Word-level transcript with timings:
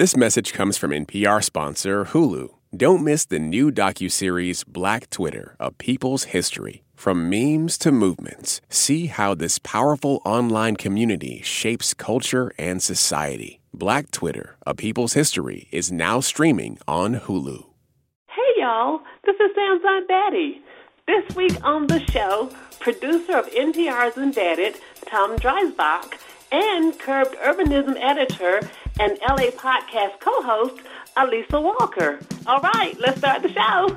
This 0.00 0.16
message 0.16 0.54
comes 0.54 0.78
from 0.78 0.92
NPR 0.92 1.44
sponsor 1.44 2.06
Hulu. 2.06 2.48
Don't 2.74 3.04
miss 3.04 3.26
the 3.26 3.38
new 3.38 3.70
docuseries 3.70 4.66
Black 4.66 5.10
Twitter, 5.10 5.56
A 5.60 5.70
People's 5.72 6.24
History. 6.32 6.84
From 6.94 7.28
memes 7.28 7.76
to 7.76 7.92
movements, 7.92 8.62
see 8.70 9.08
how 9.08 9.34
this 9.34 9.58
powerful 9.58 10.22
online 10.24 10.76
community 10.76 11.42
shapes 11.42 11.92
culture 11.92 12.50
and 12.56 12.82
society. 12.82 13.60
Black 13.74 14.10
Twitter, 14.10 14.56
A 14.66 14.74
People's 14.74 15.12
History 15.12 15.68
is 15.70 15.92
now 15.92 16.20
streaming 16.20 16.78
on 16.88 17.16
Hulu. 17.16 17.66
Hey 18.28 18.52
y'all, 18.56 19.02
this 19.26 19.36
is 19.36 19.54
Sam's 19.54 19.82
Aunt 19.86 20.08
Betty. 20.08 20.62
This 21.06 21.36
week 21.36 21.62
on 21.62 21.88
the 21.88 22.00
show, 22.10 22.50
producer 22.78 23.36
of 23.36 23.50
NPR's 23.50 24.16
Embedded, 24.16 24.76
Tom 25.10 25.36
Dreisbach, 25.36 26.14
and 26.52 26.98
Curbed 26.98 27.36
Urbanism 27.36 27.96
editor 28.00 28.60
and 29.00 29.18
LA 29.28 29.50
podcast 29.50 30.20
co 30.20 30.42
host, 30.42 30.80
Alissa 31.16 31.62
Walker. 31.62 32.18
All 32.46 32.60
right, 32.60 32.94
let's 33.00 33.18
start 33.18 33.42
the 33.42 33.48
show. 33.52 33.88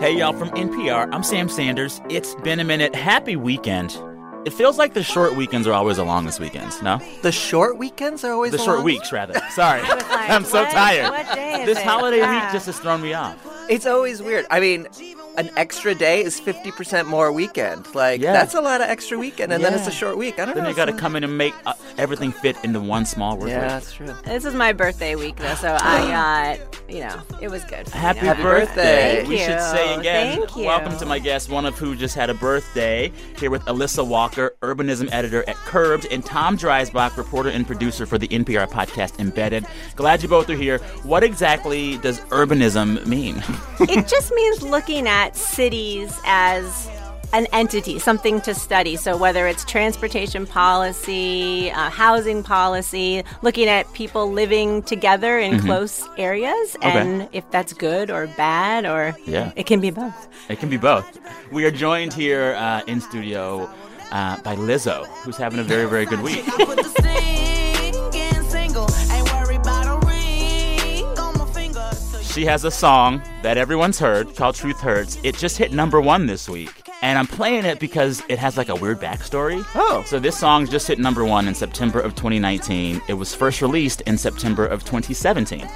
Hey, 0.00 0.18
y'all, 0.18 0.32
from 0.32 0.50
NPR, 0.50 1.08
I'm 1.12 1.22
Sam 1.22 1.48
Sanders. 1.48 2.00
It's 2.10 2.34
been 2.36 2.60
a 2.60 2.64
minute. 2.64 2.94
Happy 2.94 3.36
weekend. 3.36 3.96
It 4.44 4.52
feels 4.52 4.76
like 4.76 4.94
the 4.94 5.04
short 5.04 5.36
weekends 5.36 5.68
are 5.68 5.72
always 5.72 5.98
the 5.98 6.04
longest 6.04 6.40
weekends, 6.40 6.82
no? 6.82 7.00
The 7.22 7.30
short 7.30 7.78
weekends 7.78 8.24
are 8.24 8.32
always 8.32 8.50
The 8.50 8.58
the 8.58 8.64
short 8.64 8.78
longest? 8.78 8.84
weeks, 9.00 9.12
rather. 9.12 9.40
Sorry. 9.50 9.80
like, 9.88 10.10
I'm 10.10 10.44
so 10.44 10.62
what- 10.62 10.72
tired. 10.72 11.10
what 11.10 11.32
day 11.34 11.60
is 11.60 11.66
this 11.66 11.78
it? 11.78 11.84
holiday 11.84 12.18
Yeah. 12.18 12.44
week 12.44 12.52
just 12.52 12.66
has 12.66 12.78
thrown 12.80 13.00
me 13.00 13.14
off. 13.14 13.36
It's 13.70 13.86
always 13.86 14.20
weird. 14.20 14.44
I 14.50 14.58
mean, 14.58 14.88
an 15.36 15.50
extra 15.56 15.94
day 15.94 16.22
is 16.22 16.40
50% 16.40 17.06
more 17.06 17.32
weekend. 17.32 17.86
Like, 17.94 18.20
Yeah. 18.20 18.32
that's 18.32 18.54
a 18.54 18.60
lot 18.60 18.80
of 18.82 18.88
extra 18.90 19.18
weekend, 19.18 19.52
and 19.52 19.64
then 19.64 19.72
it's 19.72 19.86
a 19.86 19.90
short 19.90 20.18
week. 20.18 20.34
I 20.34 20.44
don't 20.44 20.48
know. 20.48 20.54
Then 20.56 20.64
know. 20.64 20.70
you 20.70 20.76
got 20.76 20.86
to 20.86 20.92
come 20.92 21.16
in 21.16 21.24
and 21.24 21.38
make 21.38 21.54
uh, 21.64 21.72
everything 21.96 22.32
fit 22.32 22.56
into 22.64 22.80
one 22.80 23.06
small 23.06 23.36
work 23.38 23.48
Yeah, 23.48 23.60
week. 23.60 23.68
that's 23.68 23.92
true. 23.94 24.14
This 24.24 24.44
is 24.44 24.54
my 24.54 24.72
birthday 24.72 25.14
week, 25.14 25.36
though, 25.36 25.54
so 25.54 25.74
I 25.80 26.58
got, 26.58 26.90
you 26.90 27.00
know, 27.00 27.20
it 27.40 27.50
was 27.50 27.64
good. 27.64 27.88
for 27.88 27.96
me. 27.96 28.00
Happy, 28.02 28.18
Happy 28.20 28.42
birthday. 28.42 28.74
birthday. 28.74 29.16
Thank 29.16 29.28
we 29.28 29.38
should 29.38 29.60
say 29.60 29.94
again, 29.94 30.36
Thank 30.38 30.56
you. 30.56 30.64
welcome 30.66 30.98
to 30.98 31.06
my 31.06 31.18
guest, 31.18 31.48
one 31.48 31.64
of 31.64 31.78
who 31.78 31.96
just 31.96 32.14
had 32.14 32.28
a 32.28 32.34
birthday, 32.34 33.10
here 33.38 33.50
with 33.50 33.62
Alissa 33.62 34.06
Walker, 34.06 34.54
urbanism 34.60 35.08
editor 35.12 35.48
at 35.48 35.56
Curbed, 35.56 36.06
and 36.10 36.24
Tom 36.24 36.58
Dreisbach, 36.58 37.16
reporter 37.16 37.48
and 37.48 37.66
producer 37.66 38.04
for 38.04 38.18
the 38.18 38.28
NPR 38.28 38.68
podcast 38.68 39.18
Embedded. 39.18 39.64
Glad 39.96 40.22
you 40.22 40.28
both 40.28 40.50
are 40.50 40.54
here. 40.56 40.78
What 41.04 41.24
exactly 41.24 41.96
does 41.98 42.20
urbanism 42.30 43.06
mean? 43.06 43.42
It 43.88 44.06
just 44.06 44.32
means 44.32 44.62
looking 44.62 45.08
at 45.08 45.21
cities 45.30 46.18
as 46.24 46.88
an 47.32 47.46
entity, 47.52 47.98
something 47.98 48.42
to 48.42 48.54
study. 48.54 48.94
So 48.96 49.16
whether 49.16 49.46
it's 49.46 49.64
transportation 49.64 50.46
policy, 50.46 51.70
uh, 51.70 51.88
housing 51.88 52.42
policy, 52.42 53.22
looking 53.40 53.68
at 53.68 53.90
people 53.94 54.30
living 54.30 54.82
together 54.82 55.38
in 55.38 55.58
close 55.60 56.06
areas, 56.18 56.76
and 56.82 57.28
if 57.32 57.50
that's 57.50 57.72
good 57.72 58.10
or 58.10 58.26
bad, 58.36 58.84
or 58.84 59.16
Yeah. 59.24 59.50
it 59.56 59.64
can 59.64 59.80
be 59.80 59.90
both. 59.90 60.28
It 60.50 60.58
can 60.58 60.68
be 60.68 60.76
both. 60.76 61.06
We 61.50 61.64
are 61.64 61.70
joined 61.70 62.12
here 62.12 62.54
uh, 62.58 62.82
in 62.86 63.00
studio 63.00 63.66
uh, 64.10 64.36
by 64.42 64.54
Lizzo, 64.56 65.06
who's 65.24 65.38
having 65.38 65.58
a 65.58 65.64
very, 65.64 65.88
very 65.88 66.04
good 66.04 66.20
week. 66.20 66.44
She 72.32 72.46
has 72.46 72.64
a 72.64 72.70
song 72.70 73.22
that 73.42 73.58
everyone's 73.58 73.98
heard 73.98 74.34
called 74.36 74.54
Truth 74.54 74.80
Hurts. 74.80 75.18
It 75.22 75.36
just 75.36 75.58
hit 75.58 75.70
number 75.70 76.00
one 76.00 76.24
this 76.24 76.48
week. 76.48 76.72
And 77.02 77.18
I'm 77.18 77.26
playing 77.26 77.66
it 77.66 77.78
because 77.78 78.22
it 78.30 78.38
has 78.38 78.56
like 78.56 78.70
a 78.70 78.74
weird 78.74 79.00
backstory. 79.00 79.62
Oh. 79.74 80.02
So 80.06 80.18
this 80.18 80.38
song 80.38 80.66
just 80.66 80.88
hit 80.88 80.98
number 80.98 81.26
one 81.26 81.46
in 81.46 81.54
September 81.54 82.00
of 82.00 82.14
2019. 82.14 83.02
It 83.06 83.12
was 83.12 83.34
first 83.34 83.60
released 83.60 84.00
in 84.02 84.16
September 84.16 84.64
of 84.64 84.82
2017. 84.82 85.68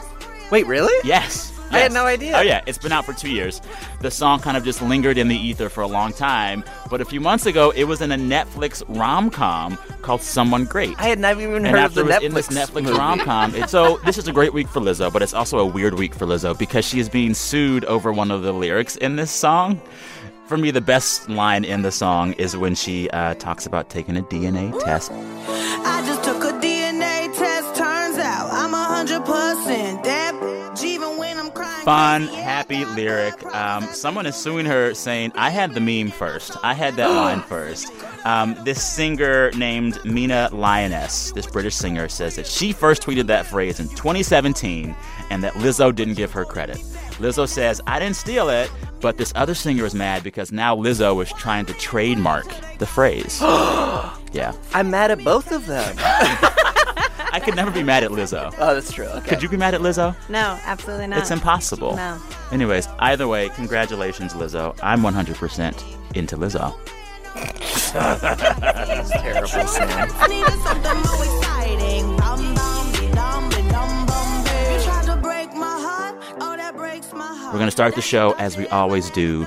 Wait, 0.50 0.66
really? 0.66 0.94
Yes. 1.06 1.55
I 1.70 1.78
had 1.80 1.92
no 1.92 2.06
idea. 2.06 2.36
Oh, 2.36 2.40
yeah. 2.40 2.62
It's 2.66 2.78
been 2.78 2.92
out 2.92 3.04
for 3.04 3.12
two 3.12 3.30
years. 3.30 3.60
The 4.00 4.10
song 4.10 4.40
kind 4.40 4.56
of 4.56 4.64
just 4.64 4.80
lingered 4.82 5.18
in 5.18 5.28
the 5.28 5.36
ether 5.36 5.68
for 5.68 5.82
a 5.82 5.86
long 5.86 6.12
time. 6.12 6.64
But 6.90 7.00
a 7.00 7.04
few 7.04 7.20
months 7.20 7.46
ago, 7.46 7.70
it 7.70 7.84
was 7.84 8.00
in 8.00 8.12
a 8.12 8.16
Netflix 8.16 8.82
rom 8.88 9.30
com 9.30 9.76
called 10.02 10.22
Someone 10.22 10.64
Great. 10.64 10.94
I 10.98 11.08
had 11.08 11.18
never 11.18 11.40
even 11.40 11.66
and 11.66 11.66
heard 11.66 11.84
of 11.84 11.94
the 11.94 12.04
after 12.04 12.26
it 12.26 12.32
was 12.32 12.48
Netflix 12.48 12.78
in 12.78 12.84
this 12.84 12.90
Netflix 12.90 12.98
rom 12.98 13.18
com, 13.20 13.68
so 13.68 13.96
this 14.04 14.18
is 14.18 14.28
a 14.28 14.32
great 14.32 14.52
week 14.52 14.68
for 14.68 14.80
Lizzo, 14.80 15.12
but 15.12 15.22
it's 15.22 15.34
also 15.34 15.58
a 15.58 15.66
weird 15.66 15.94
week 15.94 16.14
for 16.14 16.26
Lizzo 16.26 16.56
because 16.56 16.84
she 16.84 17.00
is 17.00 17.08
being 17.08 17.34
sued 17.34 17.84
over 17.86 18.12
one 18.12 18.30
of 18.30 18.42
the 18.42 18.52
lyrics 18.52 18.96
in 18.96 19.16
this 19.16 19.30
song. 19.30 19.80
For 20.46 20.56
me, 20.56 20.70
the 20.70 20.80
best 20.80 21.28
line 21.28 21.64
in 21.64 21.82
the 21.82 21.90
song 21.90 22.34
is 22.34 22.56
when 22.56 22.76
she 22.76 23.10
uh, 23.10 23.34
talks 23.34 23.66
about 23.66 23.90
taking 23.90 24.16
a 24.16 24.22
DNA 24.22 24.78
test. 24.84 25.10
Fun, 31.86 32.26
happy 32.26 32.84
lyric. 32.84 33.44
Um, 33.54 33.84
someone 33.84 34.26
is 34.26 34.34
suing 34.34 34.66
her 34.66 34.92
saying, 34.92 35.30
I 35.36 35.50
had 35.50 35.72
the 35.72 35.78
meme 35.78 36.10
first. 36.10 36.56
I 36.64 36.74
had 36.74 36.96
that 36.96 37.06
line 37.14 37.40
first. 37.42 37.92
Um, 38.24 38.56
this 38.64 38.82
singer 38.84 39.52
named 39.52 40.04
Mina 40.04 40.48
Lioness, 40.50 41.30
this 41.30 41.46
British 41.46 41.76
singer, 41.76 42.08
says 42.08 42.34
that 42.34 42.46
she 42.48 42.72
first 42.72 43.02
tweeted 43.02 43.28
that 43.28 43.46
phrase 43.46 43.78
in 43.78 43.88
2017 43.90 44.96
and 45.30 45.44
that 45.44 45.52
Lizzo 45.52 45.94
didn't 45.94 46.14
give 46.14 46.32
her 46.32 46.44
credit. 46.44 46.78
Lizzo 47.18 47.48
says, 47.48 47.80
I 47.86 48.00
didn't 48.00 48.16
steal 48.16 48.48
it, 48.48 48.68
but 49.00 49.16
this 49.16 49.32
other 49.36 49.54
singer 49.54 49.84
is 49.84 49.94
mad 49.94 50.24
because 50.24 50.50
now 50.50 50.74
Lizzo 50.74 51.22
is 51.22 51.32
trying 51.34 51.66
to 51.66 51.72
trademark 51.74 52.48
the 52.78 52.86
phrase. 52.86 53.40
yeah. 54.32 54.52
I'm 54.74 54.90
mad 54.90 55.12
at 55.12 55.22
both 55.22 55.52
of 55.52 55.66
them. 55.66 55.96
I 57.36 57.38
could 57.38 57.54
never 57.54 57.70
be 57.70 57.82
mad 57.82 58.02
at 58.02 58.12
Lizzo. 58.12 58.50
oh, 58.58 58.74
that's 58.74 58.90
true. 58.90 59.04
Okay. 59.04 59.28
Could 59.28 59.42
you 59.42 59.50
be 59.50 59.58
mad 59.58 59.74
at 59.74 59.82
Lizzo? 59.82 60.16
No, 60.30 60.58
absolutely 60.64 61.06
not. 61.06 61.18
It's 61.18 61.30
impossible. 61.30 61.94
No. 61.94 62.18
Anyways, 62.50 62.88
either 62.98 63.28
way, 63.28 63.50
congratulations, 63.50 64.32
Lizzo. 64.32 64.74
I'm 64.82 65.02
100% 65.02 66.16
into 66.16 66.36
Lizzo. 66.38 66.74
That's 67.92 69.10
terrible, 69.10 69.48
Sam. 69.48 70.10
I 70.14 70.26
needed 70.28 70.50
something 70.62 70.96
more 71.02 71.24
exciting. 71.38 72.16
Bum, 72.16 72.54
bum, 72.54 72.92
be 72.92 73.12
dum, 73.14 73.50
be 73.50 73.56
dum, 73.70 74.06
bum, 74.06 74.44
be. 74.44 74.72
You 74.72 74.80
tried 74.82 75.04
to 75.04 75.16
break 75.20 75.52
my 75.52 75.78
heart. 75.78 76.16
Oh, 76.40 76.56
that 76.56 76.74
breaks 76.74 77.12
my 77.12 77.26
heart. 77.26 77.52
We're 77.52 77.58
going 77.58 77.66
to 77.66 77.70
start 77.70 77.94
the 77.94 78.00
show 78.00 78.34
as 78.38 78.56
we 78.56 78.66
always 78.68 79.10
do, 79.10 79.46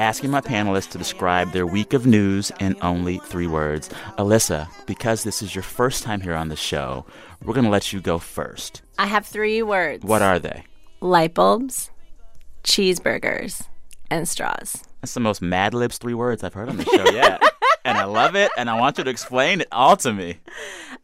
asking 0.00 0.30
my 0.30 0.40
panelists 0.40 0.90
to 0.90 0.98
describe 0.98 1.52
their 1.52 1.66
week 1.66 1.92
of 1.92 2.06
news 2.06 2.50
in 2.58 2.74
only 2.82 3.18
three 3.18 3.46
words. 3.46 3.88
Alissa, 4.18 4.68
because 4.86 5.22
this 5.22 5.42
is 5.42 5.54
your 5.54 5.62
first 5.62 6.02
time 6.02 6.20
here 6.20 6.34
on 6.34 6.48
the 6.48 6.56
show, 6.56 7.06
we're 7.44 7.54
going 7.54 7.64
to 7.64 7.70
let 7.70 7.92
you 7.92 8.00
go 8.00 8.18
first. 8.18 8.82
I 8.98 9.06
have 9.06 9.24
three 9.24 9.62
words. 9.62 10.04
What 10.04 10.22
are 10.22 10.38
they? 10.38 10.64
light 11.00 11.34
bulbs, 11.34 11.90
cheeseburgers, 12.62 13.66
and 14.10 14.28
straws. 14.28 14.82
That's 15.00 15.14
the 15.14 15.20
most 15.20 15.40
Mad 15.40 15.74
Libs 15.74 15.98
three 15.98 16.14
words 16.14 16.44
I've 16.44 16.54
heard 16.54 16.68
on 16.68 16.76
the 16.76 16.84
show 16.84 17.10
yet. 17.10 17.42
and 17.84 17.96
I 17.96 18.04
love 18.04 18.34
it, 18.36 18.50
and 18.56 18.68
I 18.68 18.78
want 18.78 18.98
you 18.98 19.04
to 19.04 19.10
explain 19.10 19.62
it 19.62 19.68
all 19.72 19.96
to 19.98 20.12
me. 20.12 20.38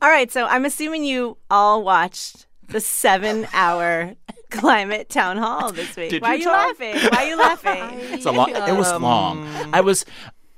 All 0.02 0.10
right, 0.10 0.30
so 0.30 0.46
I'm 0.46 0.64
assuming 0.64 1.04
you 1.04 1.38
all 1.50 1.82
watched 1.82 2.46
the 2.68 2.80
seven 2.80 3.46
hour 3.52 4.14
climate 4.58 5.08
town 5.08 5.36
hall 5.36 5.72
this 5.72 5.96
week. 5.96 6.10
Did 6.10 6.22
Why 6.22 6.34
you, 6.34 6.48
are 6.50 6.68
you 6.70 6.76
Tom? 6.78 6.88
laughing? 6.92 7.10
Why 7.12 7.24
are 7.24 7.28
you 7.28 7.36
laughing? 7.36 8.00
It's 8.16 8.26
a 8.26 8.32
long. 8.32 8.50
It 8.50 8.76
was 8.76 8.88
um, 8.88 9.02
long. 9.02 9.46
I 9.72 9.80
was. 9.80 10.04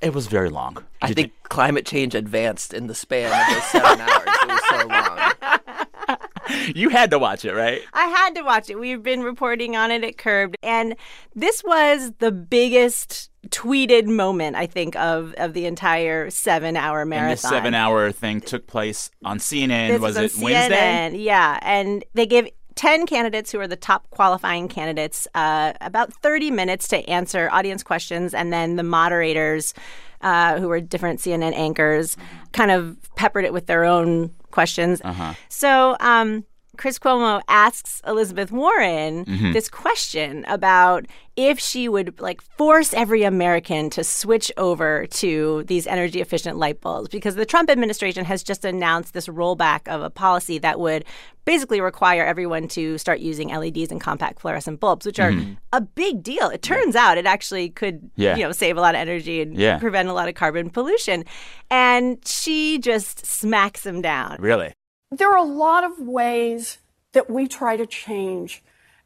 It 0.01 0.15
was 0.15 0.29
very 0.29 0.49
long. 0.49 0.85
I 1.03 1.09
Did 1.09 1.17
think 1.17 1.33
climate 1.49 1.85
change 1.85 2.15
advanced 2.15 2.73
in 2.73 2.87
the 2.87 2.95
span 2.95 3.27
of 3.33 3.55
those 3.55 3.65
seven 3.65 4.01
hours. 4.01 4.23
It 4.27 4.49
was 4.49 4.61
so 4.71 4.87
long. 4.87 6.67
you, 6.73 6.73
you 6.83 6.89
had 6.91 7.11
to 7.11 7.19
watch 7.19 7.45
it, 7.45 7.53
right? 7.53 7.83
I 7.93 8.07
had 8.07 8.35
to 8.37 8.43
watch 8.43 8.71
it. 8.71 8.79
We've 8.79 9.03
been 9.03 9.23
reporting 9.23 9.75
on 9.75 9.91
it 9.91 10.05
at 10.05 10.17
Curbed, 10.17 10.57
and 10.63 10.95
this 11.35 11.63
was 11.65 12.13
the 12.21 12.31
biggest 12.31 13.31
tweeted 13.49 14.07
moment 14.07 14.57
I 14.57 14.67
think 14.67 14.95
of 14.97 15.33
of 15.39 15.55
the 15.55 15.67
entire 15.67 16.31
seven 16.31 16.77
hour 16.77 17.05
marathon. 17.05 17.31
And 17.31 17.33
this 17.33 17.43
seven-hour 17.43 18.13
thing 18.13 18.41
took 18.41 18.67
place 18.67 19.11
on 19.25 19.39
CNN. 19.39 19.89
This 19.89 20.01
was 20.01 20.17
on 20.17 20.25
it 20.25 20.33
Wednesday? 20.39 21.17
Yeah, 21.17 21.59
and 21.63 22.05
they 22.15 22.27
gave 22.27 22.49
10 22.79 23.07
candidates 23.07 23.51
who 23.51 23.59
are 23.59 23.67
the 23.67 23.75
top 23.75 24.09
qualifying 24.11 24.69
candidates 24.69 25.27
uh, 25.35 25.73
about 25.81 26.13
30 26.23 26.53
minutes 26.53 26.87
to 26.87 26.97
answer 27.11 27.49
audience 27.51 27.83
questions, 27.83 28.33
and 28.33 28.53
then 28.53 28.77
the 28.77 28.85
moderators, 28.85 29.75
uh, 30.21 30.61
who 30.61 30.69
were 30.69 30.81
different 30.81 31.19
CNN 31.19 31.55
anchors, 31.55 32.17
kind 32.53 32.71
of 32.71 32.97
peppered 33.17 33.45
it 33.45 33.53
with 33.53 33.67
their 33.67 33.83
own 33.83 34.31
questions. 34.53 35.01
Uh-huh. 35.03 35.35
So, 35.49 35.97
um, 35.99 36.45
Chris 36.79 36.99
Cuomo 36.99 37.43
asks 37.49 38.01
Elizabeth 38.07 38.51
Warren 38.51 39.25
Mm-hmm. 39.27 39.53
this 39.53 39.69
question 39.69 40.45
about 40.49 41.05
if 41.37 41.59
she 41.61 41.89
would 41.89 42.19
like 42.21 42.41
force 42.41 42.93
every 42.95 43.23
American 43.23 43.91
to 43.91 44.03
switch 44.03 44.51
over 44.57 45.07
to 45.07 45.63
these 45.65 45.87
energy 45.87 46.21
efficient 46.21 46.57
light 46.57 46.81
bulbs 46.81 47.09
because 47.11 47.35
the 47.35 47.45
Trump 47.47 47.69
administration 47.71 48.25
has 48.25 48.43
just 48.43 48.65
announced 48.65 49.13
this 49.15 49.29
rollback 49.29 49.87
of 49.87 50.03
a 50.03 50.11
policy 50.11 50.59
that 50.59 50.81
would 50.81 51.05
basically 51.45 51.81
require 51.81 52.25
everyone 52.25 52.67
to 52.69 52.99
start 52.99 53.21
using 53.21 53.49
LEDs 53.49 53.91
and 53.93 54.01
compact 54.01 54.41
fluorescent 54.41 54.81
bulbs, 54.81 55.07
which 55.07 55.19
are 55.21 55.33
a 55.73 55.81
big 55.81 56.23
deal. 56.23 56.49
It 56.49 56.63
turns 56.63 56.95
out 56.97 57.19
it 57.19 57.27
actually 57.27 57.71
could 57.71 57.97
Mm-hmm. 57.99 58.23
Yeah. 58.23 58.37
you 58.37 58.43
know 58.45 58.53
save 58.53 58.77
a 58.77 58.81
lot 58.81 58.95
of 58.95 59.01
energy 59.01 59.41
and 59.43 59.57
Yeah. 59.57 59.79
prevent 59.79 60.09
a 60.09 60.13
lot 60.13 60.29
of 60.29 60.35
carbon 60.35 60.71
pollution. 60.71 61.25
And 61.71 62.19
she 62.27 62.79
just 62.79 63.25
smacks 63.27 63.85
him 63.87 64.01
down. 64.03 64.37
Really? 64.41 64.73
There 65.11 65.31
are 65.31 65.39
a 65.39 65.43
lot 65.43 65.85
of 65.85 65.99
ways 65.99 66.79
that 67.13 67.31
we 67.31 67.49
try 67.49 67.77
to 67.77 67.87
change 67.87 68.63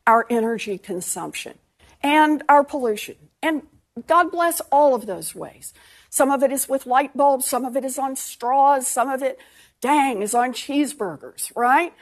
our 0.06 0.26
energy 0.28 0.78
consumption 0.78 1.58
and 2.02 2.42
our 2.48 2.64
pollution. 2.64 3.16
And 3.42 3.62
God 4.06 4.30
bless 4.30 4.60
all 4.72 4.94
of 4.94 5.06
those 5.06 5.34
ways. 5.34 5.72
Some 6.10 6.30
of 6.30 6.42
it 6.42 6.52
is 6.52 6.68
with 6.68 6.86
light 6.86 7.16
bulbs, 7.16 7.46
some 7.46 7.64
of 7.64 7.76
it 7.76 7.84
is 7.84 7.98
on 7.98 8.16
straws, 8.16 8.86
some 8.86 9.08
of 9.08 9.22
it, 9.22 9.38
dang, 9.80 10.22
is 10.22 10.34
on 10.34 10.52
cheeseburgers, 10.52 11.52
right? 11.56 11.94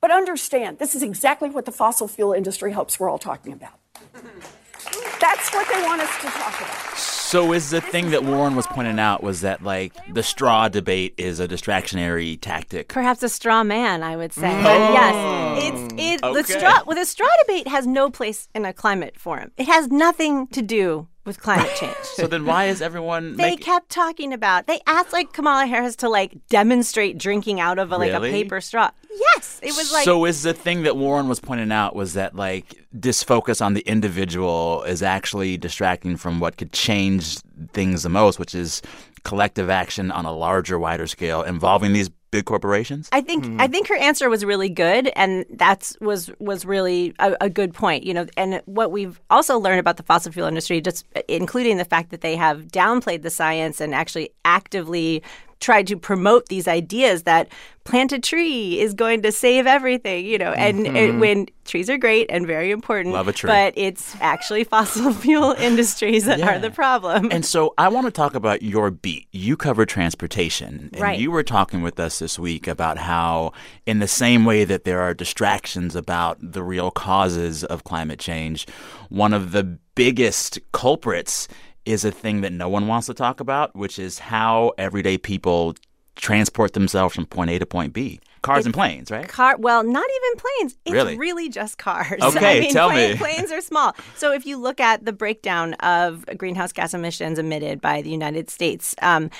But 0.00 0.10
understand, 0.10 0.78
this 0.78 0.94
is 0.94 1.02
exactly 1.02 1.48
what 1.48 1.64
the 1.64 1.72
fossil 1.72 2.08
fuel 2.08 2.32
industry 2.32 2.72
hopes 2.72 2.98
we're 2.98 3.08
all 3.08 3.18
talking 3.18 3.52
about. 3.52 3.78
That's 5.20 5.52
what 5.54 5.68
they 5.72 5.82
want 5.82 6.02
us 6.02 6.16
to 6.22 6.26
talk 6.26 6.60
about. 6.60 7.21
So 7.32 7.54
is 7.54 7.70
the 7.70 7.80
thing 7.80 8.10
that 8.10 8.24
Warren 8.24 8.56
was 8.56 8.66
pointing 8.66 8.98
out 8.98 9.22
was 9.22 9.40
that 9.40 9.62
like 9.62 9.94
the 10.12 10.22
straw 10.22 10.68
debate 10.68 11.14
is 11.16 11.40
a 11.40 11.48
distractionary 11.48 12.38
tactic. 12.38 12.88
Perhaps 12.88 13.22
a 13.22 13.28
straw 13.30 13.64
man, 13.64 14.02
I 14.02 14.18
would 14.18 14.34
say. 14.34 14.50
But 14.62 14.78
mm. 14.78 14.92
yes, 14.92 15.14
oh. 15.16 15.56
it's 15.58 15.94
it. 15.96 16.20
The 16.20 16.42
straw. 16.44 16.82
Well, 16.86 16.94
the 16.94 17.06
straw 17.06 17.30
debate 17.46 17.68
has 17.68 17.86
no 17.86 18.10
place 18.10 18.50
in 18.54 18.66
a 18.66 18.74
climate 18.74 19.18
forum. 19.18 19.50
It 19.56 19.66
has 19.66 19.88
nothing 19.88 20.46
to 20.48 20.60
do 20.60 21.08
with 21.24 21.40
climate 21.40 21.70
change. 21.76 21.94
So 22.02 22.26
then 22.26 22.44
why 22.46 22.66
is 22.66 22.82
everyone 22.82 23.36
They 23.36 23.50
making 23.50 23.64
kept 23.64 23.88
talking 23.90 24.32
about. 24.32 24.66
They 24.66 24.80
asked 24.86 25.12
like 25.12 25.32
Kamala 25.32 25.66
Harris 25.66 25.96
to 25.96 26.08
like 26.08 26.32
demonstrate 26.48 27.16
drinking 27.18 27.60
out 27.60 27.78
of 27.78 27.92
a, 27.92 27.96
like 27.98 28.12
Really? 28.12 28.30
a 28.30 28.32
paper 28.32 28.60
straw. 28.60 28.90
Yes, 29.34 29.60
it 29.62 29.76
was 29.76 29.92
like 29.92 30.04
so 30.04 30.24
is 30.24 30.42
the 30.42 30.54
thing 30.54 30.82
that 30.82 30.96
Warren 30.96 31.28
was 31.28 31.38
pointing 31.38 31.70
out 31.70 31.94
was 31.94 32.14
that 32.14 32.34
like 32.34 32.84
this 32.92 33.22
focus 33.22 33.60
on 33.60 33.74
the 33.74 33.82
individual 33.82 34.82
is 34.84 35.02
actually 35.02 35.56
distracting 35.58 36.16
from 36.16 36.40
what 36.40 36.56
could 36.56 36.72
change 36.72 37.38
things 37.72 38.02
the 38.02 38.08
most, 38.08 38.38
which 38.38 38.54
is 38.54 38.82
collective 39.24 39.70
action 39.70 40.10
on 40.10 40.24
a 40.24 40.32
larger, 40.32 40.78
wider 40.78 41.06
scale 41.06 41.42
involving 41.42 41.92
these 41.92 42.10
big 42.30 42.44
corporations? 42.44 43.08
I 43.12 43.20
think 43.20 43.44
hmm. 43.44 43.60
I 43.60 43.68
think 43.68 43.88
her 43.88 43.96
answer 43.96 44.28
was 44.28 44.44
really 44.44 44.68
good, 44.68 45.08
and 45.14 45.44
that's 45.50 45.96
was 46.00 46.30
was 46.40 46.64
really 46.64 47.14
a, 47.18 47.36
a 47.42 47.50
good 47.50 47.72
point. 47.74 48.04
You 48.04 48.14
know, 48.14 48.26
and 48.36 48.60
what 48.64 48.90
we've 48.90 49.20
also 49.30 49.58
learned 49.58 49.80
about 49.80 49.96
the 49.96 50.02
fossil 50.02 50.32
fuel 50.32 50.48
industry, 50.48 50.80
just 50.80 51.06
uh, 51.14 51.22
including 51.28 51.76
the 51.76 51.84
fact 51.84 52.10
that 52.10 52.20
they 52.20 52.34
have 52.36 52.66
downplayed 52.66 53.22
the 53.22 53.30
science 53.30 53.80
and 53.80 53.94
actually 53.94 54.30
actively 54.44 55.22
tried 55.62 55.86
to 55.86 55.96
promote 55.96 56.46
these 56.46 56.68
ideas 56.68 57.22
that 57.22 57.48
plant 57.84 58.12
a 58.12 58.18
tree 58.18 58.78
is 58.78 58.92
going 58.94 59.22
to 59.22 59.32
save 59.32 59.66
everything. 59.66 60.26
You 60.26 60.38
know, 60.38 60.52
and 60.52 60.86
it, 60.86 61.18
when 61.18 61.46
trees 61.64 61.88
are 61.88 61.96
great 61.96 62.26
and 62.30 62.46
very 62.46 62.70
important, 62.70 63.14
Love 63.14 63.28
a 63.28 63.32
tree. 63.32 63.48
but 63.48 63.72
it's 63.76 64.14
actually 64.20 64.64
fossil 64.74 65.12
fuel 65.12 65.52
industries 65.52 66.26
that 66.26 66.40
are 66.42 66.58
the 66.58 66.70
problem. 66.70 67.30
And 67.32 67.44
so 67.46 67.72
I 67.78 67.88
want 67.88 68.06
to 68.06 68.10
talk 68.12 68.34
about 68.34 68.62
your 68.62 68.90
beat. 68.90 69.26
You 69.32 69.56
cover 69.56 69.86
transportation. 69.86 70.90
And 70.92 71.00
Right. 71.00 71.18
you 71.18 71.30
were 71.30 71.42
talking 71.42 71.80
with 71.82 71.98
us 71.98 72.18
this 72.18 72.38
week 72.38 72.66
about 72.68 72.98
how, 72.98 73.52
in 73.86 73.98
the 74.00 74.08
same 74.08 74.44
way 74.44 74.64
that 74.64 74.84
there 74.84 75.00
are 75.00 75.14
distractions 75.14 75.96
about 75.96 76.36
the 76.40 76.62
real 76.62 76.90
causes 76.90 77.64
of 77.64 77.84
climate 77.84 78.18
change, 78.20 78.66
one 79.08 79.32
of 79.32 79.52
the 79.52 79.78
biggest 79.94 80.58
culprits 80.72 81.48
is 81.84 82.04
a 82.04 82.10
thing 82.10 82.40
that 82.42 82.52
no 82.52 82.68
one 82.68 82.86
wants 82.86 83.06
to 83.08 83.14
talk 83.14 83.40
about, 83.40 83.74
which 83.74 83.98
is 83.98 84.18
how 84.18 84.72
everyday 84.78 85.18
people 85.18 85.74
transport 86.16 86.74
themselves 86.74 87.14
from 87.14 87.26
point 87.26 87.50
A 87.50 87.58
to 87.58 87.66
point 87.66 87.92
B. 87.92 88.20
Cars 88.42 88.64
and 88.66 88.74
planes, 88.74 89.08
right? 89.10 89.28
Car, 89.28 89.56
well, 89.56 89.84
not 89.84 90.04
even 90.04 90.38
planes. 90.40 90.76
It's 90.84 90.92
Really? 90.92 91.16
really, 91.16 91.48
just 91.48 91.78
cars. 91.78 92.18
Okay, 92.22 92.56
I 92.58 92.60
mean, 92.60 92.72
tell 92.72 92.90
plane- 92.90 93.12
me. 93.12 93.16
Planes 93.18 93.52
are 93.52 93.60
small. 93.60 93.94
So 94.16 94.32
if 94.32 94.44
you 94.44 94.56
look 94.56 94.80
at 94.80 95.04
the 95.04 95.12
breakdown 95.12 95.74
of 95.74 96.26
greenhouse 96.36 96.72
gas 96.72 96.92
emissions 96.92 97.38
emitted 97.38 97.80
by 97.80 98.02
the 98.02 98.10
United 98.10 98.50
States, 98.50 98.96
um, 99.00 99.30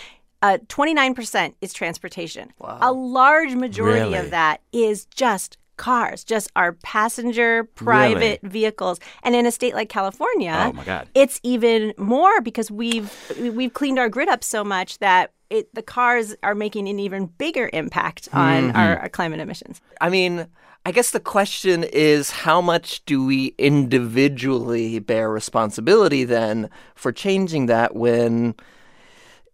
uh, 0.41 0.59
29% 0.69 1.55
is 1.61 1.73
transportation. 1.73 2.53
Wow. 2.61 2.79
A 2.81 2.93
large 2.93 3.55
majority 3.57 4.01
Really? 4.03 4.19
of 4.19 4.31
that 4.31 4.61
is 4.73 5.07
just 5.07 5.57
cars, 5.83 6.25
just 6.25 6.47
our 6.55 6.73
passenger 6.85 7.65
private 7.75 8.41
vehicles. 8.43 9.01
And 9.25 9.35
in 9.35 9.45
a 9.47 9.51
state 9.51 9.75
like 9.75 9.89
California, 9.89 10.55
Oh, 10.69 10.73
my 10.73 10.85
God. 10.85 11.09
it's 11.15 11.41
even 11.43 11.93
more 11.99 12.41
because 12.41 12.71
we've 12.71 13.11
we've 13.59 13.75
cleaned 13.75 13.99
our 13.99 14.09
grid 14.09 14.29
up 14.29 14.43
so 14.45 14.63
much 14.65 14.99
that 14.99 15.33
it, 15.51 15.75
the 15.75 15.83
cars 15.83 16.35
are 16.43 16.55
making 16.55 16.89
an 16.89 16.99
even 16.99 17.27
bigger 17.27 17.69
impact 17.73 18.29
on 18.33 18.69
Mm-hmm. 18.69 18.77
our, 18.77 18.99
our 19.01 19.09
climate 19.09 19.41
emissions. 19.41 19.81
I 20.01 20.09
mean, 20.09 20.47
I 20.87 20.91
guess 20.93 21.11
the 21.11 21.21
question 21.21 21.85
is 21.93 22.31
how 22.31 22.61
much 22.61 23.05
do 23.05 23.25
we 23.25 23.55
individually 23.59 24.99
bear 24.99 25.31
responsibility 25.31 26.25
then 26.25 26.69
for 26.95 27.13
changing 27.13 27.67
that 27.67 27.95
when, 27.95 28.33
in- 28.35 28.55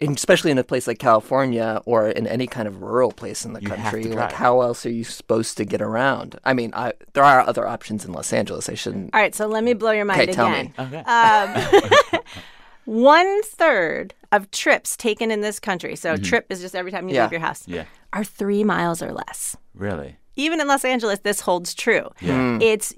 especially 0.00 0.50
in 0.50 0.58
a 0.58 0.64
place 0.64 0.86
like 0.86 0.98
California 0.98 1.80
or 1.84 2.08
in 2.08 2.26
any 2.26 2.46
kind 2.46 2.68
of 2.68 2.82
rural 2.82 3.10
place 3.12 3.44
in 3.44 3.52
the 3.52 3.60
You 3.60 3.68
country, 3.68 4.04
like 4.04 4.32
how 4.32 4.60
else 4.60 4.86
are 4.86 4.90
you 4.90 5.02
supposed 5.04 5.56
to 5.56 5.64
get 5.64 5.82
around? 5.82 6.38
I 6.44 6.52
mean, 6.54 6.72
I, 6.74 6.92
there 7.14 7.24
are 7.24 7.40
other 7.40 7.66
options 7.66 8.04
in 8.04 8.12
Los 8.12 8.32
Angeles. 8.32 8.68
I 8.68 8.74
shouldn't. 8.74 9.12
All 9.12 9.20
right, 9.20 9.34
so 9.34 9.46
let 9.46 9.64
me 9.64 9.74
blow 9.74 9.90
your 9.90 10.04
mind 10.04 10.20
Okay, 10.22 10.32
tell 10.32 10.46
again. 10.52 10.72
me. 10.78 10.84
Okay. 10.84 10.98
Um, 11.00 12.20
one 12.84 13.42
third 13.42 14.14
of 14.32 14.50
trips 14.50 14.96
taken 14.96 15.30
in 15.30 15.40
this 15.40 15.58
country, 15.60 15.96
so 15.96 16.16
trip 16.16 16.46
is 16.50 16.60
just 16.60 16.74
every 16.74 16.90
time 16.92 17.08
you 17.08 17.14
Yeah. 17.16 17.24
leave 17.24 17.32
your 17.32 17.40
house, 17.40 17.64
Yeah. 17.66 17.84
are 18.12 18.24
three 18.24 18.64
miles 18.64 19.02
or 19.02 19.12
less. 19.12 19.56
Really? 19.74 20.16
Even 20.38 20.60
in 20.60 20.68
Los 20.68 20.84
Angeles, 20.84 21.18
this 21.24 21.40
holds 21.40 21.74
true. 21.74 22.08
Mm. 22.20 22.62
It's 22.62 22.94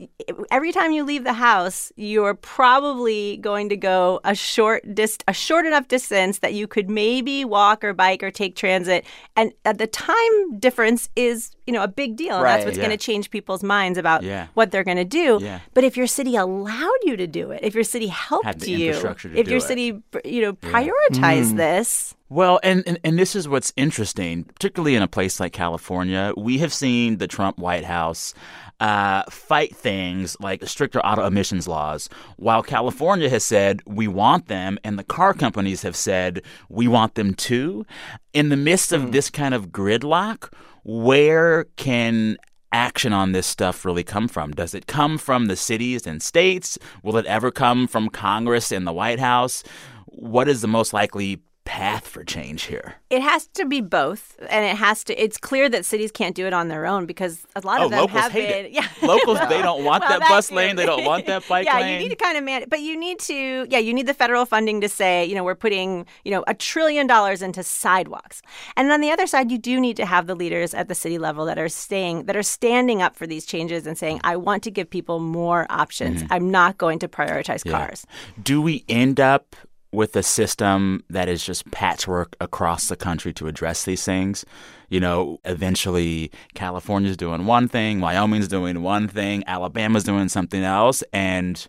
every 0.51 0.73
time 0.73 0.93
you 0.93 1.05
leave 1.05 1.25
the 1.25 1.33
house, 1.33 1.91
you're 1.97 2.35
probably 2.35 3.39
going 3.39 3.71
to 3.71 3.77
go 3.79 4.21
a 4.25 4.35
short 4.35 4.95
dist- 4.95 5.25
a 5.27 5.33
short 5.33 5.65
enough 5.65 5.89
distance 5.89 6.41
that 6.41 6.53
you 6.53 6.69
could 6.69 6.91
maybe 6.91 7.47
walk 7.47 7.83
or 7.83 7.95
bike 7.95 8.23
or 8.23 8.31
take 8.31 8.57
transit. 8.57 9.07
And 9.37 9.53
at 9.65 9.79
the 9.79 9.87
time 9.87 10.59
difference 10.59 11.09
is, 11.17 11.57
you 11.71 11.77
know, 11.77 11.85
a 11.85 11.89
big 12.03 12.17
deal. 12.17 12.35
And 12.39 12.45
that's 12.47 12.65
what's 12.65 12.77
Yeah. 12.77 12.87
going 12.87 12.99
to 12.99 13.05
change 13.05 13.31
people's 13.31 13.63
minds 13.63 13.97
about 13.97 14.25
Yeah. 14.25 14.49
what 14.55 14.73
they're 14.73 14.83
going 14.83 14.97
to 14.97 15.05
do. 15.05 15.39
Yeah. 15.41 15.61
But 15.73 15.85
if 15.85 15.97
your 15.97 16.09
city 16.09 16.35
allowed 16.35 17.01
you 17.05 17.17
to 17.17 17.29
do 17.29 17.53
it, 17.53 17.61
if 17.63 17.77
your 17.77 17.85
city 17.85 18.09
helped 18.09 18.67
you, 18.67 18.91
if 19.35 19.47
your 19.49 19.59
it. 19.59 19.63
city, 19.63 20.03
you 20.25 20.43
know, 20.43 20.53
prioritized 20.55 21.57
this, 21.57 22.17
Well, 22.29 22.59
and, 22.65 22.83
and 22.87 22.99
and 23.05 23.19
this 23.19 23.37
is 23.37 23.49
what's 23.49 23.73
interesting, 23.77 24.45
particularly 24.45 24.95
in 24.97 25.03
a 25.03 25.09
place 25.09 25.39
like 25.41 25.53
California. 25.53 26.33
We 26.37 26.59
have 26.59 26.73
seen 26.73 27.19
the 27.19 27.27
Trump 27.29 27.59
White 27.59 27.85
House 27.85 28.35
uh, 28.81 29.23
fight 29.29 29.77
things 29.77 30.37
like 30.41 30.67
stricter 30.67 31.01
auto 31.01 31.27
emissions 31.27 31.69
laws, 31.69 32.09
while 32.37 32.63
California 32.63 33.29
has 33.29 33.45
said 33.45 33.83
we 33.85 34.09
want 34.09 34.47
them, 34.47 34.79
and 34.85 34.99
the 34.99 35.05
car 35.05 35.35
companies 35.35 35.83
have 35.83 35.95
said 35.97 36.41
we 36.69 36.89
want 36.89 37.15
them 37.15 37.35
too. 37.35 37.85
In 38.33 38.49
the 38.49 38.57
midst 38.57 38.93
of 38.93 39.11
this 39.13 39.29
kind 39.29 39.53
of 39.53 39.69
gridlock, 39.71 40.53
where 40.85 41.65
can 41.77 42.37
action 42.73 43.13
on 43.13 43.33
this 43.33 43.47
stuff 43.47 43.85
really 43.85 44.05
come 44.05 44.29
from? 44.29 44.53
Does 44.53 44.75
it 44.75 44.87
come 44.87 45.19
from 45.19 45.47
the 45.47 45.57
cities 45.57 46.07
and 46.07 46.23
states? 46.23 46.79
Will 47.03 47.17
it 47.17 47.27
ever 47.27 47.51
come 47.51 47.87
from 47.87 48.09
Congress 48.09 48.71
and 48.71 48.87
the 48.87 48.93
White 48.93 49.21
House? 49.21 49.63
What 50.07 50.49
is 50.49 50.61
the 50.61 50.69
most 50.69 50.93
likely 50.93 51.41
path 51.71 52.07
for 52.09 52.25
change 52.25 52.63
here? 52.65 52.95
it 53.11 53.23
has 53.23 53.47
to 53.49 53.65
be 53.65 53.81
both, 53.81 54.37
and 54.49 54.65
it 54.65 54.77
has 54.77 55.03
to. 55.05 55.13
It's 55.21 55.37
clear 55.37 55.69
that 55.69 55.85
cities 55.85 56.13
can't 56.13 56.35
do 56.37 56.47
it 56.47 56.53
on 56.53 56.69
their 56.69 56.87
own 56.87 57.07
because 57.07 57.45
a 57.57 57.61
lot 57.61 57.81
Oh, 57.81 57.85
of 57.87 57.91
them 57.91 58.01
locals 58.01 58.21
have 58.23 58.33
hate 58.33 58.49
been. 58.49 58.65
it. 58.67 58.73
Yeah, 58.79 58.87
Locals, 59.03 59.39
they 59.49 59.61
don't 59.69 59.85
want 59.85 60.03
Well, 60.05 60.19
that 60.21 60.29
bus 60.29 60.51
lane. 60.53 60.77
They 60.77 60.87
don't 60.87 61.05
want 61.05 61.27
that 61.27 61.43
bike 61.53 61.67
yeah, 61.67 61.75
lane. 61.75 61.87
Yeah, 61.87 61.93
you 61.95 61.99
need 62.05 62.09
to 62.11 62.17
kind 62.17 62.37
of 62.39 62.45
man, 62.45 62.65
but 62.69 62.81
you 62.81 62.97
need 62.99 63.19
to. 63.31 63.67
Yeah, 63.69 63.79
you 63.79 63.93
need 63.95 64.07
the 64.07 64.15
federal 64.15 64.47
funding 64.47 64.81
to 64.83 64.89
say, 64.89 65.25
you 65.25 65.35
know, 65.35 65.43
we're 65.45 65.55
putting, 65.67 66.07
you 66.25 66.31
know, 66.31 66.45
a 66.47 66.55
trillion 66.55 67.07
dollars 67.07 67.41
into 67.43 67.63
sidewalks, 67.65 68.43
and 68.77 68.91
on 68.93 69.01
the 69.01 69.11
other 69.11 69.27
side, 69.27 69.51
you 69.51 69.59
do 69.59 69.81
need 69.81 69.97
to 69.97 70.07
have 70.07 70.27
the 70.29 70.35
leaders 70.37 70.73
at 70.75 70.87
the 70.89 70.95
city 70.95 71.19
level 71.19 71.45
that 71.47 71.59
are 71.59 71.69
staying, 71.69 72.25
that 72.27 72.37
are 72.37 72.43
standing 72.45 73.03
up 73.03 73.17
for 73.17 73.27
these 73.27 73.45
changes 73.45 73.87
and 73.87 73.97
saying, 73.99 74.21
I 74.25 74.37
want 74.37 74.63
to 74.65 74.71
give 74.71 74.89
people 74.89 75.19
more 75.19 75.67
options. 75.71 76.23
Mm-hmm. 76.23 76.33
I'm 76.33 76.51
not 76.51 76.79
going 76.79 76.99
to 77.01 77.09
prioritize 77.09 77.69
cars. 77.69 78.07
Do 78.43 78.61
we 78.63 78.85
end 78.89 79.19
up 79.21 79.57
with 79.93 80.15
a 80.17 80.23
system 80.23 81.03
that 81.11 81.29
is 81.29 81.45
just 81.45 81.71
patchwork 81.71 82.37
across 82.41 82.89
the 82.89 82.97
country 82.97 83.33
to 83.35 83.47
address 83.49 83.85
these 83.85 84.05
things? 84.05 84.45
You 84.89 85.01
know, 85.01 85.39
eventually 85.45 86.31
California's 86.55 87.17
doing 87.17 87.47
one 87.47 87.69
thing, 87.69 88.01
Wyoming's 88.01 88.49
doing 88.49 88.83
one 88.83 89.09
thing, 89.09 89.45
Alabama's 89.47 90.05
doing 90.05 90.29
something 90.29 90.63
else, 90.65 91.03
and 91.13 91.67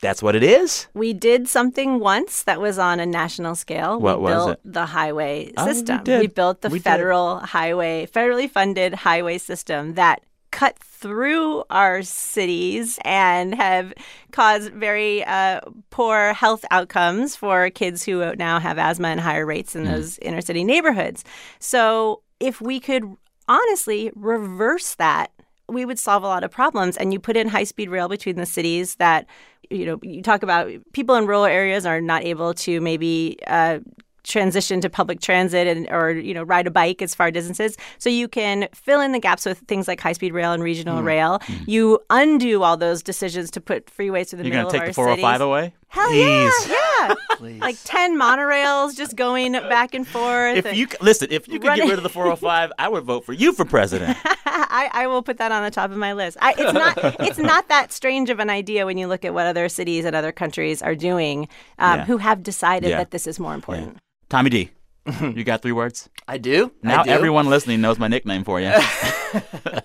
that's 0.00 0.22
what 0.22 0.36
it 0.36 0.42
is? 0.42 0.86
We 0.92 1.12
did 1.14 1.48
something 1.48 1.98
once 1.98 2.42
that 2.42 2.60
was 2.60 2.78
on 2.78 3.00
a 3.00 3.06
national 3.06 3.54
scale. 3.54 3.98
What 3.98 4.18
we 4.18 4.24
was 4.24 4.34
built 4.34 4.50
it? 4.52 4.60
the 4.64 4.86
highway 4.86 5.52
Oh, 5.56 5.66
we 5.66 5.72
system. 5.72 6.04
did. 6.04 6.34
built 6.34 6.60
the 6.60 6.68
We 6.68 6.78
did. 6.78 6.84
federal 6.84 7.38
highway, 7.38 8.06
federally 8.06 8.50
funded 8.50 8.92
highway 8.94 9.38
system 9.38 9.94
that 9.94 10.22
cut 10.54 10.78
through 10.78 11.64
our 11.68 12.00
cities 12.02 13.00
and 13.04 13.56
have 13.56 13.92
caused 14.30 14.72
very 14.72 15.24
uh, 15.24 15.60
poor 15.90 16.32
health 16.32 16.64
outcomes 16.70 17.34
for 17.34 17.70
kids 17.70 18.04
who 18.04 18.34
now 18.36 18.60
have 18.60 18.78
asthma 18.78 19.08
and 19.08 19.20
higher 19.20 19.44
rates 19.44 19.74
in 19.74 19.82
those 19.82 20.16
inner 20.18 20.40
city 20.40 20.62
neighborhoods. 20.62 21.24
So 21.58 22.22
if 22.38 22.60
we 22.60 22.78
could 22.78 23.04
honestly 23.48 24.12
reverse 24.14 24.94
that 24.94 25.32
we 25.68 25.84
would 25.84 25.98
solve 25.98 26.22
a 26.22 26.28
lot 26.28 26.44
of 26.44 26.52
problems 26.52 26.96
and 26.96 27.12
you 27.12 27.18
put 27.18 27.36
in 27.36 27.48
high 27.48 27.64
speed 27.64 27.90
rail 27.90 28.08
between 28.08 28.36
the 28.36 28.46
cities 28.46 28.94
that 28.96 29.26
you 29.70 29.84
know 29.84 29.98
you 30.02 30.22
talk 30.22 30.44
about 30.44 30.70
people 30.92 31.16
in 31.16 31.26
rural 31.26 31.46
areas 31.46 31.84
are 31.84 32.00
not 32.00 32.22
able 32.22 32.54
to 32.54 32.80
maybe 32.80 33.38
uh, 33.48 33.80
transition 34.24 34.80
to 34.80 34.90
public 34.90 35.20
transit 35.20 35.66
and 35.66 35.88
or 35.90 36.10
you 36.10 36.34
know 36.34 36.42
ride 36.42 36.66
a 36.66 36.70
bike 36.70 37.00
as 37.02 37.14
far 37.14 37.30
distances 37.30 37.76
so 37.98 38.08
you 38.10 38.26
can 38.26 38.66
fill 38.74 39.00
in 39.00 39.12
the 39.12 39.20
gaps 39.20 39.44
with 39.46 39.58
things 39.68 39.86
like 39.86 40.00
high 40.00 40.12
speed 40.14 40.32
rail 40.32 40.52
and 40.52 40.62
regional 40.62 40.98
Hmm. 40.98 41.04
rail 41.06 41.38
you 41.66 42.00
undo 42.10 42.62
all 42.62 42.76
those 42.76 43.02
decisions 43.02 43.50
to 43.52 43.60
put 43.60 43.86
freeways 43.86 44.30
through 44.30 44.38
the 44.42 44.44
You're 44.48 44.56
middle 44.56 44.70
to 44.70 44.78
take 44.78 44.88
of 44.88 44.94
the 44.94 45.00
our 45.02 45.16
405 45.16 45.34
cities. 45.34 45.40
away? 45.42 45.74
Hell 45.88 46.08
Please. 46.08 46.68
yeah 46.68 47.14
yeah 47.40 47.58
like 47.60 47.76
10 47.84 48.16
monorails 48.18 48.96
just 48.96 49.14
going 49.14 49.52
back 49.52 49.94
and 49.94 50.06
forth 50.08 50.56
If 50.56 50.64
and- 50.66 50.76
you 50.76 50.88
listen, 51.00 51.28
if 51.30 51.46
you 51.46 51.58
could 51.60 51.68
Running- 51.68 51.84
get 51.84 51.90
rid 51.90 51.98
of 51.98 52.02
the 52.02 52.08
405, 52.08 52.72
I 52.78 52.88
would 52.88 53.04
vote 53.04 53.24
for 53.26 53.32
you 53.34 53.52
for 53.52 53.64
president. 53.64 54.16
I, 54.46 54.88
I 54.92 55.06
will 55.06 55.22
put 55.22 55.36
that 55.38 55.52
on 55.52 55.62
the 55.62 55.70
top 55.70 55.90
of 55.90 55.96
my 55.96 56.12
list. 56.14 56.36
I, 56.40 56.54
it's 56.56 56.72
not 56.72 56.98
it's 57.20 57.38
not 57.38 57.68
that 57.68 57.92
strange 57.92 58.30
of 58.30 58.38
an 58.40 58.48
idea 58.50 58.86
when 58.86 58.96
you 58.98 59.06
look 59.06 59.24
at 59.24 59.34
what 59.34 59.46
other 59.46 59.68
cities 59.68 60.04
and 60.04 60.16
other 60.16 60.32
countries 60.32 60.80
are 60.82 60.94
doing 60.94 61.48
um, 61.78 61.98
Yeah. 62.00 62.04
who 62.06 62.16
have 62.18 62.42
decided 62.42 62.90
Yeah. 62.90 62.98
that 62.98 63.10
this 63.10 63.26
is 63.26 63.38
more 63.38 63.54
important. 63.54 63.98
Tommy 64.28 64.50
D, 64.50 64.70
you 65.20 65.44
got 65.44 65.62
three 65.62 65.72
words. 65.72 66.08
I 66.26 66.38
do. 66.38 66.72
I 66.82 66.88
Now 66.88 67.02
do. 67.02 67.10
everyone 67.10 67.46
listening 67.50 67.80
knows 67.80 67.98
my 67.98 68.08
nickname 68.08 68.44
for 68.44 68.60
you. 68.60 68.72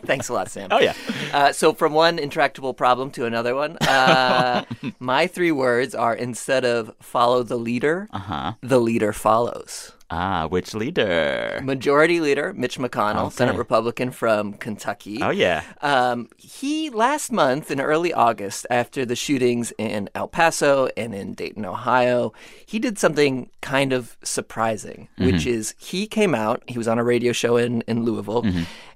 Thanks 0.06 0.30
a 0.30 0.34
lot, 0.34 0.50
Sam. 0.50 0.70
oh 0.72 0.80
yeah. 0.80 0.94
Uh, 1.34 1.52
so 1.52 1.74
from 1.74 1.94
one 1.94 2.18
intractable 2.20 2.74
problem 2.74 3.12
to 3.12 3.26
another 3.26 3.56
one, 3.56 3.78
uh, 3.78 4.64
my 5.00 5.28
three 5.28 5.52
words 5.52 5.94
are 5.94 6.16
instead 6.16 6.64
of 6.66 6.92
follow 7.02 7.44
the 7.44 7.58
leader, 7.58 8.08
Uh 8.12 8.20
huh. 8.20 8.54
the 8.62 8.80
leader 8.80 9.12
follows. 9.14 9.92
Ah, 10.12 10.48
which 10.48 10.74
leader? 10.74 11.60
Majority 11.64 12.20
Leader 12.20 12.52
Mitch 12.54 12.80
McConnell, 12.80 13.28
Okay. 13.28 13.36
Senate 13.36 13.56
Republican 13.58 14.10
from 14.12 14.54
Kentucky. 14.54 15.20
Oh 15.22 15.30
yeah. 15.30 15.64
Um, 15.82 16.30
he 16.38 16.90
last 16.90 17.32
month 17.32 17.70
in 17.70 17.80
early 17.80 18.12
August, 18.12 18.66
after 18.72 19.06
the 19.06 19.16
shootings 19.16 19.72
in 19.78 20.10
El 20.16 20.28
Paso 20.28 20.90
and 20.98 21.14
in 21.14 21.36
Dayton, 21.36 21.64
Ohio, 21.66 22.34
he 22.66 22.80
did 22.80 22.98
something 22.98 23.50
kind 23.62 23.94
of 23.94 24.18
surprising, 24.24 25.10
which 25.20 25.46
is 25.46 25.76
he 25.78 26.08
came 26.08 26.34
out. 26.34 26.64
He 26.68 26.78
was 26.78 26.88
on 26.88 26.98
a 26.98 27.04
radio 27.04 27.32
show 27.32 27.58
in 27.58 27.82
in 27.82 28.04
Louisville, 28.04 28.46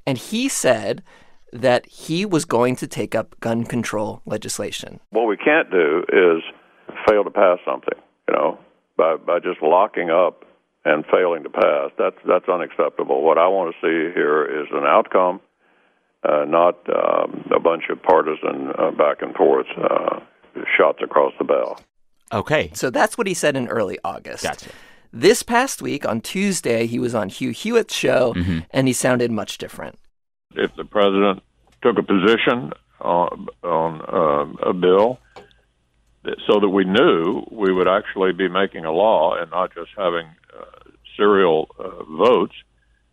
and 0.08 0.18
he 0.18 0.50
said 0.50 1.04
that 1.52 1.86
he 1.86 2.26
was 2.26 2.46
going 2.46 2.76
to 2.78 2.88
take 2.88 3.14
up 3.14 3.40
gun 3.40 3.64
control 3.66 4.22
legislation. 4.26 5.00
What 5.12 5.26
we 5.28 5.38
can't 5.38 5.70
do 5.70 6.04
is 6.12 6.42
fail 7.08 7.24
to 7.24 7.30
pass 7.30 7.60
something, 7.64 8.00
you 8.28 8.34
know, 8.36 8.58
by 8.98 9.18
by 9.18 9.38
just 9.40 9.62
locking 9.62 10.10
up 10.10 10.43
and 10.86 11.06
failing 11.12 11.44
to 11.44 11.50
pass. 11.50 11.92
That's 11.98 12.18
that's 12.28 12.48
unacceptable. 12.50 13.24
What 13.24 13.38
I 13.38 13.48
want 13.48 13.74
to 13.74 13.78
see 13.82 14.14
here 14.14 14.44
is 14.44 14.68
an 14.72 14.86
outcome, 14.86 15.42
uh, 16.28 16.46
not 16.46 16.78
um, 16.90 17.50
a 17.56 17.60
bunch 17.60 17.84
of 17.90 18.02
partisan 18.02 18.72
uh, 18.78 18.92
back 18.92 19.22
and 19.22 19.36
forth 19.36 19.68
uh, 19.78 20.20
shots 20.78 21.00
across 21.04 21.34
the 21.38 21.46
bow. 21.46 21.78
Okay. 22.32 22.72
So 22.74 22.90
that's 22.90 23.18
what 23.18 23.28
he 23.28 23.34
said 23.34 23.56
in 23.56 23.68
early 23.68 24.00
August. 24.04 24.44
Gotcha. 24.44 24.72
This 25.12 25.44
past 25.44 25.82
week 25.82 26.08
on 26.08 26.22
Tuesday, 26.22 26.88
he 26.88 26.98
was 26.98 27.14
on 27.14 27.30
Hugh 27.30 27.52
Hewitt's 27.52 27.94
show, 27.94 28.34
and 28.72 28.88
he 28.88 28.94
sounded 28.94 29.30
much 29.30 29.60
different. 29.60 30.00
If 30.56 30.76
the 30.76 30.86
president 30.86 31.44
took 31.84 32.00
a 32.00 32.04
position 32.04 32.72
on 33.02 33.48
on 33.64 34.02
uh, 34.02 34.70
a 34.70 34.74
bill. 34.74 35.20
That- 36.24 36.38
So 36.48 36.60
that 36.60 36.70
we 36.70 36.84
knew 36.86 37.44
we 37.52 37.72
would 37.74 37.88
actually 37.88 38.32
be 38.34 38.48
making 38.48 38.86
a 38.86 38.92
law 38.92 39.36
and 39.36 39.50
not 39.52 39.74
just 39.74 39.92
having 39.98 40.28
uh, 40.58 40.66
serial 41.18 41.70
uh, 41.80 42.04
votes, 42.04 42.54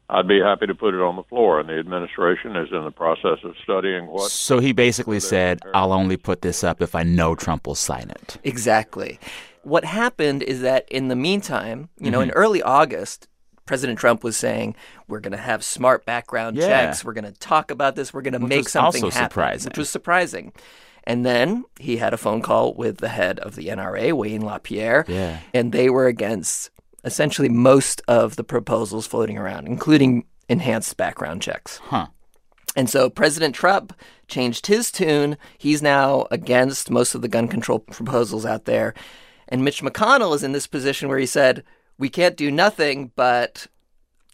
I'd 0.08 0.26
be 0.26 0.40
happy 0.40 0.66
to 0.66 0.74
put 0.74 0.94
it 0.94 1.00
on 1.00 1.16
the 1.16 1.22
floor. 1.24 1.60
And 1.60 1.68
the 1.68 1.78
administration 1.78 2.56
is 2.56 2.68
in 2.72 2.84
the 2.84 2.90
process 2.90 3.38
of 3.44 3.54
studying 3.62 4.06
what 4.08 4.30
So 4.30 4.58
he 4.58 4.72
basically 4.72 5.20
said, 5.20 5.60
"I'll 5.74 5.92
only 5.92 6.16
put 6.16 6.42
this 6.42 6.64
up 6.64 6.82
if 6.82 6.94
I 6.94 7.02
know 7.04 7.34
Trump 7.34 7.66
will 7.66 7.74
sign 7.76 8.10
it." 8.10 8.38
Exactly. 8.42 9.20
What 9.62 9.84
happened 9.84 10.42
is 10.42 10.62
that 10.62 10.88
in 10.90 11.08
the 11.08 11.16
meantime, 11.16 11.90
you 11.98 12.10
know, 12.10 12.20
in 12.20 12.30
early 12.30 12.62
August, 12.62 13.28
President 13.66 13.98
Trump 14.00 14.24
was 14.24 14.36
saying, 14.36 14.74
"We're 15.06 15.20
going 15.20 15.32
to 15.32 15.38
have 15.38 15.62
smart 15.62 16.04
background 16.04 16.56
Yeah. 16.56 16.66
checks. 16.66 17.04
We're 17.04 17.12
going 17.12 17.24
to 17.32 17.38
talk 17.38 17.70
about 17.70 17.94
this. 17.94 18.12
We're 18.12 18.22
going 18.22 18.32
to 18.32 18.40
make 18.40 18.64
was 18.64 18.72
something 18.72 19.04
also 19.04 19.14
happen," 19.16 19.30
surprising. 19.30 19.68
which 19.70 19.78
was 19.78 19.90
surprising. 19.90 20.52
And 21.04 21.24
then 21.24 21.64
he 21.78 21.96
had 21.96 22.12
a 22.14 22.18
phone 22.18 22.42
call 22.42 22.74
with 22.74 22.98
the 22.98 23.08
head 23.08 23.38
of 23.40 23.56
the 23.56 23.68
NRA, 23.68 24.12
Wayne 24.12 24.42
LaPierre, 24.42 25.04
Yeah. 25.08 25.38
and 25.54 25.72
they 25.72 25.88
were 25.90 26.06
against 26.06 26.70
essentially 27.04 27.48
most 27.48 28.02
of 28.06 28.36
the 28.36 28.44
proposals 28.44 29.06
floating 29.06 29.38
around, 29.38 29.66
including 29.66 30.24
enhanced 30.48 30.96
background 30.96 31.40
checks. 31.42 31.78
Huh. 31.84 32.08
And 32.76 32.88
so 32.88 33.10
President 33.10 33.54
Trump 33.54 33.92
changed 34.28 34.66
his 34.66 34.92
tune. 34.92 35.36
He's 35.58 35.82
now 35.82 36.26
against 36.30 36.90
most 36.90 37.14
of 37.14 37.22
the 37.22 37.28
gun 37.28 37.48
control 37.48 37.80
proposals 37.80 38.46
out 38.46 38.64
there. 38.66 38.94
And 39.48 39.64
Mitch 39.64 39.82
McConnell 39.82 40.34
is 40.36 40.44
in 40.44 40.52
this 40.52 40.66
position 40.68 41.08
where 41.08 41.18
he 41.18 41.26
said, 41.26 41.64
we 41.98 42.08
can't 42.08 42.36
do 42.36 42.50
nothing, 42.50 43.10
but 43.16 43.66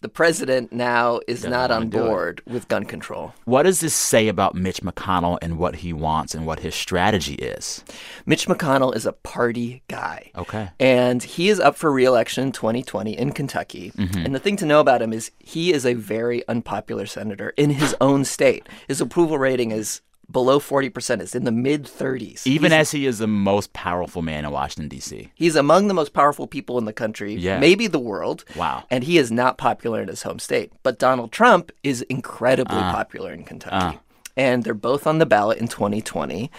the 0.01 0.09
president 0.09 0.71
now 0.71 1.19
is 1.27 1.39
Doesn't 1.39 1.51
not 1.51 1.71
on 1.71 1.89
board 1.89 2.41
with 2.45 2.67
gun 2.67 2.85
control. 2.85 3.33
What 3.45 3.63
does 3.63 3.79
this 3.79 3.95
say 3.95 4.27
about 4.27 4.55
Mitch 4.55 4.81
McConnell 4.81 5.37
and 5.41 5.57
what 5.57 5.77
he 5.77 5.93
wants 5.93 6.35
and 6.35 6.45
what 6.45 6.59
his 6.59 6.75
strategy 6.75 7.35
is? 7.35 7.83
Mitch 8.25 8.47
McConnell 8.47 8.95
is 8.95 9.05
a 9.05 9.13
party 9.13 9.81
guy. 9.87 10.31
Okay. 10.35 10.69
And 10.79 11.23
he 11.23 11.49
is 11.49 11.59
up 11.59 11.75
for 11.75 11.91
reelection 11.91 12.45
in 12.45 12.51
2020 12.51 13.17
in 13.17 13.31
Kentucky. 13.31 13.91
Mm-hmm. 13.91 14.25
And 14.25 14.35
the 14.35 14.39
thing 14.39 14.57
to 14.57 14.65
know 14.65 14.79
about 14.79 15.01
him 15.01 15.13
is 15.13 15.31
he 15.39 15.73
is 15.73 15.85
a 15.85 15.93
very 15.93 16.47
unpopular 16.47 17.05
senator 17.05 17.53
in 17.57 17.71
his 17.71 17.95
own 17.99 18.23
state. 18.25 18.67
His 18.87 19.01
approval 19.01 19.37
rating 19.39 19.71
is 19.71 20.01
below 20.29 20.59
40%. 20.59 21.21
It's 21.21 21.35
in 21.35 21.45
the 21.45 21.51
mid 21.51 21.85
30s. 21.85 22.45
Even 22.45 22.71
He's- 22.71 22.81
as 22.81 22.91
he 22.91 23.05
is 23.05 23.19
the 23.19 23.27
most 23.27 23.73
powerful 23.73 24.21
man 24.21 24.43
in 24.45 24.51
Washington 24.51 24.89
D.C. 24.89 25.31
He's 25.35 25.55
among 25.55 25.87
the 25.87 25.93
most 25.93 26.13
powerful 26.13 26.47
people 26.47 26.77
in 26.77 26.85
the 26.85 26.93
country, 26.93 27.33
Yeah. 27.35 27.59
maybe 27.59 27.87
the 27.87 27.99
world. 27.99 28.43
Wow. 28.55 28.83
And 28.91 29.03
he 29.05 29.17
is 29.17 29.31
not 29.31 29.57
popular 29.57 30.01
in 30.01 30.07
his 30.09 30.23
home 30.23 30.39
state. 30.39 30.73
But 30.83 30.99
Donald 30.99 31.31
Trump 31.31 31.71
is 31.83 32.01
incredibly 32.03 32.77
Uh. 32.77 32.91
popular 32.91 33.31
in 33.31 33.43
Kentucky. 33.45 33.99
And 34.35 34.63
they're 34.63 34.73
both 34.73 35.07
on 35.07 35.17
the 35.19 35.25
ballot 35.25 35.57
in 35.59 35.67
2020. 35.67 36.51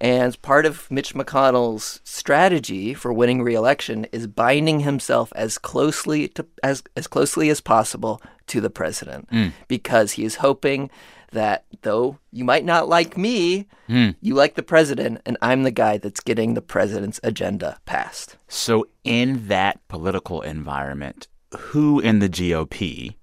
And 0.00 0.40
part 0.42 0.64
of 0.64 0.88
Mitch 0.92 1.12
McConnell's 1.12 2.00
strategy 2.04 2.94
for 2.94 3.12
winning 3.12 3.42
re-election 3.42 4.06
is 4.12 4.28
binding 4.28 4.80
himself 4.80 5.32
as 5.34 5.58
closely 5.58 6.28
to 6.28 6.46
as 6.62 6.84
as 6.96 7.08
closely 7.08 7.50
as 7.50 7.60
possible 7.60 8.22
to 8.46 8.60
the 8.60 8.70
president 8.70 9.28
Mm. 9.32 9.52
because 9.66 10.12
he 10.12 10.24
is 10.24 10.36
hoping 10.36 10.88
that 11.32 11.64
though 11.82 12.18
you 12.32 12.44
might 12.44 12.64
not 12.64 12.88
like 12.88 13.16
me, 13.16 13.66
Hmm. 13.86 14.10
you 14.20 14.34
like 14.34 14.54
the 14.54 14.62
president 14.62 15.20
and 15.24 15.36
I'm 15.40 15.62
the 15.62 15.70
guy 15.70 15.98
that's 15.98 16.20
getting 16.20 16.54
the 16.54 16.62
president's 16.62 17.20
agenda 17.22 17.78
passed. 17.86 18.36
So, 18.48 18.86
in 19.04 19.48
that 19.48 19.86
political 19.88 20.42
environment, 20.42 21.28
who 21.56 21.98
in 22.00 22.18
the 22.18 22.28
GOP 22.28 23.16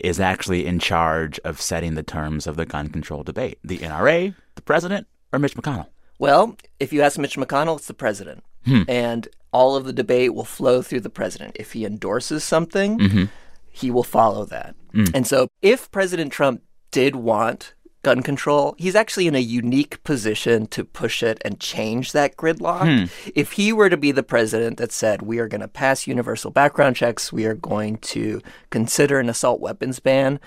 is 0.00 0.18
actually 0.20 0.66
in 0.66 0.78
charge 0.78 1.38
of 1.40 1.60
setting 1.60 1.94
the 1.94 2.02
terms 2.02 2.46
of 2.46 2.56
the 2.56 2.66
gun 2.66 2.88
control 2.88 3.22
debate? 3.22 3.58
The 3.62 3.78
NRA, 3.78 4.34
the 4.54 4.62
president, 4.62 5.06
or 5.32 5.38
Mitch 5.38 5.54
McConnell? 5.54 5.86
Well, 6.18 6.56
if 6.80 6.92
you 6.92 7.02
ask 7.02 7.18
Mitch 7.18 7.36
McConnell, 7.36 7.76
it's 7.76 7.86
the 7.86 7.94
president. 7.94 8.42
Hmm. 8.66 8.82
And 8.88 9.28
all 9.52 9.76
of 9.76 9.84
the 9.84 9.92
debate 9.92 10.34
will 10.34 10.44
flow 10.44 10.80
through 10.82 11.00
the 11.00 11.10
president. 11.10 11.56
If 11.60 11.72
he 11.72 11.84
endorses 11.84 12.42
something, 12.42 13.28
he 13.70 13.90
will 13.90 14.02
follow 14.04 14.44
that. 14.46 14.74
And 15.12 15.26
so 15.26 15.48
if 15.60 15.90
President 15.90 16.32
Trump 16.32 16.62
did 16.94 17.16
want 17.16 17.74
gun 18.02 18.22
control, 18.22 18.74
he's 18.78 18.94
actually 18.94 19.26
in 19.26 19.34
a 19.34 19.38
unique 19.40 20.02
position 20.04 20.66
to 20.68 20.84
push 20.84 21.22
it 21.22 21.38
and 21.44 21.58
change 21.58 22.12
that 22.12 22.36
gridlock. 22.36 22.82
Hmm. 22.84 23.30
If 23.34 23.52
he 23.52 23.72
were 23.72 23.88
to 23.88 23.96
be 23.96 24.12
the 24.12 24.22
president 24.22 24.76
that 24.76 24.92
said, 24.92 25.22
we 25.22 25.38
are 25.38 25.48
going 25.48 25.62
to 25.62 25.68
pass 25.68 26.06
universal 26.06 26.50
background 26.50 26.96
checks, 26.96 27.32
we 27.32 27.46
are 27.46 27.54
going 27.54 27.96
to 28.14 28.42
consider 28.70 29.18
an 29.20 29.28
assault 29.30 29.58
weapons 29.60 30.00
ban, 30.00 30.38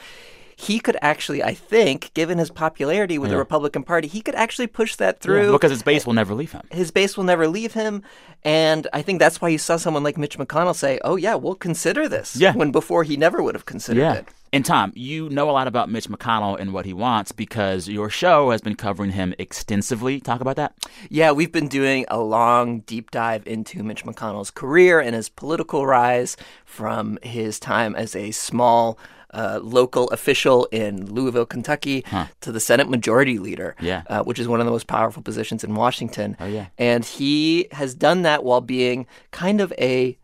he 0.60 0.80
could 0.80 0.98
actually, 1.02 1.44
I 1.44 1.54
think, 1.54 2.12
given 2.14 2.38
his 2.40 2.50
popularity 2.50 3.18
with 3.20 3.30
the 3.30 3.38
Republican 3.38 3.84
Party, 3.84 4.08
he 4.08 4.22
could 4.22 4.34
actually 4.36 4.66
push 4.68 4.96
that 4.96 5.20
through 5.20 5.52
Because 5.52 5.70
his 5.72 5.84
base 5.84 6.06
will 6.08 6.14
never 6.16 6.34
leave 6.34 6.52
him. 6.52 6.62
his 6.72 6.90
base 6.92 7.16
will 7.18 7.24
never 7.26 7.48
leave 7.48 7.74
him. 7.74 8.02
And 8.44 8.88
I 8.94 9.02
think 9.04 9.20
that's 9.20 9.40
why 9.42 9.50
you 9.50 9.60
saw 9.60 9.78
someone 9.78 10.02
like 10.04 10.18
Mitch 10.18 10.38
McConnell 10.38 10.76
say, 10.76 11.00
oh, 11.04 11.16
yeah, 11.16 11.36
we'll 11.36 11.54
consider 11.56 12.08
this. 12.08 12.36
Yeah. 12.36 12.54
When 12.54 12.72
before 12.72 13.04
he 13.04 13.18
never 13.18 13.44
would 13.44 13.54
have 13.54 13.66
considered 13.66 14.02
Yeah. 14.02 14.14
it. 14.14 14.28
And 14.54 14.66
Tom, 14.66 14.92
you 14.96 15.30
know 15.30 15.50
a 15.50 15.52
lot 15.52 15.68
about 15.68 15.90
Mitch 15.90 16.08
McConnell 16.08 16.60
and 16.60 16.74
what 16.74 16.86
he 16.86 16.94
wants 16.94 17.32
because 17.32 17.88
your 17.90 18.10
show 18.10 18.52
has 18.52 18.62
been 18.62 18.76
covering 18.76 19.12
him 19.12 19.34
extensively. 19.38 20.20
Talk 20.22 20.40
about 20.42 20.56
that. 20.56 20.74
Yeah, 21.10 21.32
we've 21.32 21.52
been 21.52 21.68
doing 21.68 22.06
a 22.08 22.20
long 22.20 22.80
deep 22.82 23.12
dive 23.12 23.46
into 23.46 23.84
Mitch 23.84 24.06
McConnell's 24.06 24.52
career 24.52 25.00
and 25.00 25.16
his 25.16 25.30
political 25.30 25.86
rise 25.86 26.38
from 26.66 27.20
his 27.24 27.60
time 27.60 27.96
as 27.96 28.16
a 28.16 28.32
small 28.32 28.98
uh, 29.34 29.60
local 29.62 30.08
official 30.12 30.66
in 30.72 31.06
Louisville, 31.14 31.46
Kentucky, 31.46 32.06
to 32.40 32.52
the 32.52 32.62
Senate 32.62 32.90
Majority 32.90 33.38
Leader, 33.40 33.76
Yeah. 33.82 34.04
uh, 34.08 34.24
which 34.24 34.40
is 34.40 34.48
one 34.48 34.62
of 34.62 34.66
the 34.66 34.72
most 34.72 34.88
powerful 34.88 35.22
positions 35.22 35.64
in 35.66 35.76
Washington. 35.76 36.38
Oh, 36.40 36.46
yeah. 36.46 36.68
And 36.78 37.04
he 37.04 37.68
has 37.74 37.94
done 37.94 38.22
that 38.22 38.46
while 38.46 38.62
being 38.62 39.06
kind 39.32 39.60
of 39.60 39.74
a 39.78 40.18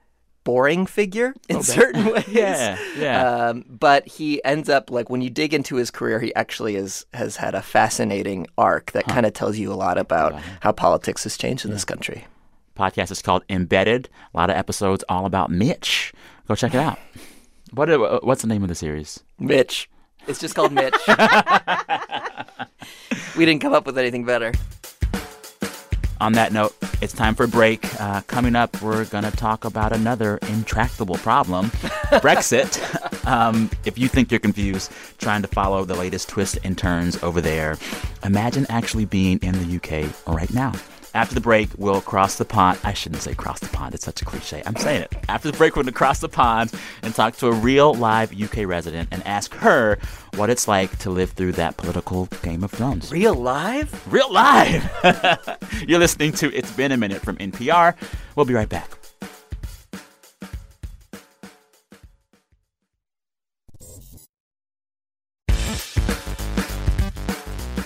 boring 0.43 0.85
figure 0.85 1.33
in 1.50 1.63
certain 1.63 2.05
ways. 2.13 2.27
Yeah, 2.27 2.77
yeah. 2.97 3.27
Um, 3.50 3.65
but 3.69 4.07
he 4.07 4.43
ends 4.43 4.69
up 4.69 4.89
like 4.91 5.09
when 5.09 5.21
you 5.21 5.29
dig 5.29 5.53
into 5.53 5.75
his 5.75 5.91
career, 5.91 6.19
he 6.19 6.33
actually 6.35 6.75
is 6.75 7.05
has 7.13 7.35
had 7.38 7.55
a 7.55 7.62
fascinating 7.62 8.47
arc 8.57 8.91
that 8.93 9.05
kind 9.05 9.25
of 9.25 9.33
tells 9.33 9.57
you 9.57 9.71
a 9.71 9.75
lot 9.75 9.97
about 9.97 10.33
how 10.62 10.71
politics 10.71 11.23
has 11.23 11.38
changed 11.38 11.65
in 11.65 11.71
this 11.71 11.85
country. 11.85 12.25
Podcast 12.77 13.12
is 13.12 13.21
called 13.21 13.43
Embedded. 13.50 14.09
A 14.33 14.38
lot 14.38 14.50
of 14.50 14.55
episodes 14.55 15.03
all 15.07 15.25
about 15.25 15.50
Mitch. 15.51 16.12
Go 16.47 16.55
check 16.55 16.73
it 16.73 16.79
out. 16.79 17.00
What 17.73 17.89
uh, 17.89 18.19
what's 18.21 18.43
the 18.43 18.47
name 18.47 18.62
of 18.62 18.69
the 18.69 18.75
series? 18.75 19.23
Mitch. 19.39 19.89
It's 20.27 20.39
just 20.39 20.53
called 20.53 20.71
Mitch. 20.71 20.93
we 23.35 23.45
didn't 23.45 23.62
come 23.62 23.73
up 23.73 23.85
with 23.88 23.97
anything 23.97 24.25
better. 24.25 24.53
On 26.22 26.34
that 26.34 26.53
note, 26.53 26.75
it's 27.01 27.13
time 27.13 27.36
for 27.36 27.43
a 27.43 27.48
break. 27.48 28.00
Uh, 28.00 28.22
coming 28.27 28.55
up, 28.55 28.82
we're 28.82 29.05
going 29.05 29.24
to 29.24 29.32
talk 29.32 29.65
about 29.65 29.91
another 29.91 30.38
intractable 30.43 31.15
problem 31.15 31.65
Brexit. 32.22 32.79
Um, 33.27 33.70
if 33.86 33.98
you 33.98 34.08
think 34.08 34.32
you're 34.32 34.39
confused 34.39 34.91
trying 35.17 35.41
to 35.41 35.48
follow 35.48 35.86
the 35.86 35.96
latest 35.96 36.29
twists 36.29 36.58
and 36.63 36.77
turns 36.77 37.22
over 37.24 37.41
there, 37.41 37.77
imagine 38.24 38.65
actually 38.70 39.05
being 39.05 39.39
in 39.41 39.53
the 39.53 39.75
UK 39.77 40.13
right 40.27 40.53
now. 40.53 40.74
After 41.15 41.36
the 41.36 41.41
break, 41.41 41.70
we'll 41.77 42.01
cross 42.01 42.38
the 42.38 42.46
pond. 42.46 42.79
I 42.84 42.93
shouldn't 42.93 43.22
say 43.22 43.36
cross 43.36 43.60
the 43.60 43.67
pond. 43.67 43.93
It's 43.93 44.03
such 44.03 44.24
a 44.24 44.25
cliche. 44.25 44.63
I'm 44.65 44.75
saying 44.75 45.03
it. 45.03 45.13
After 45.29 45.51
the 45.51 45.58
break, 45.58 45.75
we're 45.75 45.84
going 45.84 45.93
to 45.93 45.98
cross 45.98 46.20
the 46.20 46.29
pond 46.29 46.74
and 47.03 47.13
talk 47.13 47.36
to 47.38 47.48
a 47.48 47.51
real 47.51 47.93
live 47.93 48.34
UK 48.34 48.65
resident 48.65 49.10
and 49.12 49.22
ask 49.27 49.53
her 49.55 50.00
what 50.36 50.50
it's 50.50 50.67
like 50.67 50.98
to 51.00 51.12
live 51.12 51.32
through 51.32 51.51
that 51.53 51.77
political 51.77 52.25
Game 52.41 52.63
of 52.63 52.72
Thrones. 52.72 53.12
Real 53.12 53.36
live? 53.36 54.12
Real 54.12 54.32
live! 54.32 54.89
You're 55.88 56.00
listening 56.00 56.32
to 56.34 56.51
It's 56.51 56.72
Been 56.72 56.91
a 56.91 56.98
Minute 56.98 57.22
from 57.22 57.38
NPR. 57.38 57.96
We'll 58.36 58.48
be 58.48 58.55
right 58.55 58.70
back. 58.70 59.02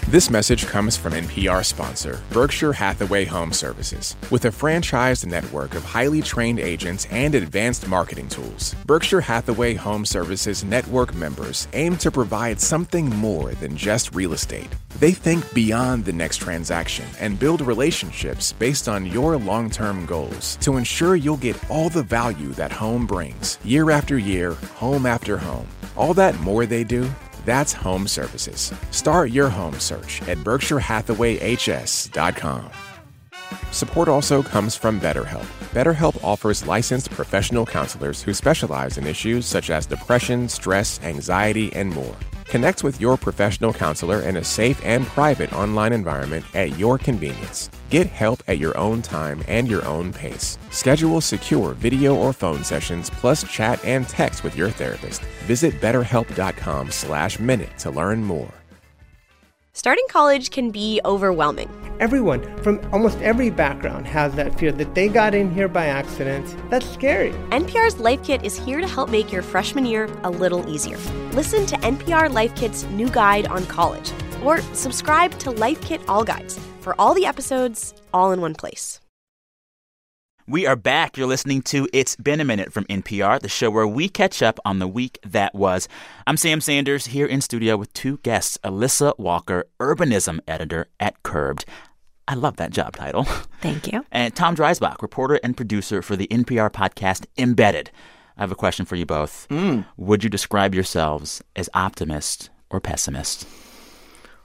This 0.09 0.29
message 0.29 0.65
comes 0.67 0.95
from 0.95 1.11
NPR 1.11 1.65
sponsor, 1.65 2.21
Berkshire 2.31 2.71
Hathaway 2.71 3.25
Home 3.25 3.51
Services. 3.51 4.15
With 4.31 4.45
a 4.45 4.51
franchised 4.51 5.25
network 5.25 5.75
of 5.75 5.83
highly 5.83 6.21
trained 6.21 6.61
agents 6.61 7.05
and 7.11 7.35
advanced 7.35 7.85
marketing 7.89 8.29
tools, 8.29 8.73
Berkshire 8.85 9.19
Hathaway 9.19 9.73
Home 9.73 10.05
Services 10.05 10.63
network 10.63 11.13
members 11.13 11.67
aim 11.73 11.97
to 11.97 12.09
provide 12.09 12.61
something 12.61 13.09
more 13.17 13.53
than 13.55 13.75
just 13.75 14.15
real 14.15 14.31
estate. 14.31 14.73
They 15.01 15.11
think 15.11 15.43
beyond 15.53 16.05
the 16.05 16.13
next 16.13 16.37
transaction 16.37 17.05
and 17.19 17.37
build 17.37 17.59
relationships 17.59 18.53
based 18.53 18.87
on 18.87 19.07
your 19.07 19.35
long 19.35 19.69
term 19.69 20.05
goals 20.05 20.55
to 20.61 20.77
ensure 20.77 21.17
you'll 21.17 21.35
get 21.35 21.69
all 21.69 21.89
the 21.89 22.01
value 22.01 22.53
that 22.53 22.71
home 22.71 23.07
brings, 23.07 23.59
year 23.61 23.91
after 23.91 24.17
year, 24.17 24.51
home 24.75 25.05
after 25.05 25.37
home. 25.37 25.67
All 25.97 26.13
that 26.13 26.39
more 26.39 26.65
they 26.65 26.85
do 26.85 27.09
that's 27.47 27.71
home 27.71 28.07
services. 28.07 28.73
Start 28.91 29.31
your 29.31 29.49
home 29.49 29.79
search 29.79 30.21
at 30.27 30.37
berkshirehathawayhs.com. 30.39 32.71
Support 33.71 34.09
also 34.09 34.43
comes 34.43 34.75
from 34.75 34.99
BetterHelp. 34.99 35.45
BetterHelp 35.71 36.21
offers 36.23 36.67
licensed 36.67 37.09
professional 37.09 37.65
counselors 37.65 38.21
who 38.21 38.33
specialize 38.33 38.97
in 38.97 39.07
issues 39.07 39.45
such 39.45 39.69
as 39.69 39.85
depression, 39.85 40.49
stress, 40.49 41.01
anxiety, 41.03 41.71
and 41.73 41.89
more. 41.89 42.17
Connect 42.47 42.83
with 42.83 43.01
your 43.01 43.17
professional 43.17 43.73
counselor 43.73 44.21
in 44.21 44.37
a 44.37 44.43
safe 44.43 44.79
and 44.83 45.05
private 45.05 45.51
online 45.53 45.93
environment 45.93 46.45
at 46.55 46.77
your 46.77 46.97
convenience. 46.97 47.69
Get 47.89 48.07
help 48.07 48.41
at 48.47 48.57
your 48.57 48.77
own 48.77 49.01
time 49.01 49.43
and 49.47 49.67
your 49.67 49.85
own 49.85 50.13
pace. 50.13 50.57
Schedule 50.71 51.21
secure 51.21 51.73
video 51.73 52.15
or 52.15 52.33
phone 52.33 52.63
sessions 52.63 53.09
plus 53.09 53.43
chat 53.43 53.83
and 53.83 54.07
text 54.07 54.43
with 54.43 54.55
your 54.55 54.69
therapist. 54.69 55.21
Visit 55.45 55.79
betterhelp.com 55.81 56.91
slash 56.91 57.39
minute 57.39 57.77
to 57.79 57.91
learn 57.91 58.23
more. 58.23 58.53
Starting 59.77 60.05
college 60.09 60.49
can 60.49 60.71
be 60.71 60.99
overwhelming. 61.05 61.69
Everyone 61.99 62.41
from 62.63 62.81
almost 62.91 63.19
every 63.19 63.51
background 63.51 64.07
has 64.07 64.33
that 64.33 64.57
fear 64.57 64.71
that 64.71 64.95
they 64.95 65.07
got 65.07 65.35
in 65.35 65.51
here 65.51 65.67
by 65.67 65.85
accident. 65.85 66.57
That's 66.71 66.89
scary. 66.89 67.29
NPR's 67.51 67.99
Life 67.99 68.23
Kit 68.23 68.43
is 68.43 68.57
here 68.57 68.81
to 68.81 68.87
help 68.87 69.11
make 69.11 69.31
your 69.31 69.43
freshman 69.43 69.85
year 69.85 70.09
a 70.23 70.31
little 70.31 70.67
easier. 70.67 70.97
Listen 71.33 71.67
to 71.67 71.75
NPR 71.75 72.33
Life 72.33 72.55
Kit's 72.55 72.85
new 72.85 73.07
guide 73.07 73.45
on 73.49 73.67
college, 73.67 74.11
or 74.43 74.61
subscribe 74.73 75.37
to 75.37 75.51
Life 75.51 75.79
Kit 75.81 76.01
All 76.07 76.23
Guides 76.23 76.59
for 76.79 76.99
all 76.99 77.13
the 77.13 77.27
episodes 77.27 77.93
all 78.11 78.31
in 78.31 78.41
one 78.41 78.55
place. 78.55 78.99
We 80.49 80.65
are 80.65 80.77
back. 80.77 81.17
You're 81.17 81.27
listening 81.27 81.61
to 81.63 81.89
It's 81.91 82.15
Been 82.15 82.39
a 82.39 82.45
Minute 82.45 82.71
from 82.71 82.85
NPR, 82.85 83.41
the 83.41 83.49
show 83.49 83.69
where 83.69 83.85
we 83.85 84.07
catch 84.07 84.41
up 84.41 84.61
on 84.63 84.79
the 84.79 84.87
week 84.87 85.19
that 85.25 85.53
was. 85.53 85.89
I'm 86.25 86.37
Sam 86.37 86.61
Sanders 86.61 87.07
here 87.07 87.25
in 87.25 87.41
studio 87.41 87.75
with 87.75 87.91
two 87.91 88.19
guests 88.19 88.57
Alissa 88.63 89.19
Walker, 89.19 89.65
urbanism 89.77 90.39
editor 90.47 90.87
at 91.01 91.21
Curbed. 91.21 91.65
I 92.29 92.35
love 92.35 92.55
that 92.55 92.71
job 92.71 92.95
title. 92.95 93.25
Thank 93.61 93.91
you. 93.91 94.05
And 94.13 94.33
Tom 94.33 94.55
Dreisbach, 94.55 95.01
reporter 95.01 95.37
and 95.43 95.57
producer 95.57 96.01
for 96.01 96.15
the 96.15 96.27
NPR 96.27 96.71
podcast 96.71 97.25
Embedded. 97.37 97.91
I 98.37 98.41
have 98.41 98.51
a 98.53 98.55
question 98.55 98.85
for 98.85 98.95
you 98.95 99.05
both. 99.05 99.47
Mm. 99.49 99.85
Would 99.97 100.23
you 100.23 100.29
describe 100.29 100.73
yourselves 100.73 101.43
as 101.57 101.69
optimist 101.73 102.51
or 102.69 102.79
pessimist? 102.79 103.45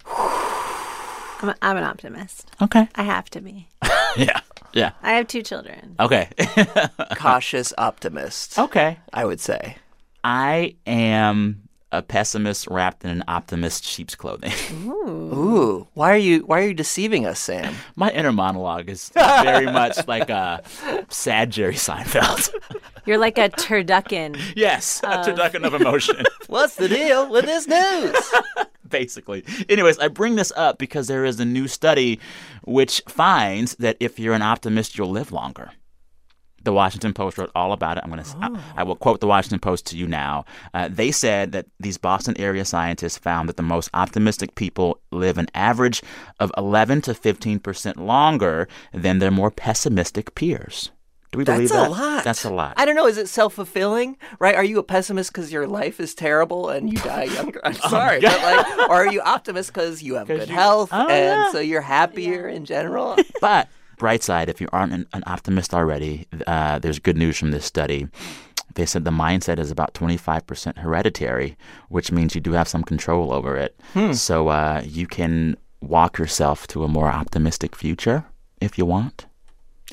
I'm, 0.07 1.51
a, 1.51 1.57
I'm 1.62 1.77
an 1.77 1.85
optimist. 1.85 2.51
Okay. 2.61 2.88
I 2.97 3.05
have 3.05 3.31
to 3.31 3.41
be. 3.41 3.69
yeah. 4.17 4.41
Yeah. 4.72 4.92
I 5.02 5.12
have 5.12 5.26
two 5.26 5.42
children. 5.42 5.96
Okay. 6.00 6.30
Cautious 7.16 7.72
optimist, 7.78 8.58
okay. 8.58 8.98
I 9.12 9.24
would 9.24 9.40
say. 9.40 9.76
I 10.24 10.76
am 10.87 11.62
a 11.92 12.02
pessimist 12.02 12.66
wrapped 12.68 13.05
in 13.05 13.11
an 13.11 13.22
optimist 13.28 13.85
sheep's 13.85 14.14
clothing. 14.14 14.52
Ooh, 14.87 15.87
why 15.94 16.12
are 16.12 16.16
you 16.18 16.40
why 16.40 16.61
are 16.62 16.66
you 16.66 16.74
deceiving 16.74 17.26
us, 17.26 17.38
Sam? 17.38 17.74
My 17.96 18.11
inner 18.11 18.33
monologue 18.33 18.88
is 18.88 19.11
very 19.14 19.66
much 19.66 20.09
like 20.09 20.31
a 20.31 20.62
sad 21.09 21.50
Jerry 21.50 21.74
Seinfeld. 21.74 22.52
You're 23.05 23.18
like 23.18 23.38
a 23.38 23.48
turducken. 23.50 24.40
yes, 24.57 25.00
a 25.05 25.18
turducken 25.18 25.64
of 25.64 25.74
emotion, 25.74 26.24
What's 26.46 26.76
the 26.76 26.88
deal 26.88 27.28
with 27.31 27.44
this 27.44 27.66
news? 27.68 28.16
basically. 28.88 29.44
Anyways, 29.68 29.98
I 29.98 30.09
bring 30.09 30.37
this 30.37 30.52
up 30.55 30.78
because 30.78 31.07
there 31.09 31.24
is 31.24 31.40
a 31.40 31.44
new 31.44 31.66
study 31.66 32.20
which 32.64 33.02
finds 33.09 33.74
that 33.76 33.96
if 34.00 34.18
you're 34.18 34.35
an 34.35 34.42
optimist, 34.42 34.96
you'll 34.98 35.11
live 35.11 35.33
longer. 35.33 35.70
The 36.64 36.72
Washington 36.72 37.12
Post 37.12 37.38
wrote 37.38 37.51
all 37.55 37.72
about 37.72 37.96
it. 37.96 38.05
I'm 38.05 38.11
going 38.11 38.22
to. 38.22 38.37
I, 38.40 38.81
I 38.81 38.83
will 38.83 38.96
quote 38.96 39.20
the 39.20 39.27
Washington 39.27 39.59
Post 39.59 39.87
to 39.87 39.96
you 39.96 40.07
now. 40.07 40.44
Uh, 40.75 40.88
they 40.90 41.11
said 41.11 41.53
that 41.53 41.66
these 41.81 41.98
Boston 41.98 42.35
area 42.38 42.64
scientists 42.64 43.18
found 43.18 43.48
that 43.48 43.57
the 43.57 43.62
most 43.62 43.90
optimistic 43.94 44.55
people 44.55 45.01
live 45.11 45.38
an 45.38 45.46
average 45.55 46.03
of 46.40 46.53
11 46.57 47.03
to 47.03 47.14
15 47.14 47.59
percent 47.59 47.96
longer 47.96 48.68
than 48.92 49.18
their 49.18 49.31
more 49.31 49.51
pessimistic 49.51 50.35
peers. 50.35 50.90
Do 51.33 51.38
we 51.38 51.44
believe 51.44 51.70
that? 51.70 51.75
That's 51.75 51.88
a 51.88 51.90
lot. 51.90 52.25
That's 52.25 52.44
a 52.44 52.51
lot. 52.51 52.75
I 52.77 52.85
don't 52.85 52.94
know. 52.94 53.07
Is 53.07 53.16
it 53.16 53.27
self 53.27 53.55
fulfilling? 53.55 54.18
Right? 54.38 54.55
Are 54.55 54.62
you 54.64 54.79
a 54.79 54.83
pessimist 54.83 55.33
because 55.33 55.51
your 55.51 55.66
life 55.66 55.98
is 55.98 56.14
terrible 56.14 56.68
and 56.68 56.92
you 56.92 56.98
die 56.98 57.25
younger? 57.25 57.59
I'm 57.64 57.72
sorry, 57.90 58.20
but 58.20 58.42
like, 58.42 58.90
or 58.90 58.96
are 58.96 59.11
you 59.11 59.22
optimist 59.22 59.72
because 59.72 60.03
you 60.03 60.16
have 60.16 60.27
good 60.29 60.48
you- 60.51 60.55
health 60.55 60.90
Oh, 60.92 61.09
and 61.09 61.40
yeah. 61.40 61.51
so 61.51 61.59
you're 61.59 61.81
happier 61.81 62.46
in 62.48 62.66
general? 62.66 63.16
But 63.40 63.68
bright 64.03 64.23
side, 64.23 64.49
if 64.49 64.61
you 64.61 64.69
aren't 64.73 64.93
an, 64.93 65.07
an 65.12 65.23
optimist 65.27 65.73
already, 65.73 66.27
uh, 66.47 66.79
there's 66.83 66.99
good 66.99 67.17
news 67.17 67.38
from 67.38 67.51
this 67.53 67.65
study. 67.65 68.09
They 68.75 68.87
said 68.87 69.05
the 69.05 69.11
mindset 69.27 69.59
is 69.59 69.71
about 69.71 69.95
25% 69.95 70.79
hereditary, 70.79 71.57
which 71.88 72.11
means 72.11 72.35
you 72.35 72.41
do 72.41 72.53
have 72.53 72.67
some 72.69 72.83
control 72.83 73.33
over 73.33 73.57
it. 73.57 73.73
So 74.17 74.49
uh, 74.49 74.83
you 74.99 75.07
can 75.07 75.57
walk 75.81 76.19
yourself 76.19 76.67
to 76.69 76.83
a 76.85 76.88
more 76.88 77.09
optimistic 77.09 77.77
future 77.77 78.25
if 78.61 78.79
you 78.79 78.87
want. 78.87 79.27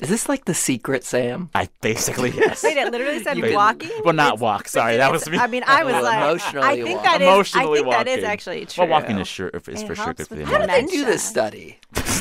Is 0.00 0.08
this 0.08 0.28
like 0.30 0.46
the 0.46 0.54
secret, 0.54 1.04
Sam? 1.04 1.50
I 1.54 1.68
basically 1.82 2.30
yes. 2.44 2.62
Wait, 2.64 2.76
it 2.78 2.90
literally 2.90 3.22
said 3.22 3.36
You 3.36 3.42
can- 3.44 3.54
walking? 3.54 3.90
Well, 4.04 4.14
not 4.14 4.38
walk. 4.40 4.66
Sorry, 4.68 4.96
that 4.96 5.12
was 5.12 5.28
me. 5.32 5.36
I 5.36 5.46
mean, 5.46 5.62
I 5.66 5.84
was 5.84 5.92
Well, 5.92 6.02
like, 6.04 6.16
emotionally 6.24 6.66
I 6.66 6.82
think 6.82 6.96
walk. 6.96 7.04
that 7.04 7.20
is, 7.20 7.28
I 7.28 7.32
Emotionally 7.34 7.78
think 7.80 7.90
that 7.90 8.08
is 8.08 8.24
actually 8.24 8.64
true. 8.66 8.82
Well, 8.84 8.90
walking 8.96 9.18
is 9.18 9.28
sure 9.28 9.48
is 9.50 9.82
It 9.82 9.86
for 9.86 9.94
sure 9.94 10.14
good 10.14 10.26
for 10.28 10.34
the 10.36 10.40
with 10.40 10.48
How 10.48 10.56
emotions. 10.62 10.80
did 10.80 10.88
they 10.88 10.96
do 10.96 11.04
this 11.04 11.22
study? 11.22 11.78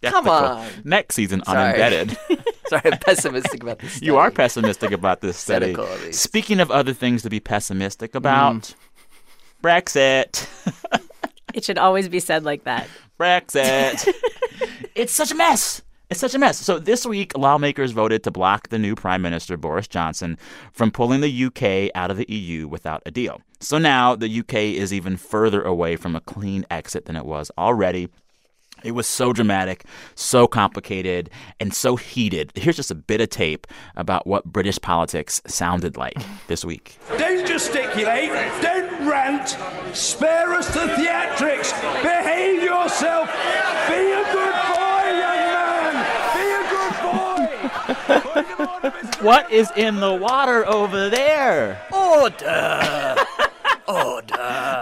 Skeptical. 0.00 0.22
Come 0.22 0.58
on. 0.58 0.68
Next 0.84 1.14
season 1.14 1.40
on 1.46 1.54
Sorry. 1.54 1.70
Embedded. 1.72 2.18
Sorry, 2.68 2.82
I'm 2.84 2.98
pessimistic 2.98 3.62
about 3.62 3.78
this. 3.80 4.00
You 4.02 4.16
are 4.16 4.30
pessimistic 4.30 4.92
about 4.92 5.20
this 5.20 5.36
study. 5.38 5.74
Cynical, 5.74 5.86
at 5.86 6.00
least. 6.02 6.22
Speaking 6.22 6.60
of 6.60 6.70
other 6.70 6.94
things 6.94 7.22
to 7.22 7.30
be 7.30 7.40
pessimistic 7.40 8.14
about, 8.14 8.62
mm. 8.62 8.74
Brexit. 9.62 10.48
It 11.52 11.64
should 11.64 11.78
always 11.78 12.08
be 12.08 12.20
said 12.20 12.44
like 12.44 12.64
that. 12.64 12.88
Brexit. 13.18 14.08
it's 14.94 15.12
such 15.12 15.32
a 15.32 15.34
mess. 15.34 15.82
It's 16.08 16.20
such 16.20 16.34
a 16.34 16.38
mess. 16.38 16.58
So 16.58 16.78
this 16.78 17.06
week, 17.06 17.36
lawmakers 17.36 17.92
voted 17.92 18.24
to 18.24 18.30
block 18.30 18.68
the 18.68 18.78
new 18.78 18.94
Prime 18.94 19.22
Minister 19.22 19.56
Boris 19.56 19.86
Johnson 19.86 20.38
from 20.72 20.90
pulling 20.90 21.20
the 21.20 21.44
UK 21.44 21.90
out 21.94 22.10
of 22.10 22.16
the 22.16 22.26
EU 22.32 22.66
without 22.66 23.02
a 23.04 23.10
deal. 23.10 23.40
So 23.60 23.78
now 23.78 24.16
the 24.16 24.40
UK 24.40 24.54
is 24.54 24.92
even 24.92 25.16
further 25.16 25.62
away 25.62 25.96
from 25.96 26.16
a 26.16 26.20
clean 26.20 26.64
exit 26.70 27.04
than 27.04 27.16
it 27.16 27.26
was 27.26 27.50
already. 27.58 28.08
It 28.82 28.92
was 28.92 29.06
so 29.06 29.32
dramatic, 29.32 29.84
so 30.14 30.46
complicated, 30.46 31.30
and 31.58 31.74
so 31.74 31.96
heated. 31.96 32.52
Here's 32.54 32.76
just 32.76 32.90
a 32.90 32.94
bit 32.94 33.20
of 33.20 33.30
tape 33.30 33.66
about 33.96 34.26
what 34.26 34.44
British 34.44 34.80
politics 34.80 35.42
sounded 35.46 35.96
like 35.96 36.16
this 36.46 36.64
week. 36.64 36.98
Don't 37.18 37.46
gesticulate. 37.46 38.30
Don't 38.62 39.08
rant. 39.08 39.56
Spare 39.94 40.52
us 40.54 40.72
the 40.72 40.80
theatrics. 40.80 41.72
Behave 42.02 42.62
yourself. 42.62 43.28
Be 43.88 44.12
a 44.12 44.24
good 44.32 44.54
boy, 44.72 45.02
young 45.20 45.44
man. 45.54 45.94
Be 46.36 46.46
a 46.56 46.62
good 46.70 46.94
boy. 47.02 47.20
what 49.24 49.50
is 49.50 49.70
in 49.76 50.00
the 50.00 50.14
water 50.14 50.66
over 50.66 51.10
there? 51.10 51.80
Order! 51.92 52.46
Order! 52.46 53.16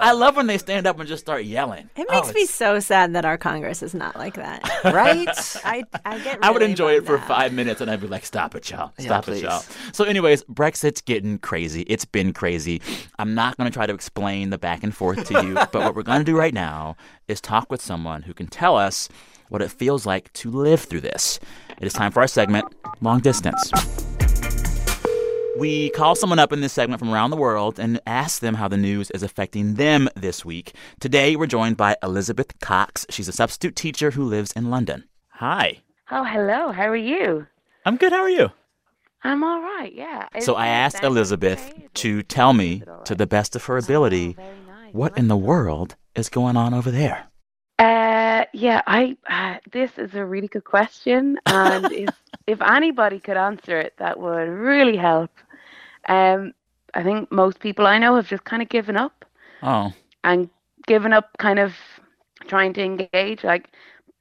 I 0.09 0.13
love 0.13 0.37
when 0.37 0.47
they 0.47 0.57
stand 0.59 0.87
up 0.87 0.99
and 0.99 1.09
just 1.09 1.23
start 1.23 1.45
yelling. 1.45 1.91
It 1.97 2.07
Oh, 2.09 2.15
makes 2.15 2.35
me 2.35 2.47
so 2.47 2.81
sad 2.81 3.15
that 3.15 3.25
our 3.25 3.37
Congress 3.37 3.83
is 3.83 3.95
not 3.95 4.17
like 4.17 4.35
that. 4.35 4.63
Right? 4.85 5.29
I, 5.65 5.85
I 6.05 6.19
get. 6.19 6.39
I 6.43 6.51
would 6.51 6.63
enjoy 6.63 6.95
it 6.95 7.01
for 7.05 7.19
bummed 7.19 7.23
out. 7.23 7.29
five 7.29 7.53
minutes 7.53 7.81
and 7.81 7.91
I'd 7.91 8.01
be 8.01 8.07
like, 8.07 8.25
stop 8.25 8.55
it, 8.55 8.71
y'all. 8.71 8.93
Yeah, 8.99 9.05
Stop 9.05 9.29
it, 9.29 9.33
please. 9.33 9.43
y'all. 9.43 9.63
So, 9.93 10.05
anyways, 10.05 10.45
Brexit's 10.45 11.01
getting 11.03 11.39
crazy. 11.39 11.83
It's 11.83 12.05
been 12.05 12.33
crazy. 12.33 12.81
I'm 13.19 13.35
not 13.35 13.57
going 13.57 13.69
to 13.71 13.75
try 13.75 13.87
to 13.87 13.93
explain 13.95 14.51
the 14.51 14.59
back 14.59 14.83
and 14.83 14.95
forth 14.95 15.27
to 15.29 15.43
you, 15.45 15.55
but 15.55 15.75
what 15.75 15.95
we're 15.95 16.03
going 16.03 16.21
to 16.21 16.25
do 16.25 16.37
right 16.39 16.55
now 16.55 16.97
is 17.29 17.41
talk 17.41 17.71
with 17.71 17.83
someone 17.83 18.23
who 18.23 18.33
can 18.35 18.47
tell 18.47 18.77
us 18.77 19.09
what 19.51 19.63
it 19.63 19.71
feels 19.71 20.07
like 20.07 20.33
to 20.35 20.51
live 20.51 20.81
through 20.81 21.01
this. 21.03 21.39
It 21.81 21.87
is 21.87 21.93
time 21.93 22.13
for 22.13 22.21
our 22.21 22.29
segment, 22.29 22.67
Long 23.01 23.21
Distance. 23.21 23.71
We 25.59 25.91
call 25.91 26.15
someone 26.15 26.39
up 26.39 26.53
in 26.53 26.61
this 26.61 26.73
segment 26.73 27.01
from 27.01 27.13
around 27.13 27.31
the 27.31 27.37
world 27.37 27.81
and 27.81 28.01
ask 28.07 28.41
them 28.41 28.55
how 28.55 28.69
the 28.69 28.77
news 28.77 29.11
is 29.11 29.25
affecting 29.25 29.75
them 29.75 30.09
this 30.15 30.45
week. 30.45 30.73
Today, 31.01 31.35
we're 31.35 31.49
joined 31.49 31.77
by 31.77 31.97
Elizabeth 32.01 32.61
Cox. 32.61 33.05
She's 33.11 33.27
a 33.27 33.33
substitute 33.33 33.75
teacher 33.75 34.13
who 34.13 34.23
lives 34.23 34.53
in 34.53 34.71
London. 34.71 35.03
Hi. 35.31 35.79
Oh, 36.13 36.23
hello. 36.23 36.71
How 36.71 36.87
are 36.87 36.95
you? 36.95 37.49
I'm 37.85 37.97
good. 37.97 38.13
How 38.13 38.21
are 38.21 38.31
you? 38.31 38.53
I'm 39.25 39.43
all 39.43 39.61
right. 39.61 39.93
Yeah. 39.93 40.29
So 40.39 40.55
I 40.55 40.69
asked 40.69 41.03
Elizabeth 41.03 41.75
to 41.95 42.23
tell 42.23 42.53
me, 42.53 42.85
to 43.07 43.17
the 43.17 43.27
best 43.27 43.57
of 43.57 43.65
her 43.65 43.79
ability, 43.79 44.37
what 44.93 45.19
in 45.19 45.27
the 45.27 45.37
world 45.37 45.97
is 46.15 46.29
going 46.29 46.57
on 46.57 46.73
over 46.73 46.93
there. 46.93 47.27
Uh, 47.81 48.45
yeah. 48.53 48.83
I. 48.87 49.17
Uh, 49.29 49.59
this 49.73 49.99
is 49.99 50.15
a 50.15 50.25
really 50.25 50.49
good 50.49 50.65
question, 50.65 51.39
and 51.47 51.93
if 51.93 52.11
if 52.47 52.63
anybody 52.63 53.19
could 53.19 53.37
answer 53.37 53.79
it, 53.79 53.95
that 53.99 54.21
would 54.21 54.49
really 54.49 54.97
help. 54.97 55.31
Um, 56.09 56.55
I 56.95 57.03
think 57.03 57.31
most 57.31 57.61
people 57.61 57.87
I 57.87 57.99
know 57.99 58.17
have 58.17 58.29
just 58.29 58.45
kind 58.45 58.63
of 58.63 58.69
given 58.69 58.97
up 58.97 59.25
Oh, 59.63 59.93
and 60.25 60.49
given 60.87 61.13
up, 61.13 61.31
kind 61.39 61.59
of 61.59 61.75
trying 62.49 62.73
to 62.75 62.83
engage. 62.83 63.45
Like 63.45 63.61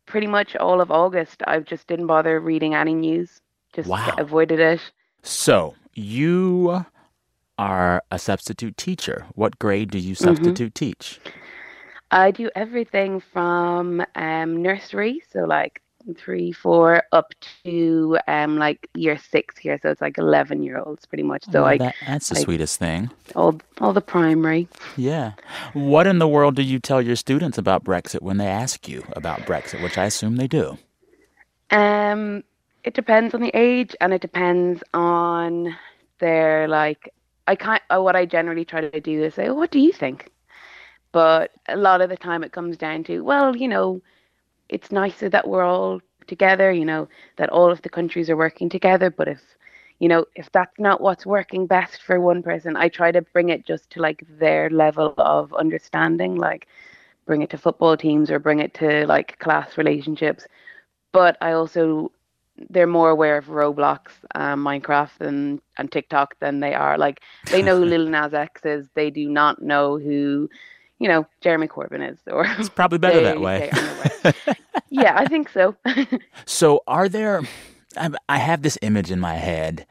pretty 0.06 0.28
much 0.28 0.56
all 0.56 0.82
of 0.82 0.92
August, 0.92 1.42
I 1.48 1.60
just 1.60 1.88
didn't 1.88 2.08
bother 2.08 2.40
reading 2.40 2.74
any 2.76 2.94
news. 2.94 3.42
Just 3.74 3.90
Wow. 3.90 4.18
avoided 4.18 4.60
it. 4.60 4.82
so 5.24 5.76
you 5.94 6.86
are 7.58 8.04
a 8.12 8.20
substitute 8.20 8.78
teacher. 8.78 9.28
What 9.36 9.60
grade 9.60 9.92
do 9.92 10.00
you 10.00 10.16
Mm-hmm. 10.22 10.56
substitute 10.56 10.76
teach? 10.76 11.22
I 12.12 12.32
do 12.32 12.50
everything 12.56 13.20
from 13.20 14.06
um, 14.16 14.62
nursery, 14.62 15.22
so 15.32 15.40
like 15.46 15.82
three, 16.18 16.52
four, 16.52 17.04
up 17.12 17.34
to 17.64 18.18
um, 18.28 18.58
like 18.58 18.88
year 18.96 19.18
six 19.18 19.58
here. 19.58 19.78
So 19.82 19.90
it's 19.90 20.02
like 20.02 20.18
eleven 20.18 20.64
year 20.64 20.78
olds, 20.80 21.06
pretty 21.06 21.24
much. 21.24 21.44
So 21.52 21.64
Oh, 21.64 21.66
I 21.68 21.78
that, 21.78 21.96
that's 22.06 22.30
the 22.30 22.36
like- 22.36 22.44
sweetest 22.46 22.80
thing. 22.80 23.10
all 23.36 23.60
all 23.82 23.94
the 23.94 24.02
primary. 24.02 24.68
Yeah. 24.96 25.34
What 25.74 26.08
in 26.08 26.20
the 26.20 26.28
world 26.28 26.56
do 26.56 26.62
you 26.64 26.80
tell 26.80 27.02
your 27.02 27.16
students 27.16 27.58
about 27.58 27.84
Brexit 27.84 28.22
when 28.22 28.38
they 28.38 28.48
ask 28.48 28.88
you 28.88 29.04
about 29.14 29.42
Brexit, 29.42 29.82
which 29.84 29.98
I 29.98 30.06
assume 30.06 30.36
they 30.38 30.48
do? 30.48 30.78
Um, 31.72 32.44
it 32.84 32.94
depends 32.94 33.34
on 33.34 33.42
the 33.42 33.52
age, 33.54 33.96
and 34.00 34.14
it 34.14 34.22
depends 34.22 34.82
on 34.94 35.76
their 36.20 36.68
like. 36.68 37.14
I 37.50 37.56
can't. 37.56 37.82
Uh, 37.90 38.02
what 38.02 38.16
I 38.16 38.26
generally 38.26 38.66
try 38.66 38.82
to 38.82 39.00
do 39.00 39.24
is 39.24 39.34
say, 39.36 39.48
oh, 39.48 39.54
"What 39.54 39.72
do 39.72 39.80
you 39.80 39.92
think?" 39.94 40.32
But 41.14 41.52
a 41.68 41.76
lot 41.78 42.02
of 42.02 42.10
the 42.10 42.18
time, 42.18 42.44
it 42.44 42.52
comes 42.52 42.76
down 42.78 43.04
to, 43.06 43.22
well, 43.24 43.56
you 43.56 43.68
know, 43.68 44.02
it's 44.70 44.92
nicer 44.92 45.30
that 45.30 45.48
we're 45.48 45.66
all 45.66 46.02
together. 46.28 46.72
You 46.72 46.86
know, 46.86 47.08
that 47.38 47.50
all 47.50 47.72
of 47.72 47.82
the 47.82 47.90
countries 47.90 48.30
are 48.30 48.38
working 48.38 48.70
together. 48.70 49.10
But 49.10 49.28
if 49.28 49.42
you 50.00 50.08
know, 50.08 50.26
if 50.36 50.52
that's 50.52 50.78
not 50.80 51.02
what's 51.02 51.26
working 51.26 51.66
best 51.66 52.04
for 52.04 52.20
one 52.20 52.44
person, 52.44 52.76
I 52.76 52.90
try 52.90 53.12
to 53.12 53.22
bring 53.22 53.50
it 53.50 53.66
just 53.66 53.90
to 53.92 54.02
like 54.02 54.24
their 54.40 54.70
level 54.70 55.14
of 55.18 55.54
understanding, 55.54 56.36
like 56.36 56.68
bring 57.26 57.42
it 57.42 57.50
to 57.52 57.58
football 57.58 57.98
teams 57.98 58.30
or 58.30 58.40
bring 58.40 58.60
it 58.60 58.74
to 58.76 59.06
like 59.08 59.40
class 59.40 59.78
relationships. 59.78 60.46
But 61.12 61.38
I 61.42 61.54
also 61.54 62.12
they're 62.70 62.88
more 62.88 63.12
aware 63.12 63.38
of 63.38 63.46
Roblox, 63.46 64.12
um, 64.36 64.64
Minecraft, 64.64 65.22
and 65.22 65.62
and 65.78 65.92
TikTok 65.92 66.40
than 66.40 66.60
they 66.60 66.74
are. 66.74 66.98
Like 66.98 67.22
they 67.52 67.62
know 67.62 67.78
who 67.78 67.86
Lil 67.94 68.08
Nas 68.08 68.34
X 68.34 68.66
is. 68.66 68.88
They 68.94 69.10
do 69.10 69.30
not 69.30 69.62
know 69.62 69.98
who, 69.98 70.50
you 71.00 71.08
know, 71.08 71.26
Jeremy 71.42 71.68
Corbyn 71.68 72.12
is. 72.12 72.18
Or 72.28 72.46
It's 72.60 72.70
probably 72.70 72.98
better 73.00 73.22
that 73.22 73.36
they- 73.36 73.42
way. 73.42 73.70
they 73.72 73.80
are 73.80 73.84
unaware. 73.84 74.56
yeah, 74.90 75.14
I 75.18 75.26
think 75.26 75.50
so. 75.50 75.76
So, 76.46 76.82
are 76.88 77.10
there? 77.10 77.42
I, 77.98 78.10
I 78.30 78.38
have 78.38 78.62
this 78.62 78.78
image 78.82 79.12
in 79.12 79.20
my 79.20 79.36
head 79.36 79.86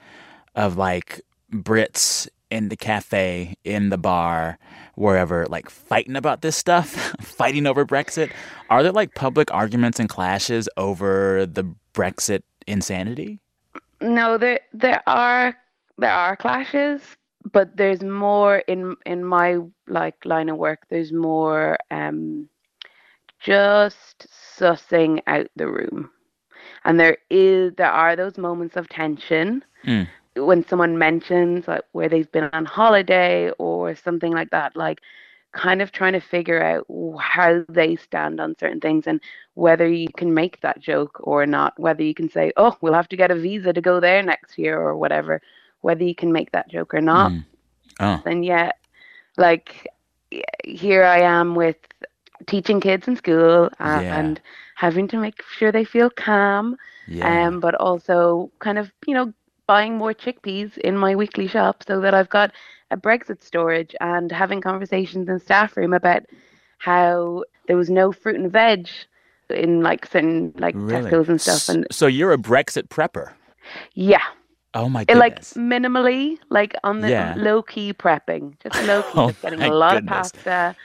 of 0.55 0.77
like 0.77 1.21
Brits 1.53 2.29
in 2.51 2.69
the 2.69 2.77
cafe, 2.77 3.57
in 3.64 3.88
the 3.90 3.99
bar, 3.99 4.59
wherever, 4.95 5.45
like 5.47 5.69
fighting 5.69 6.16
about 6.16 6.42
this 6.42 6.57
stuff, 6.57 6.87
fighting 7.21 7.66
over 7.66 7.85
Brexit. 7.85 8.31
Are 8.71 8.83
there 8.83 8.92
like 8.92 9.14
public 9.14 9.53
arguments 9.53 9.99
and 10.01 10.09
clashes 10.09 10.69
over 10.77 11.45
the 11.47 11.64
Brexit 11.95 12.42
insanity? 12.66 13.40
No, 14.01 14.38
there 14.38 14.61
there 14.73 15.03
are 15.07 15.57
there 15.99 16.12
are 16.12 16.37
clashes, 16.37 17.01
but 17.53 17.77
there's 17.77 18.03
more 18.03 18.59
in 18.69 18.97
in 19.07 19.25
my 19.25 19.59
like 19.89 20.17
line 20.25 20.49
of 20.49 20.57
work. 20.59 20.81
There's 20.91 21.13
more 21.13 21.77
um 21.91 22.49
just 23.41 24.27
sussing 24.59 25.21
out 25.27 25.47
the 25.57 25.69
room, 25.69 26.11
and 26.85 26.99
there 26.99 27.19
is 27.31 27.73
there 27.77 27.91
are 27.91 28.17
those 28.17 28.39
moments 28.39 28.77
of 28.77 28.89
tension 28.89 29.63
Mm. 29.85 30.07
when 30.37 30.65
someone 30.67 30.99
mentions 30.99 31.69
like 31.69 31.83
where 31.93 32.09
they've 32.09 32.31
been 32.33 32.45
on 32.45 32.65
holiday 32.65 33.51
or 33.59 33.95
something 33.95 34.33
like 34.33 34.51
that. 34.51 34.77
Like 34.77 35.01
kind 35.53 35.83
of 35.83 35.93
trying 35.93 36.13
to 36.13 36.21
figure 36.21 36.63
out 36.63 36.87
how 37.21 37.63
they 37.65 37.97
stand 37.97 38.41
on 38.41 38.51
certain 38.53 38.81
things 38.81 39.07
and 39.07 39.21
whether 39.55 39.87
you 39.89 40.09
can 40.17 40.33
make 40.33 40.61
that 40.61 40.79
joke 40.81 41.19
or 41.21 41.47
not, 41.47 41.73
whether 41.79 42.03
you 42.03 42.15
can 42.15 42.29
say, 42.29 42.53
oh, 42.57 42.77
we'll 42.81 42.93
have 42.95 43.09
to 43.09 43.17
get 43.17 43.31
a 43.31 43.35
visa 43.37 43.73
to 43.73 43.81
go 43.81 44.01
there 44.01 44.23
next 44.23 44.59
year 44.59 44.79
or 44.79 44.97
whatever, 44.97 45.41
whether 45.81 46.05
you 46.05 46.15
can 46.15 46.33
make 46.33 46.53
that 46.53 46.69
joke 46.69 46.95
or 46.95 47.01
not. 47.01 47.33
Mm. 47.33 47.45
Oh, 48.01 48.23
Then, 48.25 48.43
yeah, 48.43 48.73
like 49.37 49.87
here 50.65 51.05
I 51.05 51.21
am 51.21 51.55
with 51.55 51.77
teaching 52.47 52.81
kids 52.81 53.09
in 53.09 53.17
school 53.17 53.71
uh, 53.81 54.01
Yeah. 54.03 54.19
and 54.19 54.41
having 54.75 55.09
to 55.09 55.17
make 55.19 55.43
sure 55.57 55.73
they 55.73 55.85
feel 55.85 56.11
calm, 56.11 56.77
yeah. 57.09 57.47
um, 57.47 57.61
but 57.61 57.75
also 57.77 58.51
kind 58.59 58.79
of, 58.79 58.91
you 59.07 59.15
know, 59.15 59.33
buying 59.67 59.97
more 59.97 60.12
chickpeas 60.12 60.77
in 60.79 60.97
my 60.97 61.17
weekly 61.17 61.49
shop 61.49 61.83
so 61.87 62.01
that 62.01 62.15
I've 62.15 62.29
got 62.29 62.53
a 62.91 62.97
Brexit 62.97 63.43
storage 63.43 63.95
and 64.01 64.31
having 64.31 64.61
conversations 64.61 65.29
in 65.29 65.41
staff 65.41 65.77
room 65.77 65.93
about 65.93 66.23
how 66.79 67.45
there 67.67 67.77
was 67.77 67.91
no 67.91 68.12
fruit 68.12 68.37
and 68.37 68.53
veg 68.53 68.89
in 69.51 69.83
like 69.83 70.07
certain 70.07 70.53
like 70.59 70.75
really? 70.77 71.11
Tesco's 71.11 71.29
and 71.29 71.41
stuff. 71.41 71.69
And 71.69 71.87
so 71.91 72.07
you're 72.07 72.33
a 72.33 72.39
Brexit 72.39 72.89
prepper. 72.89 73.33
yeah, 73.95 74.23
Oh 74.77 74.91
my 74.91 75.05
it, 75.09 75.17
goodness. 75.17 75.55
like 75.55 75.55
minimally, 75.55 76.39
like 76.51 76.75
on 76.85 77.03
the 77.03 77.11
Yeah. 77.11 77.35
low 77.37 77.62
key 77.62 77.93
prepping, 77.95 78.59
just 78.62 78.81
low 78.81 79.03
key, 79.05 79.23
Oh 79.23 79.25
just 79.25 79.41
getting 79.43 79.62
a 79.62 79.69
lot 79.69 79.97
goodness. 79.97 79.99
of 79.99 80.07
pasta, 80.07 80.77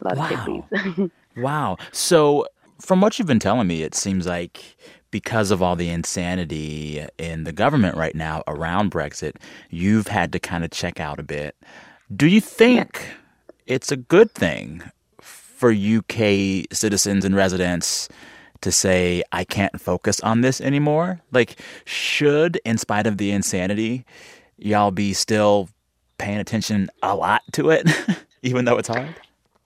a 0.00 0.04
lot 0.08 0.16
Wow. 0.16 0.24
of 0.24 0.24
chickpeas. 0.24 0.64
Wow. 1.36 1.78
So, 1.92 2.46
from 2.80 3.00
what 3.00 3.18
you've 3.18 3.28
been 3.28 3.38
telling 3.40 3.68
me, 3.68 3.82
it 3.82 3.94
seems 3.94 4.26
like 4.26 4.76
because 5.10 5.50
of 5.50 5.62
all 5.62 5.76
the 5.76 5.90
insanity 5.90 7.06
in 7.18 7.44
the 7.44 7.52
government 7.52 7.96
right 7.96 8.14
now 8.14 8.42
around 8.48 8.90
Brexit, 8.92 9.36
you've 9.70 10.08
had 10.08 10.32
to 10.32 10.40
kind 10.40 10.64
of 10.64 10.70
check 10.72 11.00
out 11.00 11.20
a 11.20 11.22
bit. 11.24 11.56
Do 12.14 12.26
you 12.28 12.40
think 12.40 13.06
it's 13.66 13.92
a 13.92 13.96
good 13.96 14.32
thing 14.34 14.82
for 15.20 15.70
UK 15.72 16.66
citizens 16.72 17.24
and 17.24 17.36
residents 17.36 18.08
to 18.62 18.72
say, 18.72 19.22
I 19.32 19.44
can't 19.44 19.80
focus 19.80 20.20
on 20.20 20.40
this 20.40 20.60
anymore? 20.60 21.20
Like, 21.32 21.60
should, 21.84 22.60
in 22.64 22.78
spite 22.78 23.06
of 23.06 23.18
the 23.18 23.30
insanity, 23.30 24.04
y'all 24.58 24.90
be 24.90 25.12
still 25.12 25.68
paying 26.18 26.38
attention 26.38 26.90
a 27.02 27.14
lot 27.14 27.42
to 27.52 27.70
it, 27.70 27.88
even 28.42 28.64
though 28.64 28.78
it's 28.78 28.88
hard? 28.88 29.14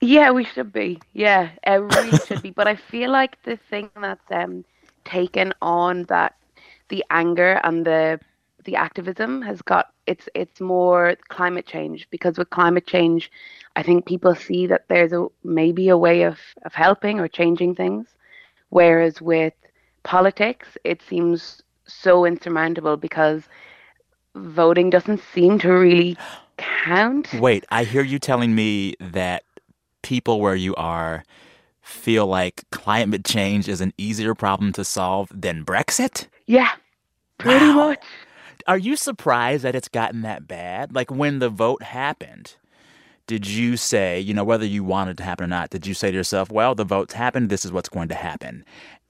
Yeah, 0.01 0.31
we 0.31 0.43
should 0.43 0.71
be. 0.71 0.99
Yeah, 1.13 1.49
uh, 1.65 1.79
we 1.81 1.95
really 1.95 2.17
should 2.25 2.41
be. 2.41 2.51
But 2.55 2.67
I 2.67 2.75
feel 2.75 3.11
like 3.11 3.41
the 3.43 3.57
thing 3.69 3.89
that's 3.99 4.31
um 4.31 4.65
taken 5.03 5.53
on 5.61 6.03
that 6.03 6.35
the 6.89 7.03
anger 7.09 7.59
and 7.63 7.85
the 7.85 8.19
the 8.65 8.75
activism 8.75 9.41
has 9.43 9.61
got 9.61 9.91
it's 10.07 10.27
it's 10.33 10.59
more 10.59 11.15
climate 11.29 11.65
change 11.65 12.07
because 12.09 12.37
with 12.37 12.49
climate 12.49 12.87
change, 12.87 13.31
I 13.75 13.83
think 13.83 14.05
people 14.05 14.35
see 14.35 14.67
that 14.67 14.85
there's 14.87 15.13
a 15.13 15.27
maybe 15.43 15.89
a 15.89 15.97
way 15.97 16.23
of 16.23 16.39
of 16.63 16.73
helping 16.73 17.19
or 17.19 17.27
changing 17.27 17.75
things, 17.75 18.07
whereas 18.75 19.21
with 19.21 19.53
politics, 20.03 20.67
it 20.83 21.01
seems 21.01 21.63
so 21.87 22.25
insurmountable 22.25 22.97
because 22.97 23.43
voting 24.35 24.89
doesn't 24.89 25.21
seem 25.33 25.57
to 25.59 25.69
really 25.69 26.17
count. 26.57 27.33
Wait, 27.39 27.65
I 27.69 27.85
hear 27.85 28.03
you 28.03 28.19
telling 28.19 28.53
me 28.53 28.95
that 28.99 29.43
people 30.03 30.41
where 30.41 30.55
you 30.55 30.75
are 30.75 31.23
feel 31.81 32.27
like 32.27 32.65
climate 32.71 33.23
change 33.23 33.69
is 33.69 33.79
an 33.79 33.93
easier 33.97 34.35
problem 34.35 34.73
to 34.73 34.83
solve 34.83 35.29
than 35.33 35.63
Brexit? 35.63 36.27
Yeah, 36.45 36.71
pretty 37.37 37.67
Wow. 37.67 37.89
much. 37.89 38.03
Are 38.67 38.77
you 38.77 38.97
surprised 38.97 39.63
that 39.63 39.75
it's 39.75 39.87
gotten 39.87 40.21
that 40.23 40.49
bad? 40.49 40.93
Like 40.93 41.09
when 41.09 41.39
the 41.39 41.49
vote 41.49 41.81
happened, 41.83 42.55
did 43.27 43.47
you 43.47 43.77
say, 43.77 44.19
you 44.19 44.33
know, 44.33 44.43
whether 44.43 44.65
you 44.65 44.83
wanted 44.83 45.11
it 45.11 45.17
to 45.17 45.23
happen 45.23 45.45
or 45.45 45.47
not, 45.47 45.69
did 45.69 45.87
you 45.87 45.93
say 45.93 46.11
to 46.11 46.17
yourself, 46.17 46.51
well, 46.51 46.75
the 46.75 46.83
vote's 46.83 47.13
happened, 47.13 47.49
this 47.49 47.65
is 47.65 47.71
what's 47.71 47.89
going 47.89 48.07
to 48.09 48.15
happen? 48.15 48.63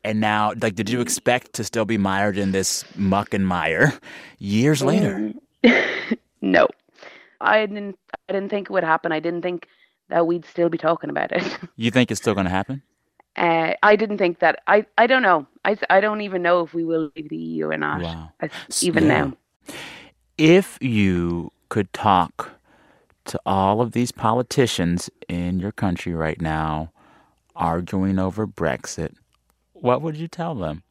And 0.03 0.21
now, 0.21 0.53
like, 0.61 0.75
did 0.75 0.89
you 0.89 1.01
expect 1.01 1.53
to 1.53 1.63
still 1.63 1.85
be 1.85 1.97
mired 1.97 2.37
in 2.37 2.51
this 2.51 2.85
muck 2.95 3.33
and 3.33 3.45
mire 3.47 3.93
years 4.37 4.83
later? 4.83 5.33
no, 6.41 6.67
I 7.41 7.65
didn't. 7.65 7.97
I 8.29 8.33
didn't 8.33 8.49
think 8.49 8.67
it 8.69 8.71
would 8.71 8.83
happen. 8.83 9.11
I 9.11 9.19
didn't 9.19 9.41
think 9.41 9.67
that 10.09 10.27
we'd 10.27 10.45
still 10.45 10.69
be 10.69 10.77
talking 10.77 11.09
about 11.09 11.31
it. 11.31 11.43
You 11.75 11.89
think 11.91 12.11
it's 12.11 12.21
still 12.21 12.35
going 12.35 12.45
to 12.45 12.51
happen? 12.51 12.83
Uh, 13.35 13.73
I 13.83 13.95
didn't 13.95 14.19
think 14.19 14.39
that. 14.39 14.61
I, 14.67 14.85
I 14.97 15.07
don't 15.07 15.23
know. 15.23 15.47
I, 15.65 15.75
I 15.89 15.99
don't 15.99 16.21
even 16.21 16.41
know 16.43 16.61
if 16.61 16.73
we 16.73 16.85
will 16.85 17.11
leave 17.15 17.29
the 17.29 17.35
EU 17.37 17.69
or 17.69 17.77
not. 17.77 18.01
Wow. 18.01 18.31
Even 18.81 19.05
Yeah. 19.05 19.09
now. 19.09 19.33
If 20.37 20.77
you 20.81 21.51
could 21.69 21.91
talk 21.93 22.51
to 23.25 23.39
all 23.45 23.81
of 23.81 23.91
these 23.91 24.11
politicians 24.11 25.09
in 25.27 25.59
your 25.59 25.71
country 25.71 26.13
right 26.13 26.39
now 26.39 26.91
arguing 27.55 28.19
over 28.19 28.45
Brexit, 28.45 29.13
what 29.73 30.01
would 30.01 30.15
you 30.15 30.27
tell 30.27 30.55
them? 30.55 30.83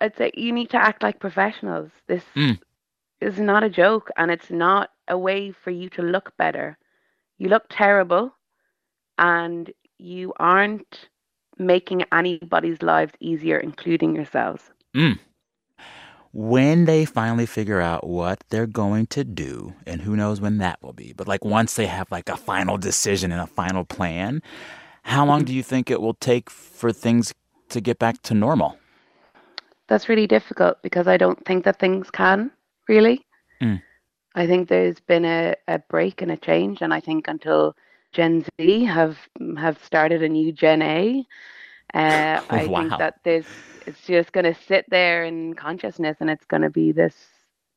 I'd 0.00 0.16
say 0.16 0.30
you 0.34 0.52
need 0.52 0.70
to 0.70 0.76
act 0.76 1.02
like 1.02 1.20
professionals. 1.20 1.90
This 2.06 2.24
Mm. 2.34 2.60
is 3.20 3.38
not 3.38 3.62
a 3.62 3.70
joke, 3.70 4.10
and 4.16 4.30
it's 4.30 4.50
not 4.50 4.90
a 5.08 5.16
way 5.16 5.52
for 5.52 5.70
you 5.70 5.88
to 5.90 6.02
look 6.02 6.36
better. 6.36 6.76
You 7.38 7.48
look 7.48 7.64
terrible, 7.70 8.34
and 9.18 9.70
you 9.98 10.32
aren't 10.38 11.08
making 11.58 12.04
anybody's 12.12 12.82
lives 12.82 13.12
easier, 13.20 13.58
including 13.58 14.14
yourselves. 14.16 14.72
Mm. 14.94 15.18
When 16.34 16.84
they 16.86 17.04
finally 17.04 17.46
figure 17.46 17.80
out 17.80 18.08
what 18.08 18.42
they're 18.50 18.66
going 18.66 19.06
to 19.06 19.22
do, 19.22 19.74
and 19.86 20.02
who 20.02 20.16
knows 20.16 20.40
when 20.40 20.58
that 20.58 20.82
will 20.82 20.92
be, 20.92 21.12
but 21.16 21.28
like 21.28 21.44
once 21.44 21.74
they 21.74 21.86
have 21.86 22.10
like 22.10 22.28
a 22.28 22.36
final 22.36 22.76
decision 22.76 23.30
and 23.30 23.40
a 23.40 23.46
final 23.46 23.84
plan, 23.84 24.42
how 25.04 25.24
long 25.24 25.44
do 25.44 25.54
you 25.54 25.62
think 25.62 25.90
it 25.90 26.00
will 26.00 26.14
take 26.14 26.50
for 26.50 26.92
things 26.92 27.32
to 27.68 27.80
get 27.80 28.00
back 28.00 28.20
to 28.22 28.34
normal? 28.34 28.76
That's 29.86 30.08
really 30.08 30.26
difficult 30.26 30.82
because 30.82 31.06
I 31.06 31.16
don't 31.16 31.44
think 31.46 31.64
that 31.64 31.78
things 31.78 32.10
can 32.10 32.50
really. 32.88 33.24
Mm. 33.62 33.82
I 34.34 34.46
think 34.48 34.68
there's 34.68 34.98
been 34.98 35.24
a, 35.24 35.54
a 35.68 35.78
break 35.78 36.20
and 36.20 36.32
a 36.32 36.36
change, 36.36 36.82
and 36.82 36.92
I 36.92 37.00
think 37.00 37.28
until 37.28 37.76
Gen 38.12 38.44
Z 38.60 38.84
have 38.86 39.18
have 39.56 39.78
started 39.84 40.22
a 40.22 40.28
new 40.28 40.50
Gen 40.52 40.82
A, 40.82 41.24
uh, 41.94 42.40
I 42.50 42.66
Wow. 42.66 42.88
think 42.88 42.98
that 42.98 43.20
there's 43.24 43.46
it's 43.86 44.00
just 44.06 44.32
going 44.32 44.44
to 44.44 44.54
sit 44.54 44.86
there 44.88 45.24
in 45.24 45.54
consciousness, 45.54 46.16
and 46.20 46.30
it's 46.30 46.44
going 46.44 46.62
to 46.62 46.70
be 46.70 46.92
this 46.92 47.14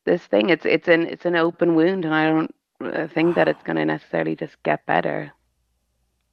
this 0.06 0.24
thing. 0.26 0.50
It's 0.50 0.65
it's 0.65 0.88
an 0.88 1.08
it's 1.08 1.26
an 1.26 1.36
open 1.36 1.76
wound, 1.76 2.06
and 2.06 2.13
I 2.13 2.26
don't 2.26 2.56
uh, 2.84 3.08
think 3.08 3.36
that 3.36 3.48
it's 3.48 3.63
going 3.63 3.78
to 3.78 3.86
necessarily 3.86 4.36
just 4.36 4.62
get 4.63 4.86
better. 4.86 5.32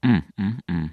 Mm, 0.05 0.25
mm, 0.39 0.61
mm. 0.71 0.91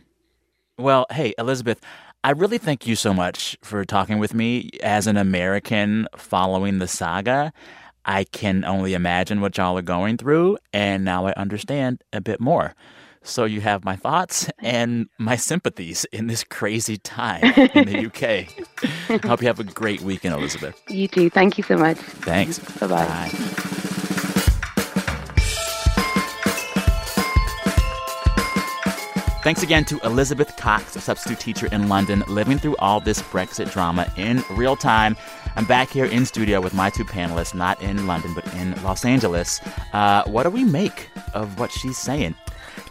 Well, 0.77 1.05
hey, 1.11 1.33
Elizabeth, 1.37 1.81
I 2.23 2.31
really 2.31 2.57
thank 2.57 2.87
you 2.87 2.95
so 2.95 3.13
much 3.13 3.57
for 3.61 3.83
talking 3.85 4.19
with 4.19 4.33
me. 4.33 4.71
As 4.81 5.07
an 5.07 5.17
American 5.17 6.07
following 6.15 6.79
the 6.79 6.87
saga, 6.87 7.51
I 8.05 8.23
can 8.23 8.65
only 8.65 8.93
imagine 8.93 9.41
what 9.41 9.57
y'all 9.57 9.77
are 9.77 9.83
going 9.83 10.17
through, 10.17 10.57
and 10.73 11.05
now 11.05 11.27
I 11.27 11.33
understand 11.33 12.03
a 12.13 12.21
bit 12.21 12.39
more. 12.39 12.73
So 13.23 13.45
you 13.45 13.61
have 13.61 13.85
my 13.85 13.95
thoughts 13.95 14.49
and 14.59 15.07
my 15.17 15.35
sympathies 15.35 16.05
in 16.05 16.27
this 16.27 16.43
crazy 16.43 16.97
time 16.97 17.43
in 17.43 17.85
the 17.85 18.05
UK. 18.07 18.47
I 19.23 19.27
hope 19.27 19.41
you 19.41 19.47
have 19.47 19.59
a 19.59 19.63
great 19.63 20.01
weekend, 20.01 20.33
Elizabeth. 20.33 20.81
You 20.89 21.07
too. 21.07 21.29
Thank 21.29 21.57
you 21.57 21.63
so 21.63 21.77
much. 21.77 21.97
Thanks. 21.97 22.59
Bye 22.59 22.87
bye. 22.87 23.05
Bye. 23.05 23.71
Thanks 29.43 29.63
again 29.63 29.85
to 29.85 29.99
Elizabeth 30.05 30.55
Cox, 30.57 30.95
a 30.95 31.01
substitute 31.01 31.39
teacher 31.39 31.67
in 31.71 31.89
London, 31.89 32.23
living 32.27 32.59
through 32.59 32.75
all 32.77 32.99
this 32.99 33.23
Brexit 33.23 33.71
drama 33.71 34.11
in 34.15 34.43
real 34.51 34.75
time. 34.75 35.17
I'm 35.55 35.65
back 35.65 35.89
here 35.89 36.05
in 36.05 36.27
studio 36.27 36.61
with 36.61 36.75
my 36.75 36.91
two 36.91 37.03
panelists, 37.03 37.55
not 37.55 37.81
in 37.81 38.05
London, 38.05 38.35
but 38.35 38.45
in 38.53 38.79
Los 38.83 39.03
Angeles. 39.03 39.59
Uh, 39.93 40.23
what 40.27 40.43
do 40.43 40.51
we 40.51 40.63
make 40.63 41.09
of 41.33 41.59
what 41.59 41.71
she's 41.71 41.97
saying? 41.97 42.35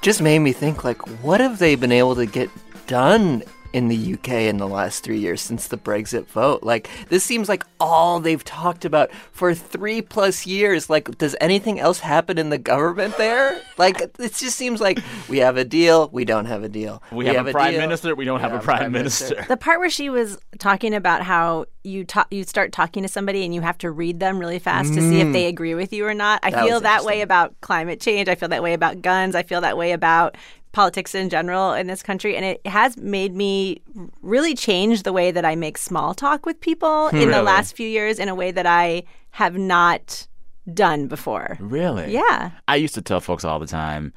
Just 0.00 0.22
made 0.22 0.38
me 0.38 0.52
think 0.52 0.84
like 0.84 1.00
what 1.22 1.40
have 1.40 1.58
they 1.58 1.74
been 1.74 1.92
able 1.92 2.14
to 2.14 2.26
get 2.26 2.50
done 2.86 3.42
in 3.72 3.88
the 3.88 4.14
UK 4.14 4.28
in 4.28 4.58
the 4.58 4.68
last 4.68 5.02
3 5.04 5.18
years 5.18 5.40
since 5.40 5.68
the 5.68 5.76
Brexit 5.76 6.26
vote 6.26 6.62
like 6.62 6.88
this 7.08 7.24
seems 7.24 7.48
like 7.48 7.64
all 7.78 8.20
they've 8.20 8.44
talked 8.44 8.84
about 8.84 9.10
for 9.32 9.54
3 9.54 10.02
plus 10.02 10.46
years 10.46 10.90
like 10.90 11.16
does 11.18 11.36
anything 11.40 11.78
else 11.80 12.00
happen 12.00 12.38
in 12.38 12.50
the 12.50 12.58
government 12.58 13.16
there 13.16 13.60
like 13.78 14.00
it 14.00 14.34
just 14.34 14.56
seems 14.56 14.80
like 14.80 14.98
we 15.28 15.38
have 15.38 15.56
a 15.56 15.64
deal 15.64 16.08
we 16.12 16.24
don't 16.24 16.46
have 16.46 16.62
a 16.62 16.68
deal 16.68 17.02
We, 17.10 17.26
have, 17.26 17.46
a 17.46 17.52
prime 17.52 17.72
deal, 17.72 17.80
minister. 17.80 18.14
We 18.14 18.24
don't 18.24 18.40
have 18.40 18.52
a 18.52 18.58
prime, 18.58 18.92
minister. 18.92 19.44
The 19.48 19.56
part 19.56 19.78
where 19.78 19.90
she 19.90 20.10
was 20.10 20.38
talking 20.58 20.94
about 20.94 21.22
how 21.22 21.66
you 21.82 22.04
ta- 22.04 22.26
you 22.30 22.44
start 22.44 22.72
talking 22.72 23.02
to 23.02 23.08
somebody 23.08 23.44
and 23.44 23.54
you 23.54 23.60
have 23.62 23.78
to 23.78 23.90
read 23.90 24.20
them 24.20 24.38
really 24.38 24.58
fast 24.58 24.92
to 24.94 25.00
see 25.00 25.20
if 25.20 25.32
they 25.32 25.44
mm. 25.44 25.48
agree 25.48 25.74
with 25.74 25.92
you 25.92 26.06
or 26.06 26.14
not. 26.14 26.40
I 26.42 26.50
That 26.50 26.66
feel 26.66 26.80
that 26.80 27.04
way 27.04 27.22
about 27.22 27.58
climate 27.60 28.00
change. 28.00 28.28
I 28.28 28.34
feel 28.34 28.48
that 28.50 28.62
way 28.62 28.74
about 28.74 29.02
guns. 29.02 29.34
I 29.34 29.42
feel 29.42 29.60
that 29.62 29.76
way 29.76 29.92
about 29.92 30.36
politics 30.72 31.14
in 31.14 31.28
general 31.28 31.72
in 31.72 31.86
this 31.86 32.02
country 32.02 32.36
and 32.36 32.44
it 32.44 32.64
has 32.66 32.96
made 32.96 33.34
me 33.34 33.82
really 34.22 34.54
change 34.54 35.02
the 35.02 35.12
way 35.12 35.30
that 35.30 35.44
I 35.44 35.56
make 35.56 35.76
small 35.76 36.14
talk 36.14 36.46
with 36.46 36.60
people 36.60 37.10
hmm. 37.10 37.16
in 37.16 37.30
the 37.30 37.42
last 37.42 37.76
few 37.76 37.88
years 37.88 38.18
in 38.18 38.28
a 38.28 38.34
way 38.34 38.50
that 38.52 38.66
I 38.66 39.02
have 39.30 39.56
not 39.56 40.26
done 40.72 41.06
before. 41.08 41.56
Really? 41.60 42.12
Yeah. 42.12 42.52
I 42.68 42.76
used 42.76 42.94
to 42.94 43.02
tell 43.02 43.20
folks 43.20 43.44
all 43.44 43.58
the 43.58 43.66
time, 43.66 44.12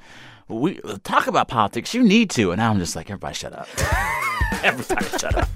we 0.47 0.79
talk 1.03 1.27
about 1.27 1.47
politics. 1.47 1.93
You 1.93 2.03
need 2.03 2.29
to, 2.31 2.51
and 2.51 2.59
now 2.59 2.71
I'm 2.71 2.79
just 2.79 2.95
like, 2.95 3.09
everybody, 3.09 3.33
shut 3.33 3.53
up. 3.53 3.67
everybody, 4.63 5.05
shut 5.17 5.35
up. 5.35 5.49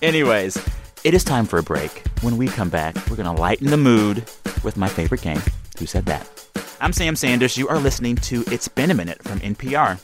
Anyways, 0.00 0.56
it 1.04 1.14
is 1.14 1.24
time 1.24 1.44
for 1.44 1.58
a 1.58 1.62
break. 1.62 2.04
When 2.22 2.36
we 2.36 2.46
come 2.46 2.68
back, 2.68 2.94
we're 3.10 3.16
gonna 3.16 3.34
lighten 3.34 3.68
the 3.68 3.76
mood 3.76 4.18
with 4.62 4.76
my 4.76 4.88
favorite 4.88 5.22
game. 5.22 5.42
Who 5.78 5.86
said 5.86 6.06
that? 6.06 6.47
I'm 6.80 6.92
Sam 6.92 7.16
Sanders. 7.16 7.56
You 7.56 7.66
are 7.66 7.78
listening 7.80 8.14
to 8.16 8.44
It's 8.52 8.68
Been 8.68 8.92
a 8.92 8.94
Minute 8.94 9.20
from 9.24 9.40
NPR. 9.40 9.98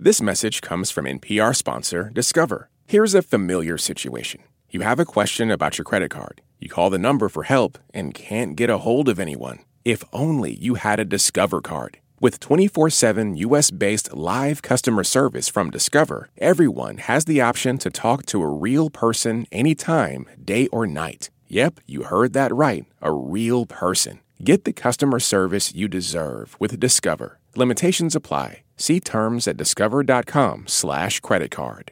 This 0.00 0.20
message 0.20 0.60
comes 0.60 0.90
from 0.90 1.04
NPR 1.04 1.54
sponsor 1.54 2.10
Discover. 2.12 2.68
Here's 2.86 3.14
a 3.14 3.22
familiar 3.22 3.78
situation. 3.78 4.42
You 4.70 4.80
have 4.80 4.98
a 4.98 5.04
question 5.04 5.52
about 5.52 5.78
your 5.78 5.84
credit 5.84 6.10
card. 6.10 6.42
You 6.58 6.68
call 6.68 6.90
the 6.90 6.98
number 6.98 7.28
for 7.28 7.44
help 7.44 7.78
and 7.94 8.12
can't 8.12 8.56
get 8.56 8.70
a 8.70 8.78
hold 8.78 9.08
of 9.08 9.20
anyone. 9.20 9.60
If 9.84 10.02
only 10.12 10.52
you 10.52 10.74
had 10.74 10.98
a 10.98 11.04
Discover 11.04 11.60
card. 11.60 11.98
With 12.18 12.40
24 12.40 12.90
7 12.90 13.36
US 13.36 13.70
based 13.70 14.12
live 14.12 14.62
customer 14.62 15.04
service 15.04 15.48
from 15.48 15.70
Discover, 15.70 16.30
everyone 16.38 16.98
has 16.98 17.24
the 17.24 17.40
option 17.40 17.78
to 17.78 17.88
talk 17.88 18.26
to 18.26 18.42
a 18.42 18.48
real 18.48 18.90
person 18.90 19.46
anytime, 19.52 20.26
day 20.44 20.66
or 20.68 20.88
night. 20.88 21.30
Yep, 21.52 21.80
you 21.86 22.04
heard 22.04 22.32
that 22.32 22.54
right. 22.54 22.86
A 23.02 23.12
real 23.12 23.66
person. 23.66 24.20
Get 24.42 24.64
the 24.64 24.72
customer 24.72 25.18
service 25.18 25.74
you 25.74 25.88
deserve 25.88 26.56
with 26.60 26.78
Discover. 26.78 27.40
Limitations 27.56 28.14
apply. 28.14 28.62
See 28.76 29.00
terms 29.00 29.48
at 29.48 29.56
discover.com 29.56 30.68
slash 30.68 31.18
credit 31.18 31.50
card. 31.50 31.90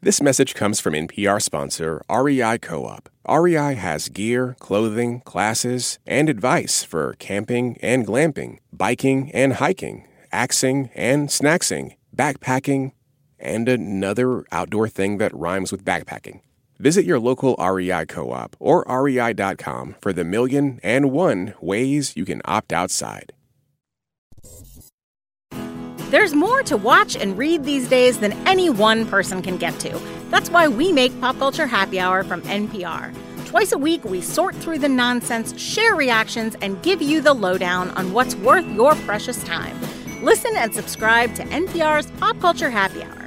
This 0.00 0.22
message 0.22 0.54
comes 0.54 0.78
from 0.78 0.94
NPR 0.94 1.42
sponsor 1.42 2.00
REI 2.08 2.58
Co-op. 2.58 3.08
REI 3.28 3.74
has 3.74 4.08
gear, 4.08 4.54
clothing, 4.60 5.20
classes, 5.22 5.98
and 6.06 6.28
advice 6.28 6.84
for 6.84 7.14
camping 7.18 7.78
and 7.82 8.06
glamping, 8.06 8.58
biking 8.72 9.32
and 9.32 9.54
hiking, 9.54 10.06
axing 10.30 10.90
and 10.94 11.28
snacksing, 11.28 11.96
backpacking, 12.14 12.92
and 13.40 13.68
another 13.68 14.44
outdoor 14.52 14.88
thing 14.88 15.18
that 15.18 15.34
rhymes 15.34 15.72
with 15.72 15.84
backpacking. 15.84 16.40
Visit 16.78 17.04
your 17.04 17.20
local 17.20 17.54
REI 17.56 18.06
co-op 18.06 18.56
or 18.58 18.84
rei.com 18.88 19.96
for 20.00 20.12
the 20.12 20.24
million 20.24 20.80
and 20.82 21.12
one 21.12 21.54
ways 21.60 22.16
you 22.16 22.24
can 22.24 22.42
opt 22.44 22.72
outside. 22.72 23.32
There's 26.10 26.34
more 26.34 26.62
to 26.64 26.76
watch 26.76 27.16
and 27.16 27.38
read 27.38 27.64
these 27.64 27.88
days 27.88 28.18
than 28.18 28.32
any 28.46 28.68
one 28.68 29.06
person 29.06 29.40
can 29.40 29.56
get 29.56 29.78
to. 29.80 29.98
That's 30.28 30.50
why 30.50 30.68
we 30.68 30.92
make 30.92 31.18
Pop 31.22 31.38
Culture 31.38 31.66
Happy 31.66 31.98
Hour 31.98 32.22
from 32.22 32.42
NPR. 32.42 33.14
Twice 33.46 33.72
a 33.72 33.78
week, 33.78 34.04
we 34.04 34.20
sort 34.20 34.54
through 34.54 34.78
the 34.78 34.88
nonsense, 34.88 35.58
share 35.58 35.94
reactions, 35.94 36.54
and 36.60 36.82
give 36.82 37.00
you 37.00 37.22
the 37.22 37.32
lowdown 37.32 37.90
on 37.92 38.12
what's 38.12 38.34
worth 38.34 38.66
your 38.72 38.94
precious 38.94 39.42
time. 39.44 39.78
Listen 40.22 40.52
and 40.56 40.74
subscribe 40.74 41.34
to 41.34 41.44
NPR's 41.44 42.10
Pop 42.12 42.38
Culture 42.40 42.70
Happy 42.70 43.02
Hour. 43.02 43.21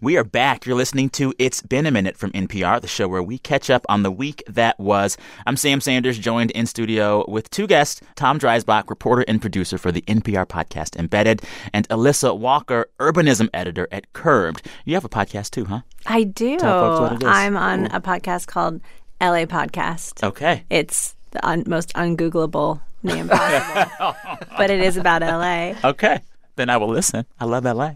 We 0.00 0.16
are 0.16 0.24
back. 0.24 0.66
You're 0.66 0.76
listening 0.76 1.08
to 1.10 1.32
It's 1.38 1.62
Been 1.62 1.86
a 1.86 1.90
Minute 1.92 2.16
from 2.16 2.32
NPR, 2.32 2.80
the 2.80 2.88
show 2.88 3.06
where 3.06 3.22
we 3.22 3.38
catch 3.38 3.70
up 3.70 3.86
on 3.88 4.02
the 4.02 4.10
week 4.10 4.42
that 4.48 4.78
was. 4.78 5.16
I'm 5.46 5.56
Sam 5.56 5.80
Sanders, 5.80 6.18
joined 6.18 6.50
in 6.50 6.66
studio 6.66 7.24
with 7.28 7.48
two 7.50 7.68
guests 7.68 8.00
Tom 8.16 8.40
Dreisbach, 8.40 8.90
reporter 8.90 9.24
and 9.28 9.40
producer 9.40 9.78
for 9.78 9.92
the 9.92 10.02
NPR 10.02 10.46
podcast 10.46 10.96
Embedded, 10.96 11.42
and 11.72 11.88
Alissa 11.90 12.36
Walker, 12.36 12.90
urbanism 12.98 13.48
editor 13.54 13.86
at 13.92 14.12
Curbed. 14.12 14.66
You 14.84 14.94
have 14.94 15.04
a 15.04 15.08
podcast 15.08 15.52
too, 15.52 15.64
huh? 15.66 15.82
I 16.06 16.24
do. 16.24 16.58
Tell 16.58 16.80
folks 16.98 17.00
what 17.00 17.12
it 17.12 17.22
is. 17.22 17.28
I'm 17.28 17.56
on 17.56 17.86
a 17.86 18.00
podcast 18.00 18.48
called 18.48 18.80
LA 19.20 19.44
Podcast. 19.46 20.24
Okay. 20.24 20.64
It's 20.70 21.14
the 21.30 21.46
un- 21.46 21.64
most 21.68 21.94
ungoogleable 21.94 22.80
name 23.04 23.28
possible, 23.28 24.16
but 24.58 24.70
it 24.70 24.80
is 24.80 24.96
about 24.96 25.22
LA. 25.22 25.74
Okay. 25.88 26.18
Then 26.56 26.68
I 26.68 26.78
will 26.78 26.88
listen. 26.88 27.26
I 27.38 27.44
love 27.44 27.64
LA. 27.64 27.70
All 27.84 27.94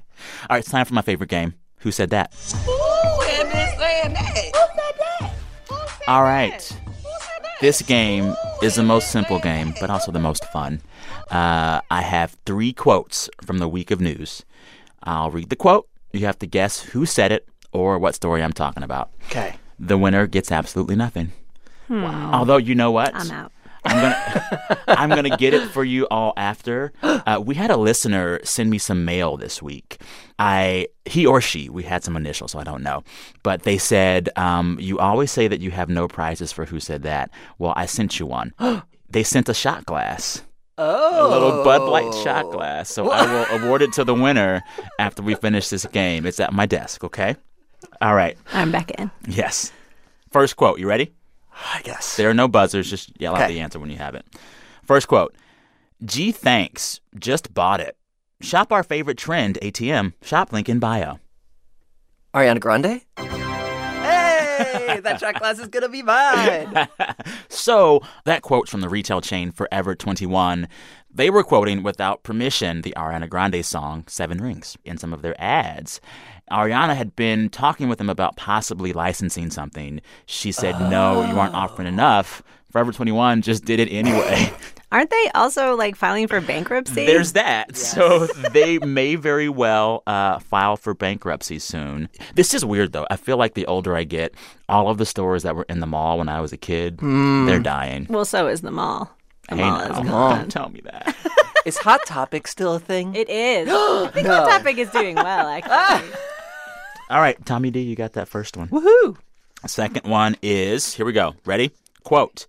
right, 0.49 0.59
it's 0.61 0.71
time 0.71 0.87
for 0.87 0.95
my 0.95 1.03
favorite 1.03 1.29
game. 1.31 1.55
Who 1.81 1.91
said 1.93 2.11
that? 2.11 2.33
All 6.07 6.23
right. 6.23 6.79
This 7.61 7.83
game 7.83 8.35
is 8.63 8.77
the 8.77 8.83
most 8.83 9.11
simple 9.11 9.39
game, 9.41 9.75
but 9.81 9.91
also 9.91 10.13
the 10.13 10.19
most 10.21 10.45
fun. 10.47 10.81
Uh, 11.31 11.81
I 11.91 12.03
have 12.03 12.37
three 12.47 12.73
quotes 12.73 13.29
from 13.45 13.59
the 13.59 13.69
week 13.69 13.91
of 13.91 14.01
news. 14.01 14.45
I'll 15.03 15.31
read 15.31 15.51
the 15.51 15.57
quote. 15.57 15.89
You 16.13 16.25
have 16.27 16.39
to 16.39 16.47
guess 16.47 16.81
who 16.81 17.05
said 17.05 17.33
it 17.33 17.47
or 17.73 17.99
what 17.99 18.15
story 18.15 18.43
I'm 18.43 18.53
talking 18.53 18.83
about. 18.83 19.11
Okay. 19.27 19.57
The 19.79 19.99
winner 19.99 20.27
gets 20.27 20.51
absolutely 20.51 20.97
nothing. 20.97 21.33
Wow. 21.89 22.31
Although 22.33 22.57
you 22.57 22.75
know 22.75 22.91
what? 22.91 23.15
I'm 23.15 23.31
out. 23.31 23.53
I'm 23.89 24.03
gonna 24.03 24.83
I'm 24.89 25.11
gonna 25.11 25.37
get 25.37 25.55
it 25.55 25.69
for 25.69 25.85
you 25.85 26.07
all 26.11 26.33
after. 26.37 26.93
Uh, 27.03 27.43
we 27.45 27.55
had 27.55 27.71
a 27.71 27.77
listener 27.77 28.41
send 28.45 28.71
me 28.71 28.79
some 28.79 29.05
mail 29.05 29.37
this 29.37 29.63
week. 29.63 30.01
I 30.39 30.89
he 31.05 31.27
or 31.27 31.41
she 31.41 31.69
we 31.69 31.83
had 31.83 32.05
some 32.05 32.17
initials, 32.17 32.53
so 32.53 32.59
I 32.59 32.65
don't 32.65 32.83
know, 32.83 33.03
but 33.43 33.63
they 33.63 33.79
said 33.79 34.29
um, 34.37 34.79
you 34.81 34.99
always 34.99 35.31
say 35.31 35.49
that 35.49 35.61
you 35.61 35.71
have 35.71 35.89
no 35.89 36.09
prizes 36.09 36.53
for 36.53 36.65
who 36.65 36.81
said 36.81 37.03
that. 37.03 37.31
Well, 37.59 37.73
I 37.77 37.87
sent 37.87 38.19
you 38.21 38.27
one. 38.27 38.55
they 39.11 39.23
sent 39.23 39.49
a 39.49 39.55
shot 39.55 39.87
glass. 39.87 40.43
Oh. 40.81 41.27
A 41.27 41.29
little 41.29 41.65
Bud 41.65 41.83
Light 41.83 42.15
shot 42.23 42.53
glass. 42.53 42.89
So 42.89 43.11
I 43.11 43.27
will 43.27 43.61
award 43.63 43.83
it 43.83 43.93
to 43.95 44.05
the 44.05 44.15
winner 44.15 44.63
after 45.01 45.23
we 45.23 45.35
finish 45.35 45.69
this 45.69 45.85
game. 45.87 46.25
It's 46.25 46.39
at 46.39 46.53
my 46.53 46.67
desk, 46.67 47.03
okay? 47.03 47.35
All 48.01 48.15
right. 48.15 48.39
I'm 48.53 48.71
back 48.71 48.93
in. 48.93 49.11
Yes. 49.27 49.73
First 50.31 50.57
quote. 50.57 50.79
You 50.79 50.89
ready? 50.89 51.13
I 51.75 51.83
guess. 51.83 52.17
There 52.17 52.31
are 52.31 52.35
no 52.35 52.49
buzzers. 52.49 52.89
Just 52.91 53.19
yell 53.21 53.35
out 53.37 53.49
the 53.49 53.61
answer 53.61 53.79
when 53.79 53.91
you 53.91 53.97
have 53.97 54.15
it. 54.15 54.25
First 54.85 55.09
quote 55.09 55.35
Gee, 56.05 56.33
thanks. 56.33 57.01
Just 57.19 57.53
bought 57.55 57.81
it. 57.81 57.97
Shop 58.41 58.73
our 58.73 58.83
favorite 58.85 59.19
trend, 59.19 59.59
ATM. 59.63 60.13
Shop 60.23 60.53
link 60.53 60.69
in 60.69 60.79
bio. 60.79 61.19
Ariana 62.35 62.61
Grande? 62.61 63.03
Hey, 63.17 65.01
that 65.03 65.19
shot 65.19 65.39
glass 65.39 65.59
is 65.59 65.69
gonna 65.69 65.89
be 65.89 66.03
mine. 66.03 66.89
So, 67.49 68.01
that 68.25 68.43
quote's 68.43 68.71
from 68.71 68.81
the 68.81 68.89
retail 68.89 69.21
chain 69.21 69.51
Forever 69.51 69.95
21. 69.95 70.69
They 71.13 71.29
were 71.29 71.43
quoting 71.43 71.83
without 71.83 72.23
permission 72.23 72.83
the 72.83 72.95
Ariana 72.97 73.29
Grande 73.29 73.65
song 73.65 74.05
Seven 74.07 74.39
Rings 74.39 74.77
in 74.85 74.97
some 74.97 75.13
of 75.13 75.21
their 75.23 75.35
ads. 75.39 76.01
Ariana 76.51 76.95
had 76.97 77.15
been 77.17 77.49
talking 77.51 77.89
with 77.89 77.99
them 77.99 78.11
about 78.11 78.37
possibly 78.37 78.93
licensing 78.93 79.51
something. 79.51 80.01
She 80.27 80.53
said, 80.53 80.79
No, 80.91 81.25
you 81.27 81.39
aren't 81.39 81.55
offering 81.55 81.89
enough. 81.89 82.43
Forever 82.71 82.93
21 82.93 83.43
just 83.43 83.65
did 83.65 83.81
it 83.81 83.89
anyway. 83.91 84.53
Aren't 84.91 85.11
they 85.11 85.31
also 85.35 85.77
like 85.77 85.97
filing 85.97 86.27
for 86.29 86.41
bankruptcy? 86.41 87.05
There's 87.05 87.33
that. 87.33 87.77
So 87.77 88.27
they 88.55 88.79
may 88.79 89.17
very 89.17 89.49
well 89.51 90.03
uh, 90.07 90.39
file 90.39 90.79
for 90.79 90.95
bankruptcy 90.95 91.59
soon. 91.59 92.09
This 92.37 92.55
is 92.55 92.65
weird, 92.65 92.93
though. 92.93 93.07
I 93.11 93.17
feel 93.17 93.37
like 93.37 93.53
the 93.53 93.67
older 93.67 93.95
I 93.95 94.05
get, 94.05 94.35
all 94.67 94.89
of 94.89 94.97
the 94.97 95.05
stores 95.05 95.43
that 95.43 95.55
were 95.57 95.67
in 95.69 95.81
the 95.81 95.87
mall 95.87 96.17
when 96.19 96.31
I 96.31 96.41
was 96.41 96.55
a 96.55 96.57
kid, 96.57 97.01
Hmm. 97.01 97.45
they're 97.45 97.61
dying. 97.61 98.07
Well, 98.09 98.25
so 98.25 98.49
is 98.49 98.63
the 98.63 98.71
mall. 98.71 99.11
The 99.51 99.57
Hey, 99.57 99.63
mall 99.63 99.79
now. 99.79 99.85
is 99.85 99.97
Come 99.99 100.07
gone. 100.07 100.39
on, 100.41 100.49
tell 100.51 100.69
me 100.71 100.81
that. 100.85 101.15
Is 101.67 101.77
Hot 101.79 102.01
Topic 102.07 102.47
still 102.49 102.75
a 102.77 102.81
thing? 102.81 103.15
It 103.15 103.29
is. 103.29 103.69
I 103.71 104.11
think 104.15 104.27
Hot 104.27 104.49
Topic 104.49 104.79
is 104.79 104.89
doing 104.91 105.17
well, 105.17 105.49
actually. 105.63 106.11
All 107.11 107.21
right, 107.21 107.45
Tommy 107.47 107.71
D, 107.71 107.81
you 107.81 107.97
got 107.97 108.13
that 108.15 108.29
first 108.29 108.57
one. 108.57 108.69
Woohoo! 108.69 109.17
Second 109.67 110.07
one 110.09 110.37
is 110.43 110.95
here 110.95 111.07
we 111.07 111.13
go. 111.13 111.35
Ready? 111.45 111.73
Quote 112.05 112.47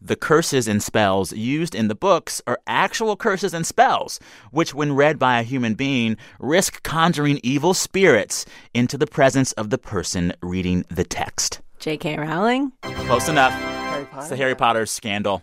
The 0.00 0.16
curses 0.16 0.66
and 0.68 0.82
spells 0.82 1.32
used 1.32 1.74
in 1.74 1.88
the 1.88 1.94
books 1.94 2.40
are 2.46 2.60
actual 2.66 3.16
curses 3.16 3.52
and 3.52 3.66
spells, 3.66 4.20
which, 4.50 4.72
when 4.72 4.94
read 4.94 5.18
by 5.18 5.40
a 5.40 5.42
human 5.42 5.74
being, 5.74 6.16
risk 6.38 6.82
conjuring 6.84 7.40
evil 7.42 7.74
spirits 7.74 8.46
into 8.72 8.96
the 8.96 9.06
presence 9.06 9.52
of 9.52 9.70
the 9.70 9.78
person 9.78 10.32
reading 10.42 10.84
the 10.88 11.04
text. 11.04 11.60
J.K. 11.80 12.18
Rowling. 12.18 12.72
Close 12.82 13.28
enough. 13.28 13.52
Harry 13.52 14.02
It's 14.02 14.10
Potter. 14.12 14.28
the 14.28 14.36
Harry 14.36 14.54
Potter 14.54 14.86
scandal. 14.86 15.42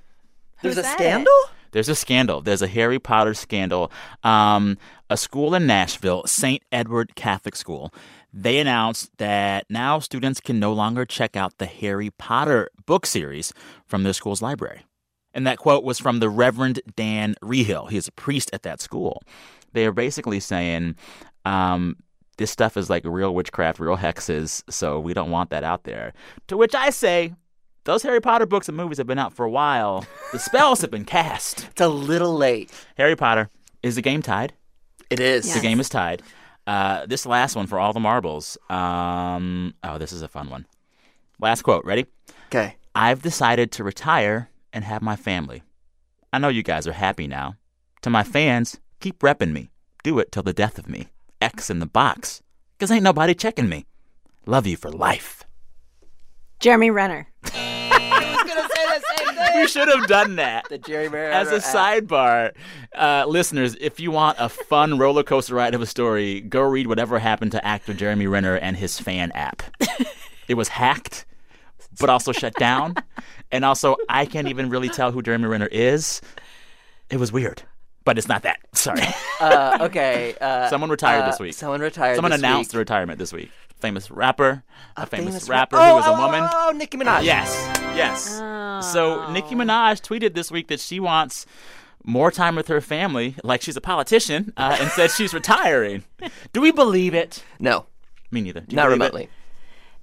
There's 0.61 0.77
a 0.77 0.83
said 0.83 0.93
scandal? 0.93 1.33
There's 1.71 1.89
a 1.89 1.95
scandal. 1.95 2.41
There's 2.41 2.61
a 2.61 2.67
Harry 2.67 2.99
Potter 2.99 3.33
scandal. 3.33 3.91
Um, 4.23 4.77
a 5.09 5.17
school 5.17 5.53
in 5.53 5.67
Nashville, 5.67 6.23
St. 6.25 6.63
Edward 6.71 7.15
Catholic 7.15 7.55
School, 7.55 7.93
they 8.37 8.59
announced 8.59 9.17
that 9.17 9.65
now 9.69 9.97
students 9.99 10.41
can 10.41 10.59
no 10.59 10.73
longer 10.73 11.05
check 11.05 11.37
out 11.37 11.57
the 11.57 11.65
Harry 11.65 12.11
Potter 12.11 12.69
book 12.85 13.05
series 13.05 13.53
from 13.87 14.03
their 14.03 14.11
school's 14.11 14.41
library. 14.41 14.85
And 15.33 15.47
that 15.47 15.57
quote 15.57 15.85
was 15.85 15.99
from 15.99 16.19
the 16.19 16.29
Reverend 16.29 16.81
Dan 16.97 17.35
Reehil. 17.41 17.89
He 17.89 17.95
is 17.95 18.09
a 18.09 18.11
priest 18.11 18.49
at 18.51 18.63
that 18.63 18.81
school. 18.81 19.23
They 19.71 19.85
are 19.85 19.93
basically 19.93 20.41
saying, 20.41 20.95
um, 21.45 21.95
this 22.37 22.51
stuff 22.51 22.75
is 22.75 22.89
like 22.89 23.05
real 23.05 23.33
witchcraft, 23.33 23.79
real 23.79 23.95
hexes, 23.95 24.63
so 24.69 24.99
we 24.99 25.13
don't 25.13 25.31
want 25.31 25.49
that 25.51 25.63
out 25.63 25.85
there. 25.85 26.11
To 26.47 26.57
which 26.57 26.75
I 26.75 26.89
say, 26.89 27.33
those 27.85 28.03
Harry 28.03 28.19
Potter 28.19 28.45
books 28.45 28.67
and 28.67 28.75
movies 28.75 28.97
have 28.97 29.07
been 29.07 29.19
out 29.19 29.33
for 29.33 29.45
a 29.45 29.49
while. 29.49 30.05
The 30.33 30.39
spells 30.39 30.81
have 30.81 30.91
been 30.91 31.05
cast. 31.05 31.67
It's 31.71 31.81
a 31.81 31.87
little 31.87 32.35
late. 32.35 32.69
Harry 32.97 33.15
Potter. 33.15 33.49
Is 33.81 33.95
the 33.95 34.01
game 34.01 34.21
tied? 34.21 34.53
It 35.09 35.21
is. 35.21 35.53
The 35.53 35.61
game 35.61 35.79
is 35.79 35.87
tied. 35.87 36.21
Uh, 36.67 37.05
this 37.05 37.25
last 37.25 37.55
one 37.55 37.67
for 37.67 37.79
all 37.79 37.93
the 37.93 37.99
marbles. 37.99 38.57
Um, 38.69 39.73
oh, 39.83 39.97
this 39.97 40.11
is 40.11 40.21
a 40.21 40.27
fun 40.27 40.49
one. 40.49 40.65
Last 41.39 41.61
quote. 41.61 41.85
Ready? 41.85 42.05
Okay. 42.47 42.75
I've 42.95 43.21
decided 43.21 43.71
to 43.73 43.83
retire 43.83 44.49
and 44.73 44.83
have 44.83 45.01
my 45.01 45.15
family. 45.15 45.63
I 46.33 46.39
know 46.39 46.49
you 46.49 46.63
guys 46.63 46.87
are 46.87 46.93
happy 46.93 47.27
now. 47.27 47.55
To 48.01 48.09
my 48.09 48.23
fans, 48.23 48.79
keep 48.99 49.19
repping 49.19 49.51
me. 49.51 49.69
Do 50.03 50.19
it 50.19 50.31
till 50.31 50.43
the 50.43 50.53
death 50.53 50.77
of 50.77 50.89
me. 50.89 51.07
X 51.41 51.69
in 51.69 51.79
the 51.79 51.85
box. 51.85 52.41
Because 52.77 52.91
ain't 52.91 53.03
nobody 53.03 53.33
checking 53.33 53.69
me. 53.69 53.85
Love 54.45 54.67
you 54.67 54.77
for 54.77 54.91
life. 54.91 55.43
Jeremy 56.59 56.91
Renner. 56.91 57.27
We 59.55 59.67
should 59.67 59.87
have 59.87 60.07
done 60.07 60.35
that. 60.37 60.65
The 60.69 60.77
Jerry 60.77 61.09
Mayer 61.09 61.29
As 61.31 61.51
a 61.51 61.57
sidebar, 61.57 62.51
uh, 62.95 63.25
listeners, 63.27 63.75
if 63.79 63.99
you 63.99 64.11
want 64.11 64.37
a 64.39 64.49
fun 64.49 64.97
roller 64.97 65.23
coaster 65.23 65.55
ride 65.55 65.73
of 65.75 65.81
a 65.81 65.85
story, 65.85 66.41
go 66.41 66.61
read 66.61 66.87
whatever 66.87 67.19
happened 67.19 67.51
to 67.53 67.65
actor 67.65 67.93
Jeremy 67.93 68.27
Renner 68.27 68.55
and 68.55 68.75
his 68.77 68.99
fan 68.99 69.31
app. 69.31 69.63
it 70.47 70.55
was 70.55 70.69
hacked, 70.69 71.25
but 71.99 72.09
also 72.09 72.31
shut 72.31 72.53
down. 72.55 72.95
And 73.51 73.63
also, 73.63 73.95
I 74.09 74.25
can't 74.25 74.47
even 74.47 74.69
really 74.69 74.89
tell 74.89 75.11
who 75.11 75.21
Jeremy 75.21 75.47
Renner 75.47 75.67
is. 75.71 76.21
It 77.09 77.17
was 77.17 77.31
weird, 77.31 77.61
but 78.03 78.17
it's 78.17 78.27
not 78.27 78.41
that. 78.43 78.57
Sorry. 78.73 79.01
uh, 79.39 79.77
okay. 79.81 80.35
Uh, 80.41 80.67
Someone 80.69 80.89
retired 80.89 81.21
uh, 81.23 81.27
this 81.31 81.39
week. 81.39 81.53
Someone 81.53 81.81
retired. 81.81 82.15
Someone 82.15 82.31
this 82.31 82.39
announced 82.41 82.73
week. 82.73 82.79
retirement 82.79 83.19
this 83.19 83.31
week. 83.31 83.51
Famous 83.79 84.09
rapper, 84.09 84.63
a, 84.97 85.05
famous, 85.05 85.25
famous 85.27 85.49
rapper 85.49 85.75
rap- 85.75 85.89
who 85.89 85.95
was 85.95 86.05
Oh, 86.07 86.13
a 86.13 86.15
oh, 86.17 86.25
woman. 86.25 86.41
Oh, 86.51 86.69
oh, 86.69 86.71
Nicki 86.71 86.97
Minaj. 86.97 87.23
Yes, 87.23 87.53
yes. 87.95 88.39
So 88.81 89.31
Nicki 89.31 89.55
Minaj 89.55 90.01
tweeted 90.01 90.33
this 90.33 90.51
week 90.51 90.67
that 90.67 90.79
she 90.79 90.99
wants 90.99 91.45
more 92.03 92.31
time 92.31 92.55
with 92.55 92.67
her 92.67 92.81
family, 92.81 93.35
like 93.43 93.61
she's 93.61 93.75
a 93.77 93.81
politician, 93.81 94.53
uh, 94.57 94.77
and 94.79 94.89
said 94.91 95.09
she's 95.11 95.33
retiring. 95.33 96.03
Do 96.53 96.61
we 96.61 96.71
believe 96.71 97.13
it? 97.13 97.43
No, 97.59 97.87
Me 98.31 98.41
neither. 98.41 98.61
Do 98.61 98.75
not 98.75 98.83
believe 98.85 98.91
it? 98.91 99.03
remotely. 99.03 99.29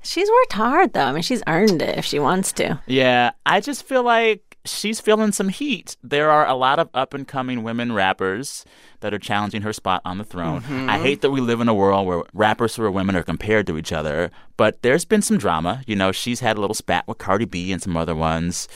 She's 0.03 0.29
worked 0.29 0.55
hard, 0.55 0.93
though. 0.95 1.05
I 1.05 1.13
mean, 1.13 1.23
she's 1.23 1.45
earned 1.47 1.81
it 1.81 1.97
if 1.97 2.05
she 2.05 2.19
wants 2.19 2.51
to. 2.55 2.81
Yeah, 2.87 3.31
I 3.47 3.61
just 3.61 3.85
feel 3.85 4.03
like 4.03 4.52
she's 4.65 5.01
feeling 5.01 5.33
some 5.33 5.49
heat. 5.49 5.97
There 6.03 6.31
are 6.31 6.47
a 6.47 6.55
lot 6.55 6.79
of 6.79 6.89
up 6.95 7.15
and 7.15 7.27
coming 7.27 7.63
women 7.63 7.93
rappers 7.93 8.65
that 9.01 9.13
are 9.13 9.19
challenging 9.19 9.63
her 9.63 9.73
spot 9.73 10.01
on 10.05 10.19
the 10.19 10.25
throne. 10.25 10.63
Mm-hmm. 10.63 10.91
I 10.91 10.99
hate 10.99 11.21
that 11.23 11.31
we 11.31 11.41
live 11.41 11.61
in 11.61 11.69
a 11.69 11.75
world 11.75 12.07
where 12.07 12.23
rappers 12.33 12.77
who 12.77 12.85
are 12.85 12.91
women 12.91 13.17
are 13.17 13.23
compared 13.23 13.67
to 13.67 13.79
each 13.79 13.93
other, 13.93 14.31
but 14.57 14.83
there's 14.83 15.05
been 15.05 15.23
some 15.23 15.39
drama. 15.39 15.83
You 15.87 15.97
know, 15.97 16.13
she's 16.13 16.41
had 16.41 16.57
a 16.57 16.61
little 16.61 16.75
spat 16.75 17.07
with 17.09 17.19
Cardi 17.19 17.45
B 17.45 17.73
and 17.73 17.83
some 17.83 17.97
other 17.97 18.15
ones. 18.15 18.69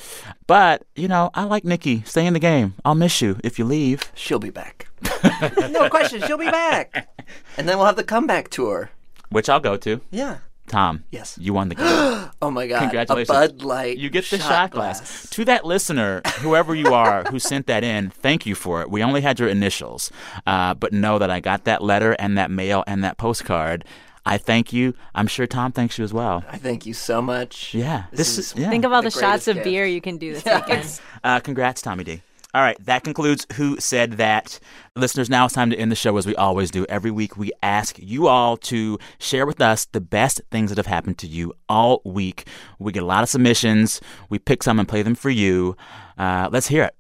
But, 0.47 0.85
you 0.95 1.09
know, 1.09 1.31
I 1.35 1.45
like 1.45 1.65
Nicki. 1.65 2.03
Stay 2.05 2.27
in 2.27 2.35
the 2.35 2.41
game. 2.41 2.75
I'll 2.85 2.95
miss 2.95 3.21
you 3.23 3.39
if 3.45 3.59
you 3.59 3.65
leave. 3.65 4.11
She'll 4.15 4.39
be 4.39 4.51
back. 4.51 4.89
no 5.71 5.89
question. 5.89 6.23
She'll 6.27 6.39
be 6.39 6.51
back. 6.51 7.09
And 7.57 7.69
then 7.69 7.77
we'll 7.77 7.87
have 7.87 7.97
the 7.97 8.05
comeback 8.05 8.49
tour. 8.49 8.91
Which 9.31 9.49
I'll 9.49 9.61
go 9.61 9.77
to. 9.79 10.01
Yeah. 10.11 10.39
Tom. 10.67 11.05
Yes. 11.11 11.39
You 11.41 11.53
won 11.55 11.69
the 11.69 11.75
game. 11.77 12.13
Oh 12.43 12.51
my 12.51 12.67
God. 12.67 12.81
Congratulations. 12.81 13.31
A 13.31 13.33
Bud 13.33 13.63
Light. 13.63 13.97
You 13.97 14.11
get 14.11 14.29
the 14.29 14.37
shot, 14.39 14.49
shot 14.49 14.71
glass. 14.73 14.99
glass. 15.01 15.31
To 15.31 15.45
that 15.47 15.65
listener, 15.65 16.21
whoever 16.41 16.75
you 16.75 16.93
are 16.93 17.25
who 17.25 17.39
sent 17.39 17.67
that 17.69 17.83
in, 17.83 18.11
thank 18.11 18.45
you 18.45 18.55
for 18.55 18.83
it. 18.83 18.91
We 18.91 19.03
only 19.03 19.23
had 19.23 19.41
your 19.41 19.49
initials, 19.49 20.11
uh, 20.47 20.75
but 20.75 20.93
know 20.93 21.19
that 21.19 21.31
I 21.31 21.41
got 21.41 21.65
that 21.65 21.83
letter 21.83 22.13
and 22.19 22.37
that 22.37 22.51
mail 22.51 22.85
and 22.87 23.03
that 23.05 23.17
postcard. 23.17 23.85
I 24.27 24.37
thank 24.39 24.71
you. 24.73 24.93
I'm 25.15 25.29
sure 25.29 25.47
Tom 25.47 25.73
thanks 25.73 25.97
you 25.99 26.05
as 26.05 26.13
well. 26.13 26.45
I 26.51 26.59
thank 26.59 26.85
you 26.85 26.93
so 26.93 27.23
much. 27.23 27.73
Yeah. 27.73 28.05
This, 28.11 28.19
This 28.37 28.39
is 28.39 28.53
is- 28.53 28.59
yeah. 28.59 28.69
Think 28.71 28.85
of 28.85 28.93
all 28.93 29.01
the, 29.03 29.09
the 29.11 29.19
shots 29.19 29.49
of 29.49 29.55
gift. 29.55 29.65
beer 29.65 29.87
you 29.87 30.01
can 30.03 30.19
do 30.19 30.35
this 30.35 30.45
Yes. 30.45 30.67
weekend. 30.69 31.01
Uh, 31.25 31.41
congrats, 31.41 31.81
Tommy 31.81 32.05
D. 32.05 32.23
All 32.57 32.63
right, 32.63 32.83
that 32.87 33.05
concludes 33.05 33.47
Who 33.57 33.79
Said 33.79 34.13
That. 34.13 34.59
Listeners, 34.95 35.29
now 35.29 35.45
it's 35.45 35.53
time 35.53 35.69
to 35.69 35.77
end 35.77 35.93
the 35.93 35.95
show 35.95 36.17
as 36.17 36.27
we 36.27 36.35
always 36.37 36.71
do. 36.71 36.87
Every 36.89 37.11
week, 37.11 37.37
we 37.37 37.53
ask 37.63 37.99
you 37.99 38.29
all 38.29 38.57
to 38.57 38.99
share 39.19 39.45
with 39.45 39.61
us 39.61 39.85
the 39.93 40.01
best 40.01 40.41
things 40.51 40.71
that 40.71 40.79
have 40.79 40.87
happened 40.87 41.19
to 41.19 41.27
you 41.27 41.53
all 41.69 42.01
week. 42.07 42.49
We 42.79 42.93
get 42.93 43.03
a 43.03 43.07
lot 43.07 43.23
of 43.23 43.29
submissions. 43.29 44.01
We 44.31 44.39
pick 44.39 44.63
some 44.63 44.79
and 44.79 44.89
play 44.89 45.03
them 45.03 45.15
for 45.15 45.29
you. 45.29 45.77
Uh, 46.17 46.49
let's 46.51 46.69
hear 46.69 46.85
it. 46.85 46.95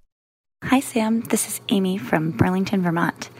Hi, 0.62 0.80
Sam. 0.80 1.22
This 1.22 1.48
is 1.48 1.62
Amy 1.70 1.96
from 1.96 2.32
Burlington, 2.32 2.82
Vermont. 2.82 3.30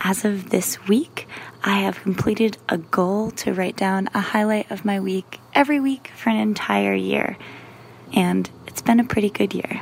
As 0.00 0.24
of 0.24 0.50
this 0.50 0.88
week, 0.88 1.28
I 1.62 1.78
have 1.82 2.02
completed 2.02 2.58
a 2.70 2.78
goal 2.78 3.30
to 3.30 3.54
write 3.54 3.76
down 3.76 4.08
a 4.14 4.20
highlight 4.20 4.68
of 4.72 4.84
my 4.84 4.98
week 4.98 5.38
every 5.54 5.78
week 5.78 6.10
for 6.16 6.30
an 6.30 6.38
entire 6.38 6.94
year. 6.94 7.36
And 8.12 8.50
it's 8.66 8.82
been 8.82 8.98
a 8.98 9.04
pretty 9.04 9.30
good 9.30 9.54
year. 9.54 9.80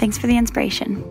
Thanks 0.00 0.16
for 0.16 0.28
the 0.28 0.38
inspiration. 0.38 1.04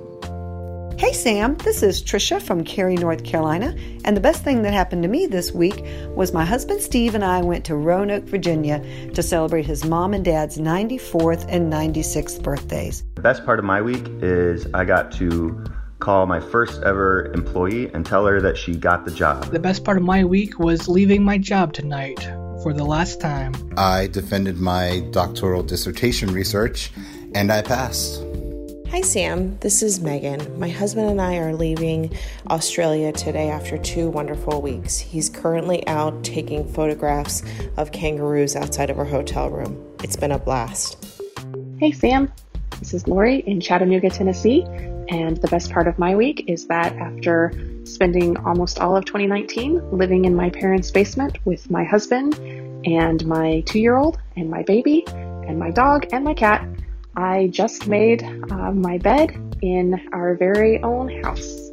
Hey 0.98 1.14
Sam, 1.14 1.56
this 1.58 1.84
is 1.84 2.02
Trisha 2.02 2.42
from 2.42 2.64
Cary, 2.64 2.96
North 2.96 3.24
Carolina, 3.24 3.76
and 4.04 4.18
the 4.18 4.20
best 4.20 4.44
thing 4.44 4.64
that 4.64 4.74
happened 4.74 5.04
to 5.04 5.08
me 5.08 5.28
this 5.28 5.52
week 5.52 5.86
was 6.16 6.34
my 6.34 6.44
husband 6.44 6.82
Steve 6.82 7.14
and 7.14 7.24
I 7.24 7.44
went 7.44 7.64
to 7.66 7.76
Roanoke, 7.76 8.24
Virginia 8.24 8.84
to 9.14 9.22
celebrate 9.22 9.68
his 9.68 9.86
mom 9.86 10.16
and 10.16 10.26
dad's 10.26 10.58
94th 10.58 11.46
and 11.50 11.72
96th 11.72 12.42
birthdays. 12.42 13.04
The 13.14 13.22
best 13.22 13.46
part 13.46 13.60
of 13.60 13.66
my 13.66 13.80
week 13.80 14.08
is 14.24 14.66
I 14.74 14.86
got 14.86 15.12
to 15.14 15.64
call 16.00 16.26
my 16.26 16.40
first 16.40 16.82
ever 16.82 17.32
employee 17.36 17.92
and 17.94 18.04
tell 18.04 18.26
her 18.26 18.42
that 18.42 18.58
she 18.58 18.76
got 18.76 19.06
the 19.06 19.12
job. 19.12 19.46
The 19.52 19.60
best 19.60 19.86
part 19.86 19.98
of 19.98 20.04
my 20.04 20.24
week 20.24 20.58
was 20.58 20.88
leaving 20.88 21.24
my 21.24 21.38
job 21.38 21.74
tonight 21.74 22.28
for 22.64 22.74
the 22.74 22.86
last 22.86 23.22
time. 23.22 23.54
I 23.78 24.08
defended 24.08 24.58
my 24.58 25.08
doctoral 25.12 25.62
dissertation 25.62 26.34
research 26.34 26.92
and 27.36 27.52
I 27.52 27.62
passed. 27.62 28.24
Hi, 28.92 29.02
Sam. 29.02 29.56
This 29.60 29.84
is 29.84 30.02
Megan. 30.02 30.60
My 30.60 30.68
husband 30.68 31.12
and 31.12 31.22
I 31.22 31.38
are 31.38 31.54
leaving 31.54 32.12
Australia 32.50 33.12
today 33.12 33.52
after 33.52 33.78
two 33.78 34.10
wonderful 34.10 34.64
weeks. 34.64 34.98
He's 34.98 35.30
currently 35.30 35.86
out 35.88 36.24
taking 36.24 36.68
photographs 36.68 37.44
of 37.78 37.92
kangaroos 37.92 38.56
outside 38.56 38.90
of 38.90 38.98
our 38.98 39.06
hotel 39.06 39.52
room. 39.52 39.80
It's 40.04 40.16
been 40.16 40.32
a 40.32 40.40
blast. 40.40 41.06
Hey, 41.78 41.92
Sam. 41.92 42.34
This 42.80 42.96
is 42.96 43.08
Lori 43.08 43.42
in 43.42 43.62
Chattanooga, 43.62 44.10
Tennessee. 44.10 44.64
And 45.10 45.38
the 45.38 45.48
best 45.50 45.72
part 45.72 45.88
of 45.88 46.00
my 46.00 46.16
week 46.16 46.46
is 46.48 46.66
that 46.66 46.92
after 46.94 47.54
spending 47.84 48.38
almost 48.38 48.80
all 48.80 48.96
of 48.98 49.06
2019 49.06 49.92
living 49.92 50.26
in 50.26 50.34
my 50.34 50.50
parents' 50.50 50.90
basement 50.90 51.38
with 51.46 51.70
my 51.70 51.84
husband 51.84 52.34
and 52.86 53.24
my 53.28 53.62
two 53.68 53.80
year 53.80 53.98
old 53.98 54.18
and 54.36 54.50
my 54.50 54.64
baby 54.64 55.04
and 55.10 55.60
my 55.60 55.70
dog 55.70 56.08
and 56.12 56.24
my 56.24 56.34
cat, 56.34 56.68
I 57.16 57.48
just 57.48 57.88
made 57.88 58.24
uh, 58.24 58.72
my 58.72 58.98
bed 58.98 59.32
in 59.62 60.00
our 60.14 60.36
very 60.36 60.82
own 60.84 61.24
house. 61.24 61.69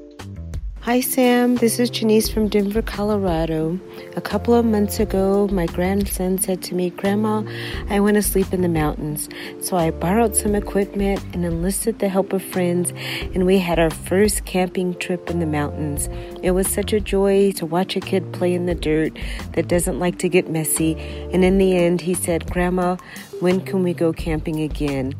Hi, 0.86 1.00
Sam. 1.00 1.56
This 1.56 1.80
is 1.80 1.90
Janice 1.90 2.30
from 2.30 2.46
Denver, 2.46 2.80
Colorado. 2.80 3.76
A 4.14 4.20
couple 4.20 4.54
of 4.54 4.64
months 4.64 5.00
ago, 5.00 5.48
my 5.48 5.66
grandson 5.66 6.38
said 6.38 6.62
to 6.62 6.76
me, 6.76 6.90
Grandma, 6.90 7.42
I 7.90 7.98
want 7.98 8.14
to 8.14 8.22
sleep 8.22 8.52
in 8.52 8.62
the 8.62 8.68
mountains. 8.68 9.28
So 9.60 9.76
I 9.76 9.90
borrowed 9.90 10.36
some 10.36 10.54
equipment 10.54 11.24
and 11.32 11.44
enlisted 11.44 11.98
the 11.98 12.08
help 12.08 12.32
of 12.32 12.40
friends, 12.40 12.92
and 13.34 13.46
we 13.46 13.58
had 13.58 13.80
our 13.80 13.90
first 13.90 14.44
camping 14.44 14.94
trip 15.00 15.28
in 15.28 15.40
the 15.40 15.44
mountains. 15.44 16.08
It 16.40 16.52
was 16.52 16.68
such 16.68 16.92
a 16.92 17.00
joy 17.00 17.50
to 17.56 17.66
watch 17.66 17.96
a 17.96 18.00
kid 18.00 18.32
play 18.32 18.54
in 18.54 18.66
the 18.66 18.76
dirt 18.76 19.18
that 19.54 19.66
doesn't 19.66 19.98
like 19.98 20.20
to 20.20 20.28
get 20.28 20.48
messy. 20.48 20.94
And 21.32 21.44
in 21.44 21.58
the 21.58 21.76
end, 21.76 22.00
he 22.00 22.14
said, 22.14 22.48
Grandma, 22.52 22.94
when 23.40 23.60
can 23.60 23.82
we 23.82 23.92
go 23.92 24.12
camping 24.12 24.60
again? 24.60 25.16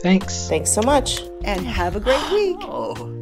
Thanks. 0.00 0.48
Thanks 0.48 0.72
so 0.72 0.82
much. 0.82 1.22
And 1.44 1.64
have 1.68 1.94
a 1.94 2.00
great 2.00 2.32
week. 2.32 2.56
Oh. 2.62 3.21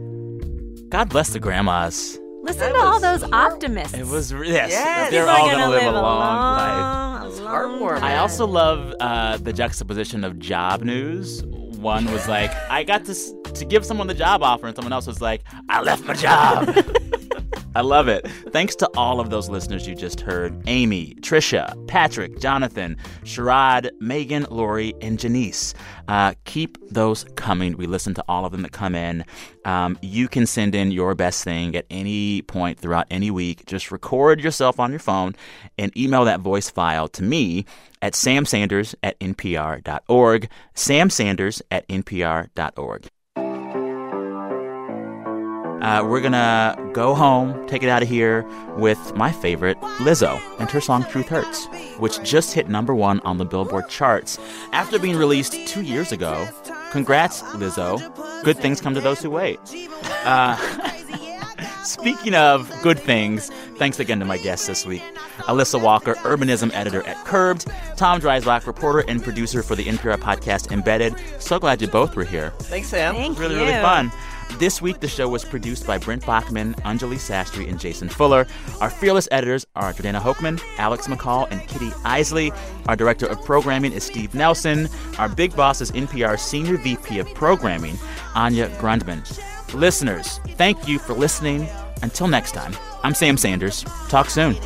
God 0.91 1.09
bless 1.09 1.31
the 1.31 1.39
grandmas. 1.39 2.19
Listen 2.43 2.73
to 2.73 2.79
all 2.81 2.99
those 3.01 3.23
optimists. 3.33 3.97
It 3.97 4.07
was 4.07 4.33
re- 4.35 4.49
yes, 4.51 4.71
Yes. 4.71 5.11
they're 5.11 5.23
People 5.25 5.37
all 5.37 5.47
gonna 5.47 5.59
gonna 5.59 5.71
live, 5.71 5.83
live 5.85 5.95
a 5.95 5.99
a 5.99 6.01
long, 6.01 6.19
long, 6.21 6.57
life. 6.57 7.39
a 7.39 7.43
long 7.43 7.81
Heartwarming. 7.81 8.03
I 8.03 8.17
also 8.17 8.47
love 8.47 8.95
uh, 8.99 9.37
the 9.37 9.53
juxtaposition 9.53 10.25
of 10.25 10.39
job 10.39 10.83
news. 10.83 11.43
One 11.45 12.11
was 12.13 12.27
like, 12.29 12.51
I 12.71 12.83
got 12.85 13.05
to 13.07 13.15
to 13.53 13.65
give 13.65 13.85
someone 13.87 14.07
the 14.07 14.15
job 14.15 14.43
offer, 14.43 14.67
and 14.67 14.75
someone 14.77 14.93
else 14.93 15.07
was 15.07 15.21
like, 15.21 15.43
I 15.69 15.81
left 15.83 16.05
my 16.05 16.15
job. 16.15 16.69
I 17.77 17.83
love 17.83 18.09
it. 18.09 18.27
Thanks 18.51 18.75
to 18.77 18.91
all 18.97 19.21
of 19.21 19.31
those 19.31 19.49
listeners 19.49 19.87
you 19.87 19.95
just 19.95 20.21
heard 20.21 20.61
Amy, 20.67 21.15
Trisha, 21.21 21.87
Patrick, 21.87 22.41
Jonathan, 22.41 22.97
Sherrod, 23.23 23.91
Megan, 24.01 24.45
Lori, 24.51 24.93
and 25.01 25.21
Janice. 25.21 25.73
Uh, 26.09 26.35
keep 26.45 26.79
those 26.91 27.25
coming. 27.37 27.77
We 27.77 27.87
listen 27.87 28.13
to 28.15 28.25
all 28.29 28.45
of 28.45 28.51
them 28.51 28.63
that 28.63 28.73
come 28.73 28.97
in. 28.97 29.25
Um, 29.65 29.97
you 30.03 30.27
can 30.27 30.47
send 30.47 30.75
in 30.75 30.91
your 30.91 31.15
best 31.15 31.45
thing 31.45 31.77
at 31.77 31.87
any 31.91 32.43
point 32.43 32.81
throughout 32.81 33.07
any 33.09 33.31
week. 33.31 33.67
Just 33.67 33.93
record 33.93 34.41
yourself 34.41 34.81
on 34.81 34.91
your 34.91 34.99
phone 34.99 35.37
and 35.79 35.97
email 35.97 36.25
that 36.25 36.41
voice 36.41 36.69
file 36.69 37.07
to 37.09 37.23
me 37.23 37.67
at 38.03 38.15
samsanders 38.15 38.97
at 39.05 39.17
npr.org. 39.21 40.49
Samsanders 40.75 41.63
at 41.71 41.87
npr.org. 41.87 43.09
Uh, 45.81 46.05
we're 46.07 46.21
gonna 46.21 46.77
go 46.93 47.15
home, 47.15 47.67
take 47.67 47.83
it 47.83 47.89
out 47.89 48.03
of 48.03 48.09
here 48.09 48.47
with 48.77 49.15
my 49.15 49.33
favorite, 49.33 49.81
Lizzo, 49.99 50.41
and 50.59 50.71
her 50.71 50.81
song 50.81 51.05
Truth 51.05 51.29
Hurts, 51.29 51.67
which 51.99 52.23
just 52.23 52.53
hit 52.53 52.69
number 52.69 52.95
one 52.95 53.21
on 53.21 53.39
the 53.39 53.45
Billboard 53.45 53.89
charts 53.89 54.39
after 54.73 54.99
being 54.99 55.17
released 55.17 55.53
two 55.67 55.83
years 55.83 56.13
ago. 56.13 56.49
Congrats, 56.91 57.43
Lizzo. 57.55 57.99
Good 58.45 58.59
things 58.59 58.81
come 58.81 58.95
to 58.95 59.01
those 59.01 59.23
who 59.23 59.31
wait. 59.31 59.59
Uh, 60.25 60.57
speaking 61.85 62.35
of 62.35 62.71
good 62.83 62.99
things, 62.99 63.51
thanks 63.77 63.99
again 64.01 64.19
to 64.19 64.25
my 64.25 64.39
guests 64.39 64.67
this 64.67 64.85
week 64.85 65.03
Alissa 65.45 65.81
Walker, 65.81 66.15
urbanism 66.17 66.73
editor 66.75 67.03
at 67.07 67.17
Curbed, 67.25 67.67
Tom 67.97 68.21
Dreisbach, 68.21 68.67
reporter 68.67 69.05
and 69.09 69.23
producer 69.23 69.63
for 69.63 69.75
the 69.75 69.85
NPR 69.85 70.19
podcast 70.19 70.71
Embedded. 70.71 71.15
So 71.39 71.59
glad 71.59 71.81
you 71.81 71.89
both 71.89 72.17
were 72.17 72.25
here. 72.25 72.51
Thanks, 72.61 72.89
Sam. 72.89 73.15
Thank 73.15 73.39
really, 73.39 73.55
you. 73.55 73.61
really 73.63 73.73
fun. 73.81 74.13
This 74.59 74.83
week, 74.83 75.01
the 75.01 75.09
show 75.09 75.29
was 75.29 75.45
produced 75.45 75.87
by 75.87 75.97
Brent 75.97 76.27
Bachman, 76.27 76.75
Anjali 76.85 77.17
Sastry, 77.17 77.69
and 77.69 77.81
Jason 77.81 78.09
Fuller. 78.09 78.47
Our 78.81 78.91
fearless 78.91 79.27
editors 79.31 79.65
are 79.75 79.93
Jordana 79.95 80.21
Hochman, 80.21 80.61
Alex 80.77 81.07
McCall, 81.07 81.51
and 81.51 81.67
Kitty 81.67 81.91
Eisele. 82.05 82.55
Our 82.87 82.97
director 82.97 83.27
of 83.27 83.43
programming 83.45 83.93
is 83.93 84.05
Steve 84.05 84.35
Nelson. 84.35 84.89
Our 85.19 85.29
big 85.29 85.57
boss 85.57 85.81
is 85.81 85.93
NPR's 85.93 86.43
senior 86.43 86.77
VP 86.77 87.19
of 87.21 87.33
programming, 87.35 87.99
Anya 88.35 88.69
Grundmann. 88.79 89.25
Listeners, 89.73 90.39
thank 90.57 90.87
you 90.87 90.99
for 90.99 91.15
listening. 91.15 91.69
Until 92.03 92.29
next 92.29 92.53
time, 92.53 92.75
I'm 93.03 93.15
Sam 93.15 93.37
Sanders. 93.37 93.85
Talk 94.09 94.29
soon. 94.29 94.57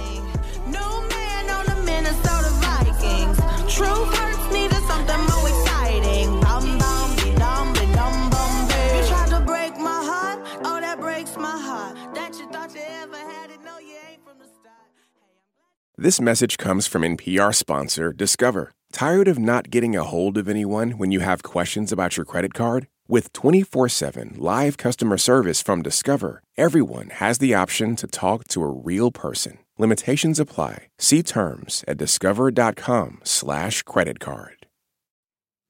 This 15.97 16.20
message 16.20 16.59
comes 16.59 16.88
from 16.88 17.03
NPR 17.03 17.55
sponsor 17.55 18.12
Discover. 18.12 18.72
Tired 18.90 19.28
of 19.28 19.38
not 19.38 19.70
getting 19.70 19.95
a 19.95 20.03
hold 20.03 20.36
of 20.36 20.49
anyone 20.49 20.99
when 20.99 21.12
you 21.12 21.20
have 21.20 21.45
questions 21.45 21.92
about 21.92 22.16
your 22.16 22.26
credit 22.26 22.53
card? 22.53 22.88
With 23.07 23.32
24 23.32 23.88
7 23.88 24.34
live 24.36 24.76
customer 24.76 25.16
service 25.16 25.62
from 25.62 25.82
Discover, 25.82 26.42
everyone 26.57 27.11
has 27.11 27.38
the 27.38 27.55
option 27.55 27.95
to 27.95 28.09
talk 28.09 28.49
to 28.49 28.64
a 28.64 28.68
real 28.68 29.12
person. 29.12 29.59
Limitations 29.78 30.40
apply. 30.40 30.88
See 30.99 31.22
terms 31.22 31.84
at 31.86 31.97
discover.com/slash 31.97 33.82
credit 33.84 34.18
card. 34.18 34.66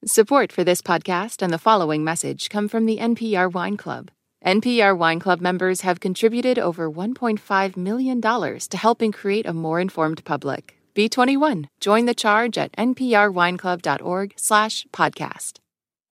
Support 0.07 0.53
for 0.53 0.65
this 0.65 0.81
podcast 0.81 1.43
and 1.43 1.53
the 1.53 1.59
following 1.59 2.03
message 2.03 2.49
come 2.49 2.69
from 2.69 2.87
the 2.87 2.97
NPR 2.97 3.53
Wine 3.53 3.77
Club. 3.77 4.11
NPR 4.45 4.97
Wine 4.99 5.21
Club 5.21 5.41
members 5.41 5.81
have 5.81 6.01
contributed 6.01 6.59
over 6.59 6.91
$1.5 6.91 7.77
million 7.79 8.21
to 8.21 8.77
helping 8.77 9.11
create 9.11 9.47
a 9.47 9.55
more 9.55 9.81
informed 9.81 10.23
public. 10.25 10.77
B21. 10.95 11.65
Join 11.81 12.05
the 12.05 12.15
charge 12.15 12.59
at 12.59 12.73
nprwineclub.org 12.73 14.35
slash 14.37 14.87
podcast. 14.93 15.59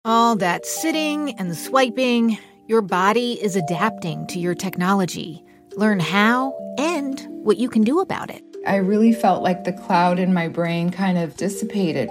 All 0.04 0.36
that 0.36 0.66
sitting 0.66 1.32
and 1.38 1.56
swiping, 1.56 2.38
your 2.66 2.82
body 2.82 3.32
is 3.42 3.56
adapting 3.56 4.26
to 4.28 4.38
your 4.38 4.54
technology. 4.54 5.42
Learn 5.76 5.98
how 5.98 6.54
and 6.78 7.26
what 7.28 7.56
you 7.56 7.68
can 7.68 7.82
do 7.82 8.00
about 8.00 8.30
it. 8.30 8.44
I 8.66 8.76
really 8.76 9.12
felt 9.12 9.42
like 9.42 9.64
the 9.64 9.72
cloud 9.72 10.18
in 10.18 10.34
my 10.34 10.48
brain 10.48 10.90
kind 10.90 11.16
of 11.16 11.36
dissipated. 11.36 12.10